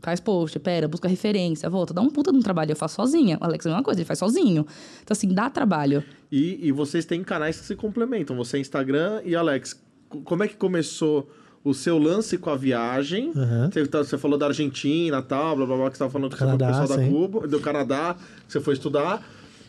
[0.00, 1.92] Faz post, pera, busca referência, volta.
[1.92, 2.70] Dá um puta de um trabalho.
[2.70, 3.36] Eu faço sozinha.
[3.40, 4.64] O Alex é a mesma coisa, ele faz sozinho.
[5.02, 6.04] Então, assim, dá trabalho.
[6.30, 8.36] E, e vocês têm canais que se complementam.
[8.36, 9.80] Você é Instagram e Alex.
[10.24, 11.28] Como é que começou
[11.64, 13.32] o seu lance com a viagem?
[13.34, 13.70] Aham.
[13.72, 16.30] Você, tá- você falou da Argentina e tal, blá blá blá, que você tava falando
[16.30, 17.10] que você foi com o Canadá, pessoal da sim.
[17.12, 18.16] Cuba, do Canadá,
[18.46, 19.28] que você foi estudar.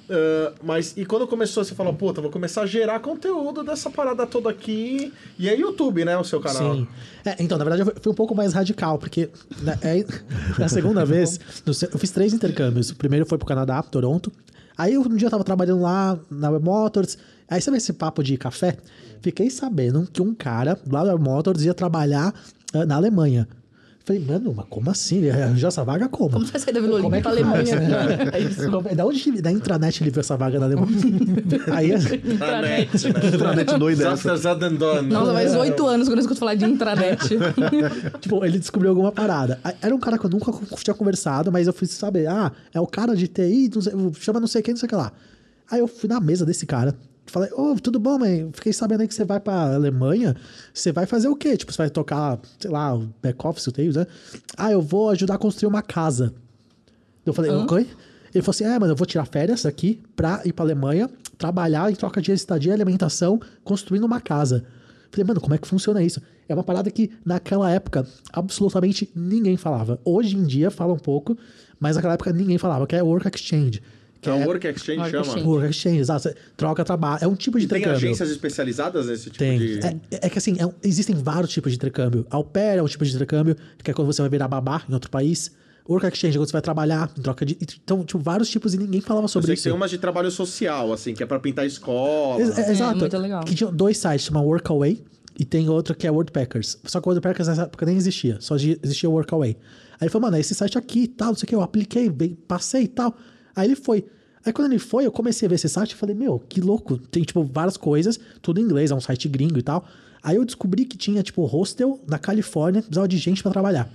[0.10, 4.26] Ah, mas e quando começou, você falou, puta, vou começar a gerar conteúdo dessa parada
[4.26, 5.14] toda aqui.
[5.38, 6.18] E é YouTube, né?
[6.18, 6.76] O seu canal.
[6.76, 6.88] Sim.
[7.24, 9.30] É, então, na verdade, eu fui um pouco mais radical, porque
[9.62, 10.06] na, é-
[10.58, 12.90] na segunda vez, eu fiz três intercâmbios.
[12.90, 14.32] O primeiro foi pro Canadá, Toronto.
[14.78, 17.18] Aí um dia eu tava trabalhando lá na Web Motors.
[17.50, 18.78] Aí sabe esse papo de café?
[19.22, 22.34] Fiquei sabendo que um cara lá da Web Motors ia trabalhar
[22.74, 23.48] ah, na Alemanha.
[24.10, 25.18] Falei, mano, mas como assim?
[25.18, 26.32] Ele arranjou essa vaga como?
[26.32, 28.18] Como você vai sair da Vila Como é Olímpica pra que Alemanha?
[28.18, 28.34] faz?
[28.34, 28.72] É isso.
[28.72, 30.88] Como- Da onde ele- da intranet ele viu essa vaga na Alemanha?
[31.76, 33.28] Aí, Intranet, né?
[33.36, 34.34] Intranet doida essa.
[35.04, 37.20] Nossa, faz oito anos que eu não escuto falar de intranet.
[38.20, 39.60] tipo, ele descobriu alguma parada.
[39.80, 40.52] Era um cara que eu nunca
[40.84, 44.40] tinha conversado, mas eu fui saber, ah, é o cara de TI, não sei- chama
[44.40, 45.12] não sei quem, não sei o que lá.
[45.70, 46.96] Aí eu fui na mesa desse cara,
[47.30, 48.50] falei, ô, tudo bom, mãe?
[48.54, 50.36] Fiquei sabendo aí que você vai pra Alemanha,
[50.74, 51.56] você vai fazer o quê?
[51.58, 54.08] Tipo, você vai tocar, sei lá, o back-office, o né?
[54.58, 56.34] Ah, eu vou ajudar a construir uma casa.
[57.26, 57.88] Eu falei, ok?
[58.34, 61.92] Ele falou assim: é, mano, eu vou tirar férias aqui pra ir pra Alemanha, trabalhar
[61.92, 64.66] em troca de estadia e alimentação, construindo uma casa.
[65.12, 66.22] Falei, mano, como é que funciona isso?
[66.48, 70.00] É uma parada que naquela época absolutamente ninguém falava.
[70.06, 71.38] Hoje em dia fala um pouco,
[71.80, 73.82] mas naquela época ninguém falava, que é Work Exchange.
[74.22, 75.26] Que é é o Work Exchange Work chama.
[75.26, 75.46] Exchange.
[75.48, 76.24] Work Exchange, exato.
[76.24, 77.20] Você troca trabalho.
[77.24, 78.08] É um tipo de E tem intercâmbio.
[78.08, 79.58] agências especializadas nesse tipo Tem.
[79.58, 79.80] de...
[79.80, 82.26] É, é que assim, é um- existem vários tipos de intercâmbio.
[82.30, 84.94] Au pair é um tipo de intercâmbio, que é quando você vai virar babá em
[84.94, 85.52] outro país.
[85.90, 87.58] Work exchange é quando você vai trabalhar em troca de.
[87.62, 89.64] Então, tipo, vários tipos e ninguém falava sobre isso.
[89.64, 92.40] tem umas de trabalho social, assim, que é pra pintar escola.
[92.42, 92.98] Ex- é, exato.
[93.00, 93.44] muito legal.
[93.44, 95.02] Que tinha dois sites, chama Workaway
[95.40, 96.78] e tem outro que é WordPackers.
[96.84, 99.52] Só que o WordPackers nessa época nem existia, só existia o Workaway.
[99.94, 101.62] Aí ele falou, mano, é esse site aqui e tal, não sei o que, eu
[101.62, 103.16] apliquei, bem, passei e tal.
[103.56, 104.06] Aí ele foi.
[104.46, 106.98] Aí quando ele foi, eu comecei a ver esse site e falei, meu, que louco.
[106.98, 109.86] Tem, tipo, várias coisas, tudo em inglês, é um site gringo e tal.
[110.24, 113.90] Aí eu descobri que tinha, tipo, hostel na Califórnia, precisava de gente pra trabalhar.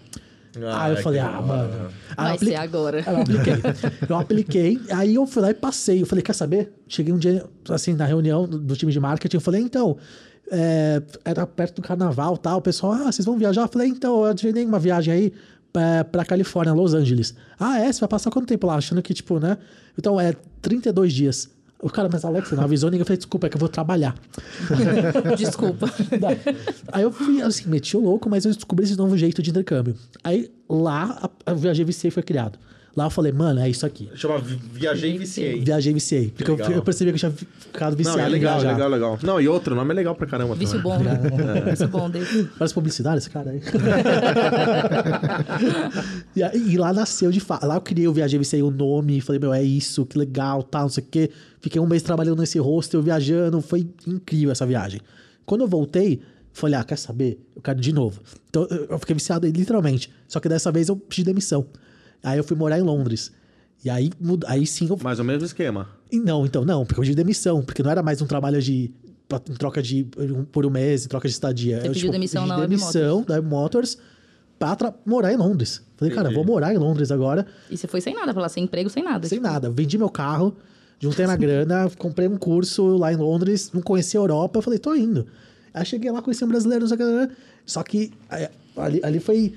[0.62, 1.88] Ah, aí eu falei, ah, mano.
[2.16, 3.02] Vai apli- ser agora.
[3.04, 3.54] Aí eu apliquei.
[4.08, 6.02] Eu apliquei, aí eu fui lá e passei.
[6.02, 6.72] Eu falei, quer saber?
[6.86, 9.96] Cheguei um dia, assim, na reunião do, do time de marketing, eu falei, então,
[10.50, 12.58] é, era perto do carnaval tal.
[12.58, 13.62] O pessoal, ah, vocês vão viajar?
[13.62, 15.32] Eu falei, então, eu agendei uma viagem aí
[15.76, 17.34] é, pra Califórnia, Los Angeles.
[17.58, 17.92] Ah, é?
[17.92, 18.76] Você vai passar quanto tempo lá?
[18.76, 19.58] Achando que, tipo, né?
[19.98, 21.50] Então, é 32 dias.
[21.82, 23.02] O cara, mas Alex, você não avisou ninguém.
[23.02, 24.14] Eu falei, desculpa, é que eu vou trabalhar.
[25.36, 25.86] Desculpa.
[26.90, 29.94] Aí eu fui, assim, meti o louco, mas eu descobri esse novo jeito de intercâmbio.
[30.22, 32.58] Aí lá, a, a VCA foi criado.
[32.96, 34.08] Lá eu falei, mano, é isso aqui.
[34.14, 35.60] Chama Vi- Viajei e Viciei.
[35.60, 36.30] Viajei VCA.
[36.36, 38.72] Porque eu, eu percebi que eu tinha ficado Não, viciado é em legal, viajar.
[38.74, 39.18] legal, legal.
[39.22, 40.98] Não, e outro, o nome é legal pra caramba Vício também.
[40.98, 41.60] bom, né?
[41.72, 42.48] Vício bom dele.
[42.56, 43.60] Parece publicidade esse cara aí.
[46.36, 47.66] e, e lá nasceu de fato.
[47.66, 49.20] Lá eu criei o Viajei VCA, o nome.
[49.20, 51.30] Falei, meu, é isso, que legal, tal, não sei o quê.
[51.60, 53.60] Fiquei um mês trabalhando nesse hostel, viajando.
[53.60, 55.00] Foi incrível essa viagem.
[55.44, 56.20] Quando eu voltei,
[56.52, 57.38] falei, ah, quer saber?
[57.54, 58.20] Eu quero de novo.
[58.48, 60.10] Então eu eu fiquei viciado aí, literalmente.
[60.28, 61.66] Só que dessa vez eu pedi demissão.
[62.24, 63.30] Aí eu fui morar em Londres.
[63.84, 65.88] E aí, mud- aí sim eu Mas o mesmo esquema.
[66.10, 68.90] e Não, então, não, porque eu pedi demissão, porque não era mais um trabalho de.
[69.28, 70.04] pra- Em troca de.
[70.50, 71.80] por um mês, em troca de estadia.
[71.82, 73.98] Você eu, pediu demissão pedi na Web demissão da Web Motors
[74.58, 75.82] pra tra- morar em Londres.
[75.96, 76.34] Falei, cara, Entendi.
[76.42, 79.02] vou morar em Londres agora, E você foi sem nada pra lá, sem emprego, sem
[79.04, 79.28] nada.
[79.28, 79.46] sem tipo.
[79.50, 79.68] nada.
[79.70, 80.56] Vendi meu carro,
[80.98, 84.78] juntei na grana, comprei um curso lá em Londres, não conhecia a Europa, eu falei,
[84.78, 85.26] tô indo.
[85.74, 87.04] Aí cheguei lá, conheci um brasileiro, não sei o que.
[87.04, 87.30] né?
[87.66, 89.52] Só que aí, ali, ali foi.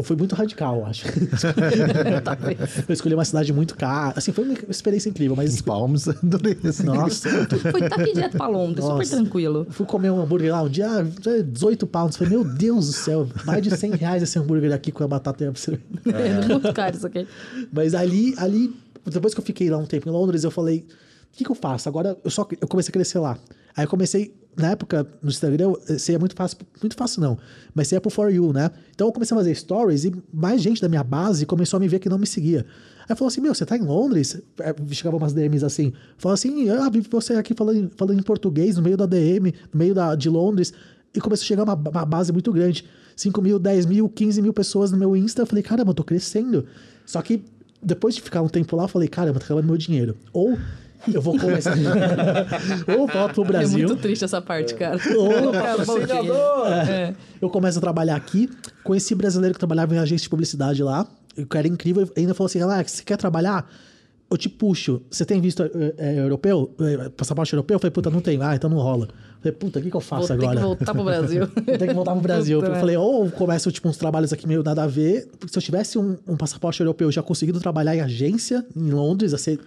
[0.00, 1.04] Eu fui muito radical, eu acho.
[2.88, 4.14] eu escolhi uma cidade muito cara.
[4.16, 5.52] Assim, foi uma experiência incrível, mas.
[5.52, 7.28] Os palmos, adorei Nossa,
[7.70, 9.16] Foi daqui direto pra Londres, super Nossa.
[9.16, 9.66] tranquilo.
[9.68, 12.16] Fui comer um hambúrguer lá um dia, ah, 18 pounds.
[12.16, 15.44] Falei, meu Deus do céu, mais de 100 reais esse hambúrguer aqui com a batata
[15.44, 15.84] e a absorvente.
[16.06, 17.28] É muito caro isso aqui.
[17.70, 18.74] Mas ali, ali,
[19.04, 21.54] depois que eu fiquei lá um tempo em Londres, eu falei, o que, que eu
[21.54, 21.90] faço?
[21.90, 23.36] Agora eu só eu comecei a crescer lá.
[23.76, 27.38] Aí eu comecei, na época, no Instagram, você é muito fácil, muito fácil não,
[27.74, 28.70] mas é pro For You, né?
[28.94, 31.88] Então eu comecei a fazer stories e mais gente da minha base começou a me
[31.88, 32.66] ver que não me seguia.
[33.08, 34.40] Aí falou assim, meu, você tá em Londres?
[34.60, 38.76] É, Chegava umas DMs assim, falou assim, ah, vi você aqui falando, falando em português
[38.76, 40.72] no meio da DM, no meio da, de Londres,
[41.14, 42.84] e começou a chegar uma, uma base muito grande.
[43.16, 45.42] 5 mil, 10 mil, 15 mil pessoas no meu Insta.
[45.42, 46.64] Eu falei, caramba, eu tô crescendo.
[47.04, 47.44] Só que
[47.82, 50.16] depois de ficar um tempo lá, eu falei, caramba, tá acabando meu dinheiro.
[50.32, 50.56] Ou
[51.12, 51.74] eu vou começar.
[52.98, 53.88] ou volto pro É Brasil.
[53.88, 54.98] muito triste essa parte, cara.
[55.16, 56.66] Ou Patrocinador!
[56.68, 58.48] é, eu começo a trabalhar aqui.
[58.84, 61.06] Conheci brasileiro que trabalhava em agência de publicidade lá.
[61.38, 62.10] O cara era incrível.
[62.16, 63.70] Ainda falou assim: Alex, você quer trabalhar?
[64.30, 65.02] Eu te puxo.
[65.10, 66.74] Você tem visto é, é, europeu?
[66.80, 67.74] É, passaporte europeu?
[67.76, 68.42] Eu falei, puta, não tenho.
[68.42, 69.08] Ah, então não rola.
[69.40, 70.56] Eu falei, puta, o que, que eu Vou faço ter agora?
[70.56, 71.46] que voltar pro Brasil.
[71.46, 72.60] Vou ter que voltar pro Brasil.
[72.60, 75.28] Puta, eu falei, ou eu começo, tipo, uns trabalhos aqui meio nada a ver.
[75.38, 79.32] Porque se eu tivesse um, um passaporte europeu já conseguido trabalhar em agência, em Londres,
[79.32, 79.58] a ser...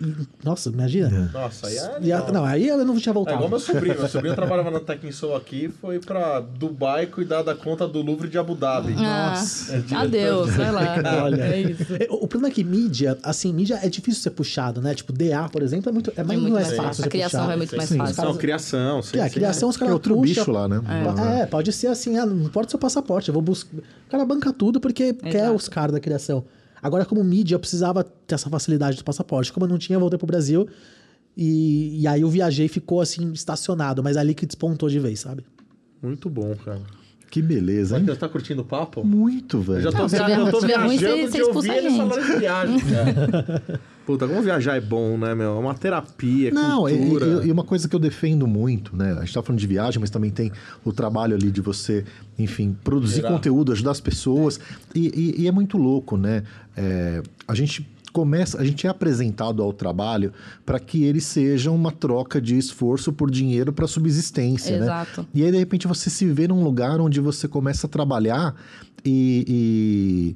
[0.43, 1.31] Nossa, imagina.
[1.33, 1.97] Nossa, aí é.
[2.01, 3.37] E não, aí eu não tinha É voltado.
[3.37, 3.97] igual meu sobrinho.
[3.97, 8.37] Meu sobrinho trabalhava na Techinsoul aqui, foi pra Dubai cuidar da conta do Louvre de
[8.37, 8.93] Abu Dhabi.
[8.99, 9.33] Ah,
[9.69, 10.95] É diretor adeus, de- vai lá.
[11.23, 11.41] Olha.
[11.43, 11.83] É isso.
[11.99, 14.93] É, O problema é que mídia, assim, mídia é difícil ser puxado, né?
[14.93, 17.05] Tipo, DA, por exemplo, é muito, é mais, muito não é mais fácil.
[17.05, 17.51] A criação puxado.
[17.53, 17.97] é muito mais Sim.
[17.97, 18.23] fácil.
[18.23, 19.17] Não, criação, sim.
[19.17, 19.29] É, a
[19.69, 20.23] os Que é caras outro puxam.
[20.43, 20.81] bicho lá, né?
[21.41, 21.45] É.
[21.45, 23.77] pode ser assim, ah, não importa o seu passaporte, eu vou buscar.
[23.77, 26.43] O cara banca tudo porque quer os caras da criação.
[26.81, 29.53] Agora, como mídia, eu precisava ter essa facilidade do passaporte.
[29.53, 30.67] Como eu não tinha, eu voltei pro Brasil.
[31.35, 35.19] E, e aí eu viajei e ficou assim, estacionado, mas ali que despontou de vez,
[35.21, 35.43] sabe?
[36.01, 36.81] Muito bom, cara.
[37.31, 38.05] Que beleza, hein?
[38.05, 39.03] Você tá curtindo o papo?
[39.03, 39.81] Muito, Eu velho.
[39.81, 41.97] já tô, Não, tiver- eu tô ruim, viajando você- de ouvir gente.
[41.97, 43.81] falando de viagem, cara.
[44.05, 45.55] Puta, como viajar é bom, né, meu?
[45.55, 47.25] É uma terapia, é Não, e, cultura.
[47.45, 49.13] e- e uma coisa que eu defendo muito, né?
[49.13, 50.51] A gente tá falando de viagem, mas também tem
[50.83, 52.03] o trabalho ali de você,
[52.37, 53.29] enfim, produzir Gerar.
[53.29, 54.59] conteúdo, ajudar as pessoas.
[54.93, 56.43] E, e- e é muito louco, né?
[56.75, 60.33] É, a gente começa, a gente é apresentado ao trabalho
[60.65, 64.83] para que ele seja uma troca de esforço por dinheiro para subsistência, né?
[64.85, 65.25] Exato.
[65.33, 68.53] E aí, de repente, você se vê num lugar onde você começa a trabalhar
[69.03, 70.35] e,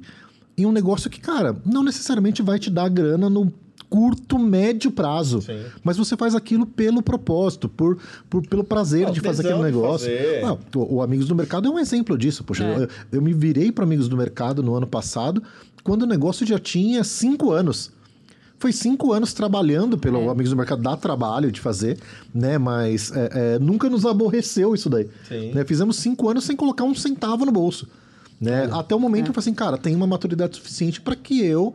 [0.58, 3.52] em um negócio que, cara, não necessariamente vai te dar grana no
[3.88, 5.40] curto, médio prazo.
[5.40, 5.60] Sim.
[5.82, 7.96] Mas você faz aquilo pelo propósito, por,
[8.28, 10.06] por- pelo prazer Ah, de fazer aquele negócio.
[10.10, 10.44] fazer.
[10.44, 12.44] Ah, o, o Amigos do Mercado é um exemplo disso.
[12.44, 12.82] Poxa, É.
[12.82, 15.42] eu, eu me virei para Amigos do Mercado no ano passado,
[15.82, 17.90] quando o negócio já tinha cinco anos.
[18.58, 20.28] Foi cinco anos trabalhando pelo É.
[20.28, 21.96] Amigos do Mercado, dá trabalho de fazer,
[22.34, 22.58] né?
[22.58, 25.08] Mas é, é, nunca nos aborreceu isso daí.
[25.54, 25.64] Né?
[25.64, 27.86] Fizemos cinco anos sem colocar um centavo no bolso.
[28.40, 28.68] Né?
[28.72, 31.74] Até o momento eu falei assim, cara, tem uma maturidade suficiente para que eu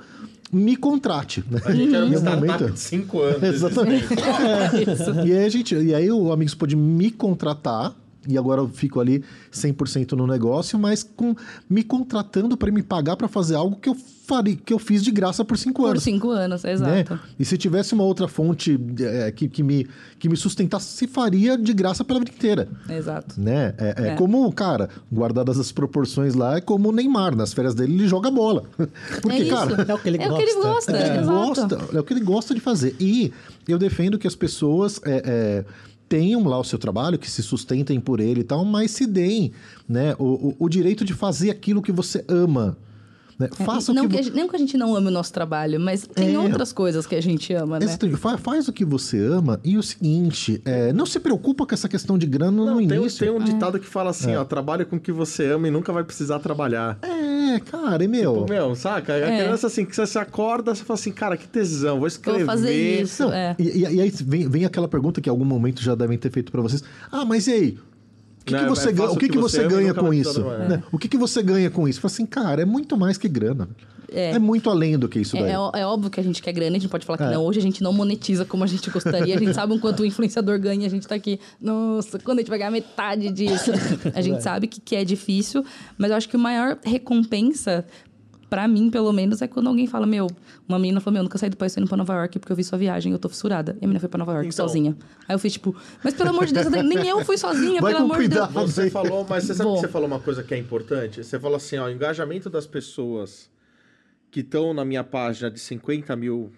[0.51, 1.43] me contrate.
[1.49, 1.59] Né?
[1.65, 3.43] A gente era uma E startup momento- de 5 anos.
[3.55, 4.05] Exatamente.
[4.13, 5.23] É.
[5.27, 7.93] E aí a gente, e aí o Amigos pôde me contratar
[8.27, 11.35] e agora eu fico ali 100% no negócio, mas com
[11.69, 13.95] me contratando para me pagar para fazer algo que eu
[14.25, 16.03] faria, que eu fiz de graça por cinco Por anos.
[16.03, 16.71] cinco anos, Né?
[16.71, 17.19] exato.
[17.37, 19.85] E se tivesse uma outra fonte é, que, que, me,
[20.17, 22.69] que me sustentasse, se faria de graça pela vida inteira.
[22.89, 23.39] Exato.
[23.39, 23.73] Né?
[23.77, 24.15] É, é É.
[24.15, 28.31] como, cara, guardadas as proporções lá, é como o Neymar, nas férias dele ele joga
[28.31, 28.63] bola.
[29.21, 29.49] Porque, é isso.
[29.55, 30.69] cara, É o que ele é o que ele gosta.
[30.69, 31.25] gosta, é, exato.
[31.27, 32.95] gosta, é o que ele gosta de fazer.
[33.01, 33.33] E
[33.67, 35.65] eu defendo que as pessoas é, é,
[36.13, 39.51] tenham lá o seu trabalho, que se sustentem por ele e tal, mas se deem
[39.89, 42.77] né, o, o, o direito de fazer aquilo que você ama.
[43.39, 43.49] Né?
[43.51, 45.11] Faça não, o que, que a vo- gente, não que a gente não ame o
[45.11, 46.39] nosso trabalho, mas tem É.
[46.39, 47.85] outras coisas que a gente ama, né?
[47.85, 48.19] Exatamente.
[48.19, 51.89] Fa- faz o que você ama e o seguinte, é, não se preocupa com essa
[51.89, 53.25] questão de grana no Não, tem, início.
[53.25, 55.91] tem um ditado que fala assim, ó, trabalha com o que você ama e nunca
[55.91, 56.99] vai precisar trabalhar.
[57.01, 57.07] É,
[57.59, 58.33] cara, e meu...
[58.33, 59.13] Tipo, meu, saca?
[59.13, 59.43] A É.
[59.43, 62.39] criança assim, que você se acorda, você fala assim, cara, que tesão, vou escrever.
[62.39, 63.23] Vou fazer isso.
[63.23, 63.55] Não, é.
[63.59, 66.51] e, e- aí vem, vem aquela pergunta que em algum momento já devem ter feito
[66.51, 66.83] pra vocês.
[67.11, 67.77] Ah, mas e aí?
[68.41, 70.13] O que, Não, que é, você, é, ganha, o que, que você e ganha com
[70.13, 70.41] isso?
[70.43, 70.83] Né?
[70.91, 72.01] O que, que você ganha com isso?
[72.01, 73.69] Fala assim, cara, é muito mais que grana.
[74.13, 74.31] É.
[74.31, 75.45] É, muito além do que isso daí.
[75.51, 77.31] É, é, é óbvio que a gente quer grana, a gente pode falar que É.
[77.31, 77.43] não.
[77.43, 79.35] Hoje a gente não monetiza como a gente gostaria.
[79.35, 81.39] A gente sabe o quanto o influenciador ganha, a gente tá aqui.
[81.59, 83.71] Nossa, quando a gente vai ganhar metade disso?
[84.13, 85.65] A gente sabe que, que é difícil,
[85.97, 87.85] mas eu acho que a maior recompensa,
[88.49, 90.27] pra mim, pelo menos, é quando alguém fala: Meu,
[90.67, 92.51] uma menina falou: Meu, eu nunca saí do país, tô indo pra Nova York porque
[92.51, 93.73] eu vi sua viagem, eu tô fissurada.
[93.81, 94.67] E a menina foi pra Nova York Então.
[94.67, 94.95] sozinha.
[95.27, 98.05] Aí eu fiz tipo: Mas pelo amor de Deus, nem eu fui sozinha, Vai pelo
[98.05, 98.45] amor de Deus.
[98.47, 98.67] cuidado.
[98.67, 99.75] Você falou, mas você sabe Vou.
[99.75, 101.23] que você falou uma coisa que é importante?
[101.23, 103.49] Você falou assim, ó, o engajamento das pessoas
[104.33, 106.51] que estão na minha página de 50 mil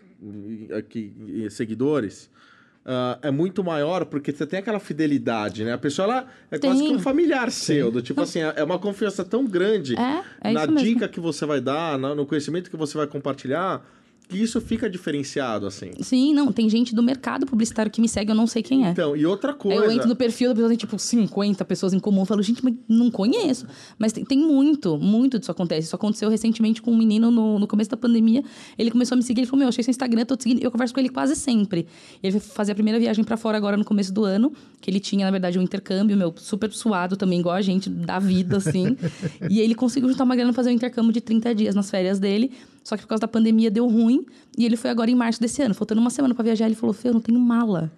[0.70, 2.32] eh, aqui, eh, seguidores
[2.86, 5.74] ah, é muito maior porque você tem aquela fidelidade, né?
[5.74, 6.90] A pessoa, ela é quase Tem.
[6.90, 10.66] que um familiar seu, do tipo assim, é uma confiança tão grande É, é na
[10.68, 13.84] dica que você vai dar, no conhecimento que você vai compartilhar,
[14.32, 15.92] isso fica diferenciado, assim.
[16.02, 18.90] Sim, não, tem gente do mercado publicitário que me segue, eu não sei quem é.
[18.90, 19.86] Então, e outra Aí coisa...
[19.86, 22.22] eu entro no perfil da pessoa, tem tipo 50 pessoas em comum.
[22.22, 23.68] Eu falo, gente, mas não conheço.
[23.98, 25.88] Mas tem, tem muito, muito disso acontece.
[25.88, 28.44] Isso aconteceu recentemente com um menino no, no começo da pandemia.
[28.78, 30.64] Ele começou a me seguir, ele falou: Meu, achei seu Instagram, tô te seguindo.
[30.64, 31.88] Eu converso com ele quase sempre.
[32.24, 35.00] Ele foi fazer a primeira viagem pra fora agora no começo do ano, que ele
[35.00, 38.98] tinha, na verdade, um intercâmbio, meu, super suado também, igual a gente, da vida, assim.
[39.50, 42.20] e ele conseguiu juntar uma grana pra fazer um intercâmbio de 30 dias nas férias
[42.20, 42.52] dele.
[42.86, 44.26] Só que por causa da pandemia deu ruim.
[44.58, 45.74] E ele foi agora em março desse ano.
[45.74, 47.92] Faltando uma semana pra viajar, ele falou: Fê, eu não tenho mala.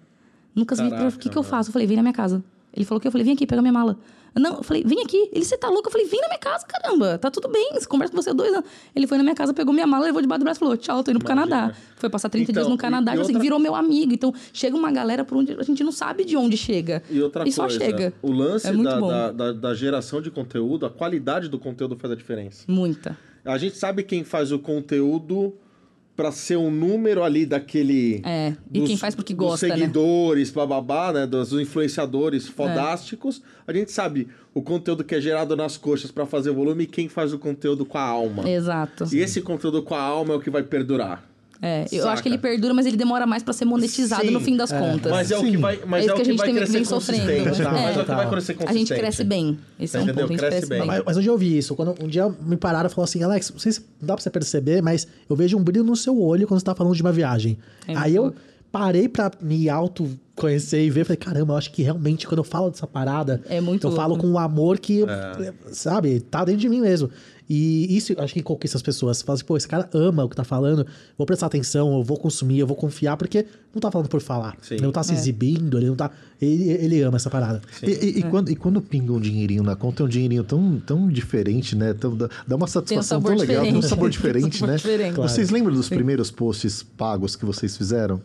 [0.54, 0.82] Nunca vi.
[0.82, 1.68] O que, que eu faço?
[1.68, 2.42] Eu falei, vem na minha casa.
[2.74, 3.96] Ele falou que eu falei, vem aqui, pega minha mala.
[4.36, 5.28] Não, eu falei, vem aqui.
[5.32, 5.88] Ele, você tá louco?
[5.88, 7.18] Eu falei, vem na minha casa, caramba.
[7.18, 8.68] Tá tudo bem, conversa com você dois anos.
[8.94, 11.02] Ele foi na minha casa, pegou minha mala, levou debaixo do braço e falou, tchau,
[11.02, 11.56] tô indo pro Imagina.
[11.56, 11.74] Canadá.
[11.96, 14.12] Foi passar 30 Então, dias no e- Canadá, e tipo assim, outra- virou meu amigo.
[14.12, 17.02] Então, chega uma galera por onde a gente não sabe de onde chega.
[17.10, 18.12] E outra e só coisa, chega.
[18.22, 22.12] o lance É da, da, da- da geração de conteúdo, a qualidade do conteúdo faz
[22.12, 22.64] a diferença.
[22.68, 23.16] Muita.
[23.48, 25.54] A gente sabe quem faz o conteúdo
[26.14, 28.20] para ser um número ali daquele.
[28.24, 29.74] É, e quem faz porque dos gosta, né?
[29.76, 31.26] seguidores, bababá, né?
[31.26, 33.40] Dos influenciadores fodásticos.
[33.66, 37.08] A gente sabe o conteúdo que é gerado nas coxas para fazer volume e quem
[37.08, 38.50] faz o conteúdo com a alma.
[38.50, 39.06] Exato.
[39.12, 41.27] E esse conteúdo com a alma é o que vai perdurar.
[41.60, 42.12] É, eu Saca.
[42.12, 44.70] acho que ele perdura, mas ele demora mais pra ser monetizado Sim, no fim das
[44.70, 45.10] contas.
[45.10, 45.50] Mas é o Sim.
[45.50, 47.26] que vai, mas É isso é o que a gente vai tem- crescer vem sofrendo,
[47.26, 47.34] né?
[47.34, 47.72] tá?
[47.72, 48.78] Mas é o que vai crescer a consistente.
[48.88, 49.58] gente cresce bem.
[49.80, 50.28] Esse é um Entendeu?
[50.28, 50.78] ponto, a gente Cresce cresce, bem.
[50.78, 50.86] bem.
[50.86, 51.74] Mas, mas hoje eu ouvi isso.
[51.74, 54.30] Quando um dia me pararam e falaram assim, Alex, não sei se dá pra você
[54.30, 57.10] perceber, mas eu vejo um brilho no seu olho quando você tá falando de uma
[57.12, 57.58] viagem.
[57.88, 58.32] É Aí eu
[58.70, 60.08] parei pra me auto
[60.38, 63.60] conhecer e ver, falei, caramba, eu acho que realmente quando eu falo dessa parada, É
[63.60, 64.22] muito eu falo louco.
[64.26, 65.04] com um amor que,
[65.72, 67.10] sabe, tá dentro de mim mesmo.
[67.50, 69.22] E isso eu acho que conquista as pessoas.
[69.22, 70.86] Fala assim, pô, esse cara ama o que tá falando,
[71.16, 74.54] vou prestar atenção, eu vou consumir, eu vou confiar, porque não tá falando por falar.
[74.60, 74.74] Sim.
[74.74, 75.14] Ele não tá se É.
[75.14, 76.10] exibindo, ele não tá.
[76.42, 77.62] Ele, ele ama essa parada.
[77.82, 80.78] E, e- e quando, e quando pinga um dinheirinho na conta, é um dinheirinho tão,
[80.84, 81.94] tão diferente, né?
[81.94, 83.88] Tão- dá, uma satisfação sabor tão legal, tem um diferente.
[83.88, 84.76] sabor Tem um diferente, sabor né?
[84.76, 85.14] diferente.
[85.14, 85.30] Claro.
[85.30, 88.20] Vocês lembram dos primeiros posts pagos que vocês fizeram?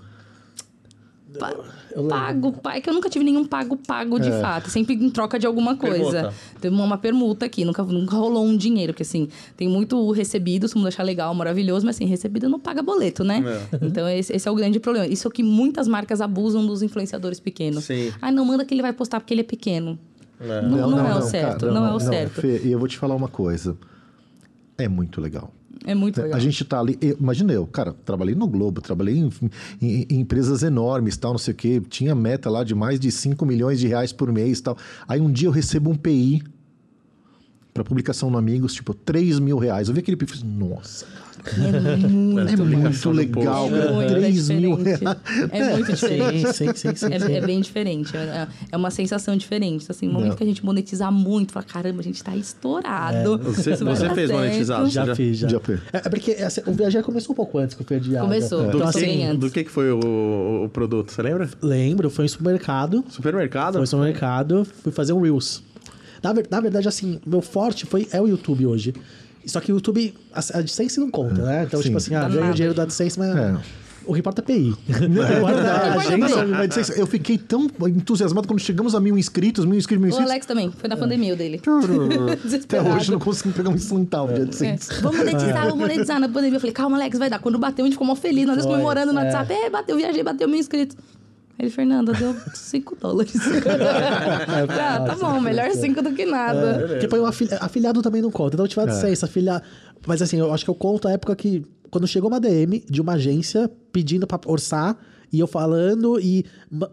[1.40, 1.54] Pa-
[2.10, 4.70] pago, pai, que eu nunca tive nenhum pago pago de fato.
[4.70, 6.34] Sempre em troca de alguma coisa.
[6.62, 9.28] Teve uma, uma permuta aqui, nunca, nunca rolou um dinheiro, porque assim,
[9.58, 13.44] tem muito recebido, se mundo achar legal, maravilhoso, mas assim, recebido não paga boleto, né?
[13.82, 15.08] Então esse, esse é o grande problema.
[15.08, 17.84] Isso é o que muitas marcas abusam dos influenciadores pequenos.
[17.86, 18.12] Sim.
[18.22, 19.98] Ah, não manda que ele vai postar porque ele é pequeno.
[20.40, 20.62] É.
[20.62, 22.42] Não, não, é o certo, cara, não, é o certo.
[22.42, 23.78] Fê, e eu vou te falar uma coisa.
[24.78, 25.54] É muito legal.
[25.86, 26.38] É muito legal.
[26.38, 26.98] A gente tá ali.
[27.20, 29.30] imagina eu, cara, trabalhei no Globo, trabalhei em,
[29.82, 31.82] em- em empresas enormes, tal, não sei o quê.
[31.90, 34.78] Tinha meta lá de mais de 5 milhões de reais por mês tal.
[35.08, 36.44] Aí um dia eu recebo um PI
[37.74, 39.88] para publicação no Amigos, tipo, 3 mil reais.
[39.88, 41.06] Eu vi aquele PI e fiz, nossa,
[41.44, 43.92] É muito, é muito legal, é cara.
[43.94, 45.02] muito 3 mil diferente.
[45.04, 45.18] reais.
[45.52, 46.54] É muito diferente.
[46.54, 47.08] Sim, sim, sim, sim.
[47.34, 48.16] É, é bem diferente.
[48.16, 49.88] É, é uma sensação diferente.
[49.90, 50.36] Assim, no momento Não.
[50.38, 53.40] que a gente monetizar muito, fala, caramba, a gente tá estourado.
[53.40, 54.34] Você, você fez certo.
[54.34, 54.90] monetizado?
[54.90, 55.48] Já, Já- fiz, já.
[55.50, 55.80] já fez.
[55.92, 58.30] É, é porque assim, o viajar começou um pouco antes que Fer de Água.
[58.30, 58.62] Começou.
[58.70, 59.38] Do, Então, antes.
[59.40, 61.12] do que, que foi o, o produto?
[61.12, 61.50] Você lembra?
[61.62, 63.04] Lembro, foi em supermercado.
[63.10, 63.74] Supermercado?
[63.74, 65.64] Foi no supermercado, fui fazer um Reels.
[66.24, 68.94] Na, na verdade, assim, meu forte foi, é o YouTube hoje.
[69.46, 71.66] Só que o YouTube, a, AdSense não conta, né?
[71.68, 71.88] Então, Sim.
[71.88, 72.54] tipo assim, ah, ganho nada.
[72.54, 73.58] dinheiro da AdSense, mas É.
[74.06, 74.74] o que importa é PI.
[75.44, 76.46] O é a agência.
[76.46, 80.10] Não, mas eu fiquei tão entusiasmado quando chegamos a mil inscritos, mil inscritos, mil O
[80.12, 80.32] inscritos.
[80.32, 81.60] Alex também, foi na pandemia o dele.
[82.64, 84.78] Até hoje eu não consegui pegar um centavo de É.
[85.02, 86.56] Vamos monetizar, vamos monetizar na pandemia.
[86.56, 87.40] Eu falei, calma, Alex, vai dar.
[87.40, 88.46] Quando bateu, a gente ficou mó feliz.
[88.48, 89.24] Nós comemorando no é.
[89.26, 89.52] WhatsApp.
[89.52, 90.96] É, bateu, viajei, bateu mil inscritos.
[91.58, 93.34] Aí ele, Fernanda, deu 5 dólares.
[94.70, 96.88] ah, tá bom, melhor 5 do que nada.
[96.88, 98.56] Porque põe o afili- afiliado também não conta.
[98.56, 99.64] Então, eu tive AdSense, afiliado.
[100.06, 101.64] Mas assim, eu acho que eu conto a época que.
[101.90, 104.98] Quando chegou uma DM de uma agência pedindo pra orçar,
[105.32, 106.44] e eu falando, e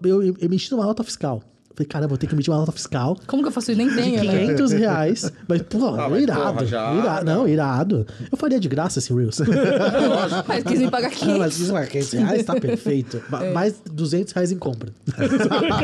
[0.05, 1.43] eu emitindo uma nota fiscal.
[1.81, 3.17] Falei, caramba, vou ter que emitir uma nota fiscal.
[3.27, 3.79] Como que eu faço isso?
[3.79, 4.41] Nem tenho, né?
[4.47, 5.33] 500 reais.
[5.49, 6.41] Mas, pô, Ah, mas irado.
[6.53, 7.25] porra, já, irado.
[7.25, 8.07] Não, irado.
[8.31, 9.41] Eu faria de graça esse Reels.
[10.47, 11.39] Mas quis me pagar Não, 500.
[11.39, 13.23] mas isso, é 500 reais tá perfeito.
[13.41, 13.53] É.
[13.53, 14.91] Mais 200 reais em compra.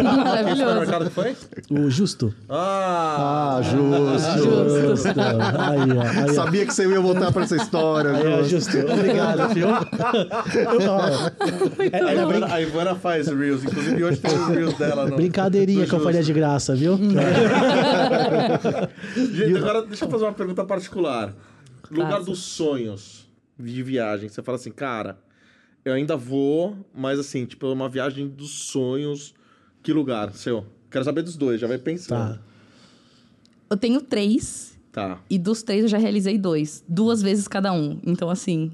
[0.03, 1.11] Maravilhoso.
[1.11, 1.35] foi?
[1.71, 2.35] O justo.
[2.51, 3.57] Ah!
[3.59, 4.89] Ah, justo.
[4.89, 5.09] Justo.
[5.09, 6.03] Aí, ó.
[6.03, 6.33] Aí, ó.
[6.35, 8.45] Sabia que você ia voltar pra essa história, Aí, viu?
[8.45, 8.77] justo.
[8.79, 9.69] Obrigado, viu?
[9.69, 11.07] Eu, ó,
[11.81, 15.07] é, A Ivana, a Ivana faz Reels, inclusive hoje tem os Reels dela.
[15.09, 16.97] No, brincadeirinha que eu faria de graça, viu?
[19.17, 21.35] Gente, agora deixa eu fazer uma pergunta particular.
[21.91, 24.29] Lugar dos sonhos de viagem.
[24.29, 25.19] Você fala assim, cara,
[25.85, 29.35] eu ainda vou, mas assim, tipo, é uma viagem dos sonhos.
[29.83, 30.67] Que lugar, seu?
[30.91, 32.35] Quero saber dos dois, já vai pensando.
[32.35, 32.41] Tá.
[33.71, 34.79] Eu tenho três.
[34.93, 35.21] Tá.
[35.29, 36.85] E dos três eu já realizei dois.
[36.89, 38.01] Duas vezes cada um.
[38.05, 38.73] Então, assim.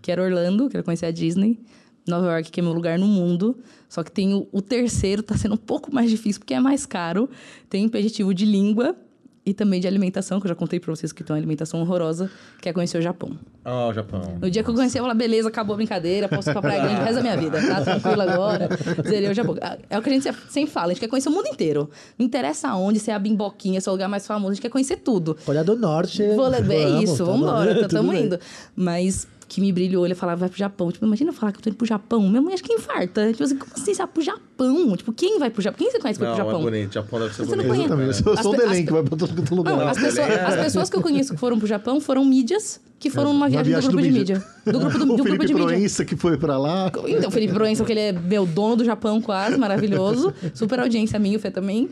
[0.00, 1.58] Quero Orlando, quero conhecer a Disney.
[2.06, 3.56] Nova York, que é meu lugar no mundo.
[3.88, 6.86] Só que tem o, o terceiro, tá sendo um pouco mais difícil, porque é mais
[6.86, 7.28] caro.
[7.68, 8.96] Tem impeditivo de língua
[9.44, 12.30] e também de alimentação, que eu já contei pra vocês que tem uma alimentação horrorosa,
[12.60, 13.38] que é conhecer o Japão.
[13.64, 14.36] Ah, o Japão.
[14.40, 16.82] No dia que eu conheci, eu falei, beleza, acabou a brincadeira, posso ir pra praia
[16.82, 18.68] grande o resto da minha vida, tá tranquilo agora.
[19.02, 19.56] Zerei o Japão.
[19.88, 21.88] É o que a gente sempre fala, a gente quer conhecer o mundo inteiro.
[22.18, 24.62] Não interessa aonde, se é a bimboquinha, se é o lugar mais famoso, a gente
[24.62, 25.36] quer conhecer tudo.
[25.46, 26.22] Olha do norte.
[26.36, 28.26] Vou levar, é vamos, isso, tá vamos embora, estamos tudo bem.
[28.26, 28.38] indo.
[28.76, 30.92] Mas que me brilha o olho e falar, vai pro Japão.
[30.92, 32.20] Tipo, imagina eu falar que eu tô indo pro Japão.
[32.28, 33.32] Minha mãe acho que infarta.
[33.32, 34.96] Tipo assim, como assim, você vai pro Japão?
[34.96, 35.78] Tipo, quem vai pro Japão?
[35.78, 36.62] Quem você conhece que vai Não, pro é Japão?
[36.70, 36.94] bonito.
[36.94, 37.88] Japão deve ser Você não bonito.
[37.88, 38.20] conhece?
[38.22, 38.38] Exatamente.
[38.38, 39.76] Eu sou o as- que vai pra todo lugar.
[39.76, 43.10] Não, as, pessoas, as pessoas que eu conheço que foram pro Japão foram mídias que
[43.10, 44.34] foram numa viagem, viagem do grupo do de mídia.
[44.36, 44.72] mídia.
[44.72, 45.66] Do grupo do, o do grupo Felipe de mídia.
[45.68, 46.92] Proença que foi pra lá.
[47.08, 50.32] Então, o Felipe Proença, que ele é meu dono do Japão quase, maravilhoso.
[50.54, 51.88] Super audiência minha, o Fê também.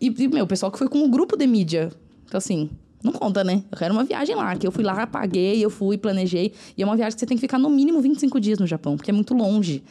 [0.00, 1.90] E, e, meu, o pessoal que foi com o grupo de mídia.
[2.26, 2.68] Então, assim,
[3.02, 3.62] não conta, né?
[3.70, 6.52] Eu quero uma viagem lá, que eu fui lá, paguei, eu fui, planejei.
[6.76, 8.96] E é uma viagem que você tem que ficar no mínimo 25 dias no Japão,
[8.96, 9.82] porque é muito longe.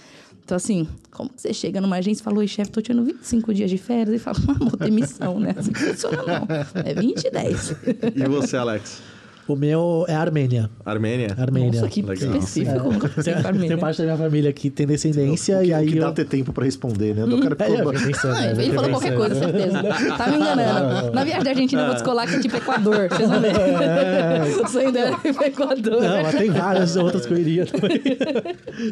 [0.44, 3.70] Então, assim, como você chega numa agência e fala, oi, chefe, tô tirando 25 dias
[3.70, 4.16] de férias?
[4.16, 5.54] E fala, amor, demissão, né?
[5.58, 6.48] Assim não funciona, não.
[6.86, 7.76] É 20 e 10.
[8.16, 9.02] E você, Alex?
[9.48, 10.69] O meu é a Armênia.
[10.86, 11.34] Armênia?
[11.38, 11.80] Armênia.
[11.82, 12.36] Nossa, que Legal.
[12.36, 12.90] específico.
[13.15, 13.68] Pensei Tem, Armênia.
[13.69, 16.11] tem parte da minha família que tem descendência e O aí que dá eu...
[16.14, 17.26] ter tempo pra responder, né?
[17.26, 18.64] Do cara É, eu pensando, Ah, né?
[18.64, 19.84] ele falou qualquer coisa, certeza.
[20.18, 21.11] Tá me enganando.
[21.15, 23.07] Na viagem da Argentina eu vou descolar que é tipo Equador.
[23.10, 23.52] Vocês vão ver.
[24.64, 26.02] O sonho dela é Equador.
[26.02, 28.02] Não, mas tem várias outras que eu iria também.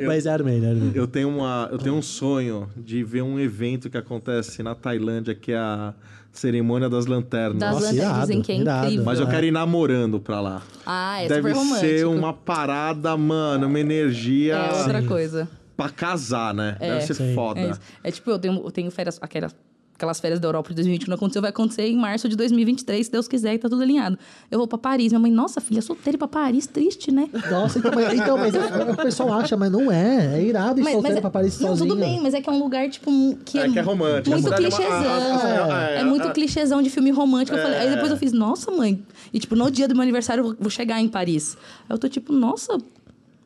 [0.06, 0.92] Mas é Armênia, Armênia.
[0.96, 5.36] Eu tenho, uma, eu tenho um sonho de ver um evento que acontece na Tailândia,
[5.36, 5.94] que é a
[6.40, 7.58] cerimônia das lanternas.
[7.60, 8.86] Das Nossa, lanternas irado, dizem que é irado.
[8.86, 9.06] incrível.
[9.06, 10.62] Mas eu quero ir namorando pra lá.
[10.86, 11.88] Ah, é Deve super romântico.
[11.88, 14.56] ser uma parada, mano, uma energia.
[14.56, 15.48] É outra coisa.
[15.76, 16.78] pra casar, né?
[16.80, 16.90] É.
[16.94, 17.34] Deve ser Sim.
[17.36, 17.60] foda.
[18.04, 18.08] É.
[18.08, 19.56] É tipo, eu tenho, eu tenho férias, aquelas,
[19.96, 23.06] aquelas férias da Europa de 2020 que não aconteceu, vai acontecer em março de 2023,
[23.06, 24.18] se Deus quiser, e tá tudo alinhado.
[24.52, 25.12] Eu vou pra Paris.
[25.14, 27.30] Minha mãe, nossa, filha, solteira ir pra Paris, triste, né?
[27.50, 30.38] Nossa, então, mas, então, mas é- o pessoal acha, mas não é.
[30.38, 31.90] É irado ir solteiro é- pra Paris Não, sozinho.
[31.90, 33.10] tudo bem, mas é que é um lugar, tipo,
[33.46, 34.30] que É, é, que é romântico.
[34.32, 34.92] muito é uma- clichêzão.
[34.92, 37.58] a- a- É, a- muito clichêzão de filme romântico.
[37.58, 37.92] Eu falei, aí É.
[37.92, 39.02] depois eu fiz, nossa, mãe.
[39.34, 41.58] E, tipo, no dia do meu aniversário, eu vou- vou chegar em Paris.
[41.90, 42.78] Aí eu tô tipo, nossa,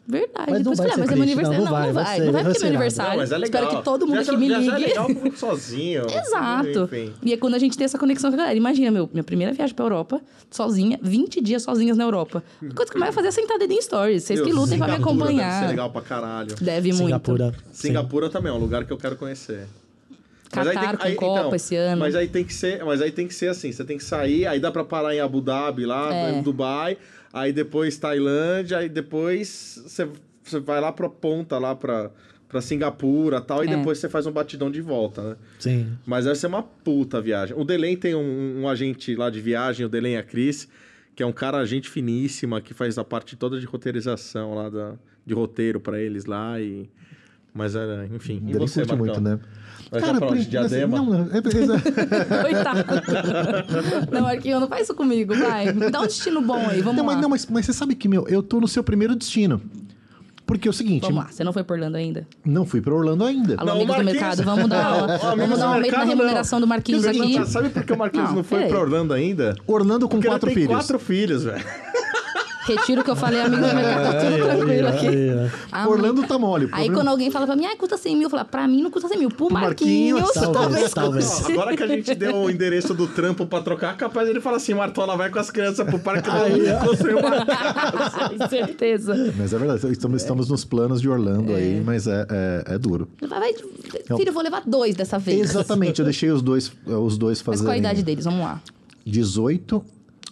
[0.10, 0.52] verdade.
[0.52, 1.60] Mas não vai falei, ser mas é meu não, aniversário.
[1.66, 3.12] não vai, não vai ser- não vai vai porque é ser meu aniversário.
[3.12, 3.62] Não, mas é legal.
[3.64, 4.70] Espero que todo mundo Já- aqui me já- ligue.
[4.70, 6.04] Já é legal sozinho.
[6.12, 6.84] Exato.
[6.84, 7.14] Enfim.
[7.24, 8.58] E é quando a gente tem essa conexão com a galera.
[8.58, 10.20] Imagina, meu, minha primeira viagem pra Europa,
[10.50, 12.44] sozinha, 20 dias sozinhas na Europa.
[12.62, 14.24] A coisa que eu mais ia fazer é sentar dedo em stories.
[14.24, 15.62] Vocês que lutem pra me Singapura Deve acompanhar.
[15.64, 16.56] ser legal pra caralho.
[16.60, 17.04] Deve muito.
[17.06, 17.54] Singapura.
[17.72, 19.68] Singapura também é um lugar que eu quero conhecer.
[20.56, 22.00] Mas aí Catar tem- com aí- Copa então, esse ano.
[22.00, 24.48] Mas aí tem que ser, mas aí tem que ser assim, você tem que sair,
[24.48, 26.32] aí dá pra parar em Abu Dhabi lá, É.
[26.32, 26.98] em Dubai,
[27.34, 30.08] aí depois Tailândia, aí depois você,
[30.44, 32.12] você vai lá pra ponta lá pra
[32.48, 33.78] para Singapura, tal, e É.
[33.78, 35.36] depois você faz um batidão de volta, né?
[35.60, 35.96] Sim.
[36.04, 37.56] Mas deve ser uma puta viagem.
[37.56, 40.68] O Delen tem um, um agente lá de viagem, o Delen e a Cris,
[41.16, 44.96] que é um cara, gente finíssima, que faz a parte toda de roteirização lá, da,
[45.24, 46.60] de roteiro pra eles lá.
[46.60, 46.90] E...
[47.54, 48.42] Mas, é, enfim.
[48.48, 49.48] E Ele você, curte muito, Marcão?
[49.92, 50.28] Vai pra onde?
[50.42, 50.98] pri- Diadema?
[51.02, 51.42] Não, é, é,
[52.44, 52.86] Coitado.
[54.12, 55.72] não, Marquinhos, não faz isso comigo, vai.
[55.74, 57.14] Me dá um destino bom aí, vamos não, lá.
[57.14, 59.62] mas, não mas, mas você sabe que, meu, eu tô no seu primeiro destino.
[60.46, 62.28] Porque é o seguinte, Vamos lá, você não foi por Orlando ainda?
[62.44, 63.54] não fui pra Orlando ainda.
[63.56, 66.60] Alô, Não, amigos o do mercado, vamos dar, Não, vamos dar um aumento na remuneração
[66.60, 66.66] não.
[66.66, 67.46] do Marquinhos aqui.
[67.46, 68.72] Sabe, por que o Marquinhos Não, não, foi peraí.
[68.74, 69.56] pra Orlando ainda?
[69.68, 70.68] Orlando com Porque quatro filhos.
[70.70, 71.64] quatro filhos, velho.
[72.70, 75.88] Retiro o que eu falei, amigos do mercado, tá tudo tranquilo aqui.
[75.90, 76.66] Orlando tá mole.
[76.66, 78.82] Aí problema- quando alguém fala pra mim, ah, custa 100 mil, eu falo, pra mim
[78.84, 79.30] não custa 100 mil.
[79.30, 81.26] Pro Marquinhos, Marquinhos, talvez, talvez, talvez.
[81.26, 81.52] custe.
[81.54, 84.74] Agora que a gente deu o endereço do trampo pra trocar, capaz ele fala assim,
[84.74, 86.86] Martola, vai com as crianças pro parque ó.
[86.86, 87.30] construir uma
[88.40, 89.34] Com certeza.
[89.38, 93.08] Mas é verdade, estamos, estamos nos planos de Orlando aí, mas é, é, é duro.
[93.22, 95.40] Vai, vai, filho, eu vou levar dois dessa vez.
[95.50, 98.26] Exatamente, eu deixei os dois, os dois Mas qual a idade deles?
[98.26, 98.62] Vamos lá.
[99.06, 99.84] 18...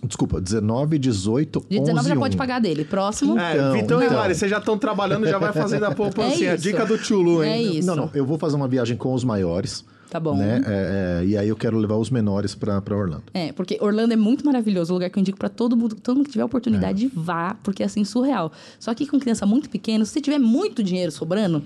[0.03, 2.37] Desculpa, 19, 18, De 19 já 11, pode 1.
[2.37, 2.85] pagar dele.
[2.85, 3.37] Próximo.
[3.39, 4.17] É, Então, Vitão e então.
[4.17, 6.51] Mari, vocês já estão trabalhando, já vai fazendo a poupancinha.
[6.51, 7.77] É a dica do Tchulu, É hein?
[7.79, 7.87] isso.
[7.87, 9.83] Não, não, eu vou fazer uma viagem com os maiores.
[10.09, 10.37] Tá bom.
[10.37, 10.61] Né?
[10.65, 13.23] É, é, e aí eu quero levar os menores pra, pra Orlando.
[13.33, 16.15] É, porque Orlando é muito maravilhoso, um lugar que eu indico pra todo mundo, todo
[16.15, 18.51] mundo que tiver oportunidade, vá, porque é assim, surreal.
[18.79, 21.61] Só que com criança muito pequena, se você tiver muito dinheiro sobrando,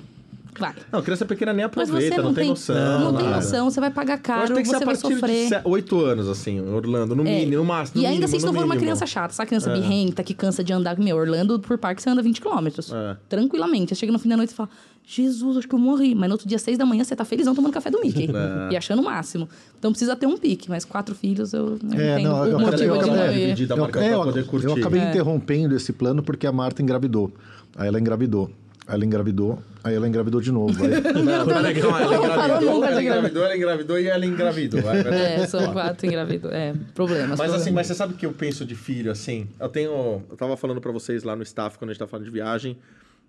[0.60, 0.73] vai.
[0.91, 2.99] Não, criança pequena nem Mas aproveita, você não, tem noção.
[2.99, 3.36] Não tem nada.
[3.38, 5.48] noção, você vai pagar Eu caro, que tem que ser você a vai sofrer.
[5.49, 7.40] de 8 anos, assim, Orlando, no É.
[7.40, 7.99] mínimo, no máximo.
[8.02, 9.48] E no ainda assim, se não for uma criança chata, sabe?
[9.48, 10.98] Criança birrenta, que cansa de andar.
[10.99, 12.91] Meu, Orlando, por parque, você anda 20 quilômetros.
[12.94, 13.18] É.
[13.30, 13.94] Tranquilamente.
[13.94, 14.69] Aí chega no fim da noite e fala,
[15.06, 16.14] Jesus, acho que eu morri.
[16.14, 18.30] Mas no outro dia, 6 da manhã, você tá felizão tomando café do Mickey.
[18.32, 18.73] É.
[18.73, 19.48] E achando o máximo.
[19.78, 20.69] Então precisa ter um pique.
[20.69, 23.22] Mas quatro filhos, eu não É, entendo não, eu motivo eu de acabei- não Eu,
[23.23, 25.10] é, eu- eu acabei É.
[25.10, 27.32] interrompendo esse plano porque a Marta engravidou.
[27.76, 28.49] Aí ela engravidou.
[28.87, 29.59] Aí ela engravidou.
[29.83, 30.83] Aí ela engravidou de novo.
[30.83, 30.89] Aí-
[31.23, 34.79] Não, peraí, calma, ela engravidou, ela engravidou, ela engravidou e ela engravidou.
[34.91, 36.51] É, são quatro engravidos.
[36.51, 37.29] É, problemas.
[37.29, 37.61] Mas problemas.
[37.61, 39.47] assim, mas você sabe o que eu penso de filho, assim?
[39.59, 40.23] Eu tenho.
[40.29, 42.77] Eu tava falando pra vocês lá no staff, quando a gente tá falando de viagem,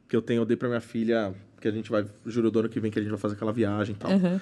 [0.08, 2.68] que eu tenho, eu dei pra minha filha, que a gente vai, juro do ano
[2.68, 4.10] que vem que a gente vai fazer aquela viagem e tal.
[4.10, 4.40] Uhum.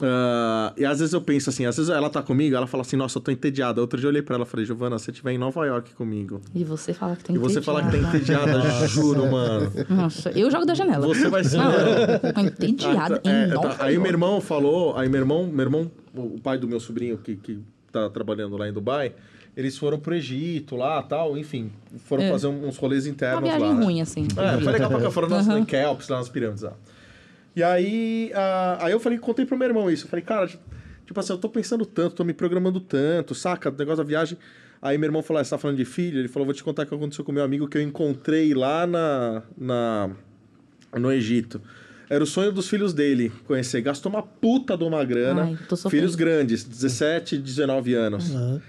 [0.00, 2.96] Ah, e às vezes eu penso assim, às vezes ela tá comigo, ela fala assim,
[2.96, 3.80] nossa, eu tô entediada.
[3.80, 5.94] Outro dia eu olhei pra ela e falei, Giovana, se você estiver em Nova York
[5.94, 8.50] comigo, E você fala que tem e você falar que tá entediada.
[8.58, 9.70] entediada, juro, mano.
[9.90, 11.06] Nossa, eu jogo da janela.
[11.06, 11.58] Você vai ser.
[11.58, 13.84] Não, entediada Ah, tá, em é, Nova tá.
[13.84, 17.36] Aí meu irmão falou, aí meu irmão, meu irmão, o pai do meu sobrinho que,
[17.36, 17.60] que
[17.90, 19.12] tá trabalhando lá em Dubai,
[19.56, 21.70] eles foram pro Egito lá tal, enfim,
[22.06, 22.30] foram É.
[22.30, 23.74] fazer uns rolês Uma internos viagem lá.
[23.74, 23.84] né?
[23.84, 24.26] ruim, assim.
[24.36, 25.46] É, foi legal pra cá, foram nas.
[25.66, 26.72] Kelps, lá nas pirâmides lá.
[27.54, 30.06] E aí, ah, aí eu falei, contei pro meu irmão isso.
[30.06, 33.68] Eu falei, cara, tipo assim, eu tô pensando tanto, tô me programando tanto, saca?
[33.68, 34.38] O negócio da viagem.
[34.80, 36.18] Aí meu irmão falou, ah, você tá falando de filho?
[36.18, 38.86] Ele falou, vou te contar o que aconteceu com meu amigo que eu encontrei lá
[38.86, 40.10] na, na,
[40.98, 41.60] no Egito.
[42.10, 43.80] Era o sonho dos filhos dele conhecer.
[43.80, 45.44] Gastou uma puta de uma grana.
[45.44, 45.56] Ai,
[45.88, 48.34] filhos grandes, 17, 19 anos.
[48.34, 48.62] Aham.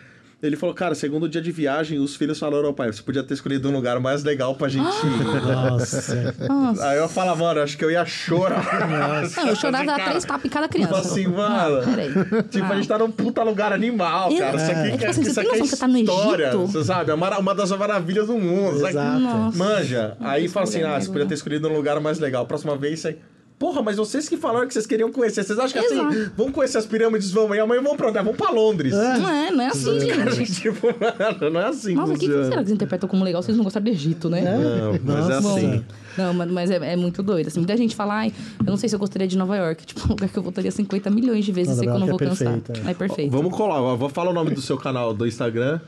[0.43, 3.33] Ele falou, cara, segundo dia de viagem, os filhos falaram, ô pai, você podia ter
[3.33, 5.41] escolhido um lugar mais legal pra gente ir.
[5.51, 6.35] Nossa.
[6.49, 6.85] Nossa.
[6.89, 8.89] Aí eu falava, mano, acho que eu ia chorar.
[8.89, 10.93] Não, eu chorava Cara, três tapas em cada criança.
[10.95, 11.77] Tipo assim, mano.
[11.81, 12.11] Não, peraí.
[12.49, 12.69] Tipo, Ah.
[12.69, 14.57] a gente tá num puta lugar animal, cara.
[14.57, 15.97] Isso aqui, É, tipo assim, isso você tem aqui é noção que você tá no
[15.97, 16.67] história, Egito?
[16.67, 17.11] Você sabe?
[17.11, 18.85] É uma, uma das maravilhas do mundo.
[18.85, 19.19] Exato.
[19.19, 19.57] Nossa.
[19.57, 20.17] Manja.
[20.19, 22.45] Aí fala assim, ah, você podia ter escolhido um lugar mais legal.
[22.45, 23.17] Próxima vez, você...
[23.63, 25.41] Porra, mas vocês que falaram que vocês queriam conhecer.
[25.41, 26.31] Vocês acham que assim, Exato.
[26.35, 27.55] vamos conhecer as pirâmides, vamos.
[27.55, 28.17] E amanhã vamos pra onde?
[28.17, 28.91] Ah, Vamos pra Londres.
[28.91, 30.51] Não é, não é assim, gente.
[30.61, 33.41] tipo, mano, não é assim Nossa, o que, que será que eles interpretam como legal
[33.41, 34.41] se eles não gostaram do Egito, né?
[34.41, 35.85] Não, mas é assim.
[36.17, 37.47] Não, mas- mas é, é muito doido.
[37.47, 39.85] Assim, muita gente fala, ai, eu não sei se eu gostaria de Nova York.
[39.87, 42.07] Tipo, um lugar que eu voltaria 50 milhões de vezes e sei que eu não
[42.07, 42.59] vou é cansar.
[42.85, 42.91] é.
[42.91, 43.31] É perfeito.
[43.31, 43.81] Vamos colar.
[43.81, 45.79] ó, Vou falar o nome do seu canal do Instagram.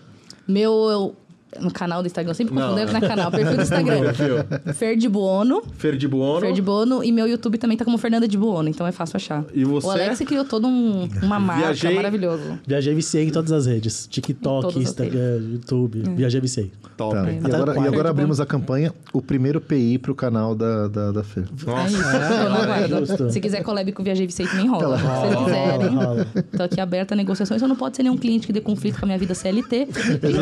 [0.48, 0.72] Meu.
[0.90, 1.16] eu-
[1.60, 4.00] no canal do Instagram, eu sempre confundo, não é canal, perfil do Instagram.
[4.02, 4.74] Perfil.
[4.74, 5.62] Fer de Buono.
[5.78, 6.42] Fer de Buono.
[6.42, 9.18] Fer de Buono e meu YouTube também tá como Fernanda de Buono, então é fácil
[9.18, 9.44] achar.
[9.54, 9.88] E você?
[9.88, 12.60] O Alex criou todo um, uma marca Viajei- maravilhoso.
[12.68, 14.08] Viajei e viciei em todas as redes.
[14.08, 16.04] TikTok, Instagram, YouTube.
[16.08, 16.16] Hum.
[16.16, 16.72] Viajei e viciei.
[16.98, 17.14] Top.
[17.14, 17.30] Tá.
[17.30, 21.24] E agora, e agora abrimos a campanha, o primeiro PI pro canal da, da, da
[21.24, 21.44] Fer.
[21.44, 22.44] É isso, Nossa.
[22.44, 23.00] tô na guarda.
[23.06, 23.30] justo.
[23.30, 24.98] Se quiser collab com o Viajei Vicente, me enrola.
[24.98, 25.96] Se vocês Rola, quiserem.
[25.96, 26.28] rola.
[26.56, 27.62] Tô aqui aberta a negociações.
[27.62, 29.88] Eu não pode ser nenhum cliente que dê conflito com a minha vida CLT.
[30.22, 30.34] Tem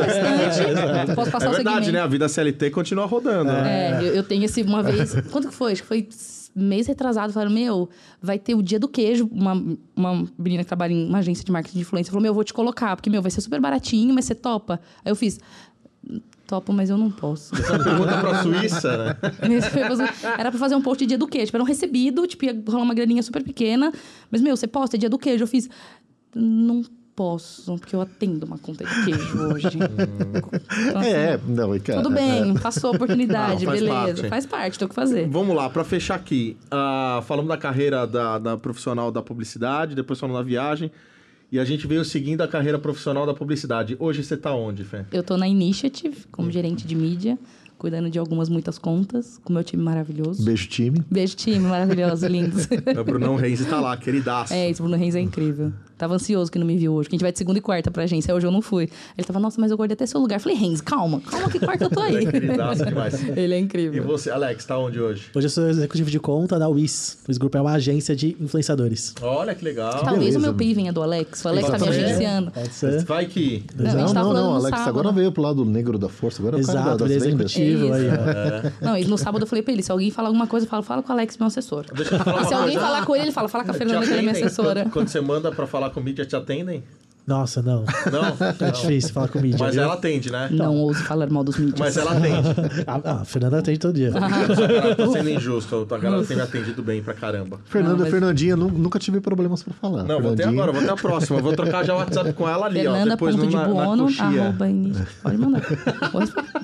[1.07, 1.15] bastante.
[1.15, 1.99] Posso passar É verdade, né?
[1.99, 4.01] A vida CLT continua rodando, né?
[4.01, 5.13] É, eu, eu tenho esse uma vez.
[5.31, 5.73] Quanto que foi?
[5.73, 6.07] Acho que foi
[6.55, 7.33] mês retrasado.
[7.33, 7.89] Falaram, meu,
[8.21, 9.27] vai ter o dia do queijo.
[9.31, 9.53] Uma,
[9.95, 12.43] uma menina que trabalha em uma agência de marketing de influência falou, meu, eu vou
[12.43, 14.79] te colocar, porque, meu, vai ser super baratinho, mas você topa.
[15.03, 15.39] Aí eu fiz.
[16.45, 17.55] Topo, mas eu não posso.
[17.55, 19.17] Essa pergunta pra Suíça, né?
[20.37, 21.45] Era pra fazer um post de dia do queijo.
[21.45, 23.93] Tipo, era um recebido, tipo, ia rolar uma graninha super pequena.
[24.29, 25.43] Mas, meu, você posta dia do queijo.
[25.43, 25.69] Eu fiz.
[26.35, 26.83] Não
[27.15, 29.67] posso, porque eu atendo uma conta de queijo hoje.
[30.87, 32.01] Então, assim, É, não, cara.
[32.01, 33.93] Tudo bem, passou a oportunidade, Não, faz beleza.
[34.05, 34.27] parte.
[34.29, 35.27] Faz parte, tem o que fazer.
[35.29, 36.57] Vamos lá, pra fechar aqui.
[36.71, 40.91] ah, falamos da carreira da, da profissional da publicidade, depois falamos da viagem.
[41.51, 43.95] E a gente veio seguindo a carreira profissional da publicidade.
[43.99, 45.05] Hoje você tá onde, Fê?
[45.11, 47.37] Eu tô na Initiative, como gerente de mídia,
[47.77, 50.43] cuidando de algumas, muitas contas, com meu time maravilhoso.
[50.43, 51.03] Beijo, time.
[51.11, 52.67] Beijo, time maravilhoso, lindos.
[52.99, 54.51] O Brunão Reis tá lá, queridaço.
[54.51, 55.71] É, esse Bruno Reis é incrível.
[56.03, 57.89] Tava ansioso que não me viu hoje, que a gente vai de segunda e quarta
[57.89, 58.35] pra agência.
[58.35, 58.89] Hoje eu não fui.
[59.17, 60.35] Ele tava, nossa, mas eu guardei até seu lugar.
[60.35, 62.25] Eu falei, Reis, calma, calma, que quarta eu tô aí.
[62.25, 63.29] É demais.
[63.37, 64.03] Ele é E incrível.
[64.03, 65.27] você, Alex, tá onde hoje?
[65.33, 67.19] Hoje eu sou executivo de conta da WIS.
[67.25, 69.15] O WIS Group é uma agência de influenciadores.
[69.21, 69.91] Olha que legal.
[70.03, 70.39] Talvez beleza.
[70.39, 71.45] o meu PI venha do Alex.
[71.45, 72.51] O Alex tá me agenciando.
[72.51, 73.05] Pode ser.
[73.05, 73.63] Vai que.
[73.77, 74.89] Não, a gente não, tá não, não, Alex, sábado.
[74.89, 77.15] agora veio pro lado negro da força, agora é o cara da- Exato, ele é
[77.15, 78.07] executivo É aí,
[78.81, 78.85] ó.
[78.85, 80.83] Não, e no sábado eu falei pra ele: se alguém falar alguma coisa, eu falo,
[80.83, 81.85] fala com o Alex, meu assessor.
[81.95, 84.01] Deixa eu falar E se alguém falar com ele, ele fala, fala com a Fernanda,
[84.05, 84.81] que ela é minha assessora.
[84.83, 86.83] Quando, quando você manda pra falar com mídia, te atendem?
[87.25, 87.85] Nossa, não.
[87.85, 87.87] Não?
[88.67, 89.57] É difícil falar com mídia.
[89.57, 89.83] Mas viu?
[89.85, 90.49] ela atende, né?
[90.51, 91.79] Não ouse falar mal dos mídias.
[91.79, 92.49] Mas ela atende.
[92.85, 94.11] Ah, ah, a Fernanda atende todo dia.
[94.11, 95.87] Cara, tô sendo injusto.
[95.89, 97.61] A galera tem me atendido bem pra caramba.
[97.63, 100.03] Fernanda, Não, mas- Fernandinha, nu- nunca tive problemas pra falar.
[100.03, 101.39] Não, vou ter Fernandinha- agora, vou ter a próxima.
[101.41, 103.05] Vou trocar já o WhatsApp com ela ali, ó.
[103.05, 104.41] Depois no, na, na Fernanda.debuono, coxinha.
[104.43, 105.07] arroba início.
[105.23, 105.61] Pode mandar.
[106.11, 106.21] Vou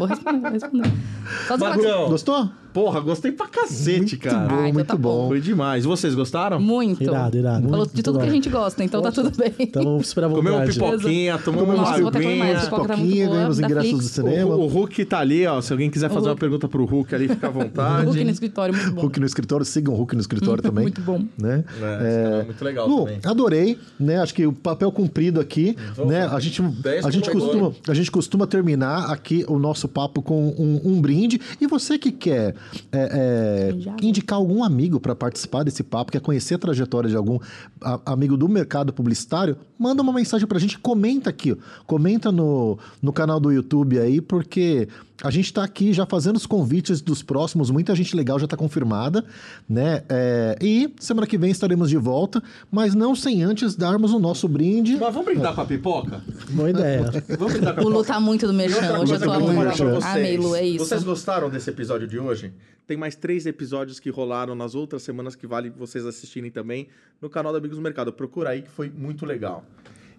[0.08, 2.50] responder, vou responder, de Marcão, Gostou?
[2.74, 4.48] Porra, gostei pra cacete, cara.
[4.48, 5.24] bom, Ah, então muito tá bom.
[5.24, 5.28] bom.
[5.30, 5.86] Foi demais.
[5.86, 6.60] Vocês gostaram?
[6.60, 7.04] Muito.
[7.04, 7.64] Irado, irado.
[7.64, 8.24] Falou Muito de tudo bom.
[8.24, 9.68] que a gente gosta, então tá tudo bem.
[9.68, 10.80] Tamo super à Comeu uma vontade.
[10.80, 12.16] pipoquinha, tomou uma Nossa, mais.
[12.16, 12.60] aguinha.
[12.60, 14.04] Pipoca tá muito boa, ganhamos ingressos Flix.
[14.06, 14.56] do cinema.
[14.56, 15.62] O, o Hulk tá ali, ó.
[15.62, 18.06] Se alguém quiser fazer uma pergunta pro Hulk ali, fica à vontade.
[18.06, 19.02] Hulk no escritório, muito bom.
[19.02, 20.84] Hulk no escritório, sigam o Hulk no escritório também.
[20.84, 21.24] Muito bom.
[21.38, 21.64] Né?
[21.78, 22.04] É, cara
[22.42, 23.20] é muito legal Lu, também.
[23.26, 24.18] adorei, né?
[24.22, 25.76] Acho que o papel cumprido aqui,
[26.06, 26.28] né?
[26.28, 26.62] A gente,
[27.04, 31.40] a gente costuma, a gente costuma terminar aqui o nosso papo com um brinde.
[31.60, 32.56] E você que quer
[32.92, 37.40] é, é, indicar algum amigo para participar desse papo, quer conhecer a trajetória de algum
[37.82, 41.56] a- amigo do mercado publicitário, manda uma mensagem pra gente, comenta aqui, ó.
[41.86, 44.88] comenta no, no canal do YouTube aí, porque
[45.24, 48.56] a gente tá aqui já fazendo os convites dos próximos, muita gente legal já tá
[48.56, 49.26] confirmada,
[49.68, 50.04] né?
[50.08, 52.42] É, e semana que vem estaremos de volta,
[52.72, 54.98] mas não sem antes darmos o nosso brinde.
[54.98, 56.22] Mas vamos brindar com a pipoca?
[56.52, 57.12] Boa ideia.
[57.38, 58.14] Vamos brindar com a O Lu pipoca?
[58.14, 59.62] tá muito do merchan, hoje eu tô amando.
[59.62, 60.06] pra vocês.
[60.06, 60.86] Amei, Lu, é isso.
[60.86, 62.54] Vocês gostaram desse episódio de hoje?
[62.88, 66.88] Tem mais três episódios que rolaram nas outras semanas que vale vocês assistirem também
[67.22, 68.12] no canal da Amigos do Mercado.
[68.12, 69.64] Procura aí que foi muito legal.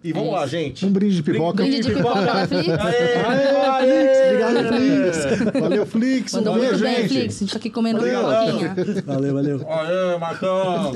[0.03, 0.85] E vamos É lá, gente.
[0.85, 1.63] Um brinde de pipoca.
[1.63, 2.67] Brinde de pipoca da Flix.
[2.69, 5.51] Aê, Aê, aê, Obrigado, Flix.
[5.61, 6.33] Valeu, Flix.
[6.33, 7.09] Mandou Um beijo, muito bem, gente.
[7.19, 7.35] Flix.
[7.35, 8.57] A gente tá aqui comendo Obrigado.
[8.59, 9.03] pipoquinha.
[9.05, 9.65] Valeu, valeu.
[9.69, 10.93] Aê, Marcão.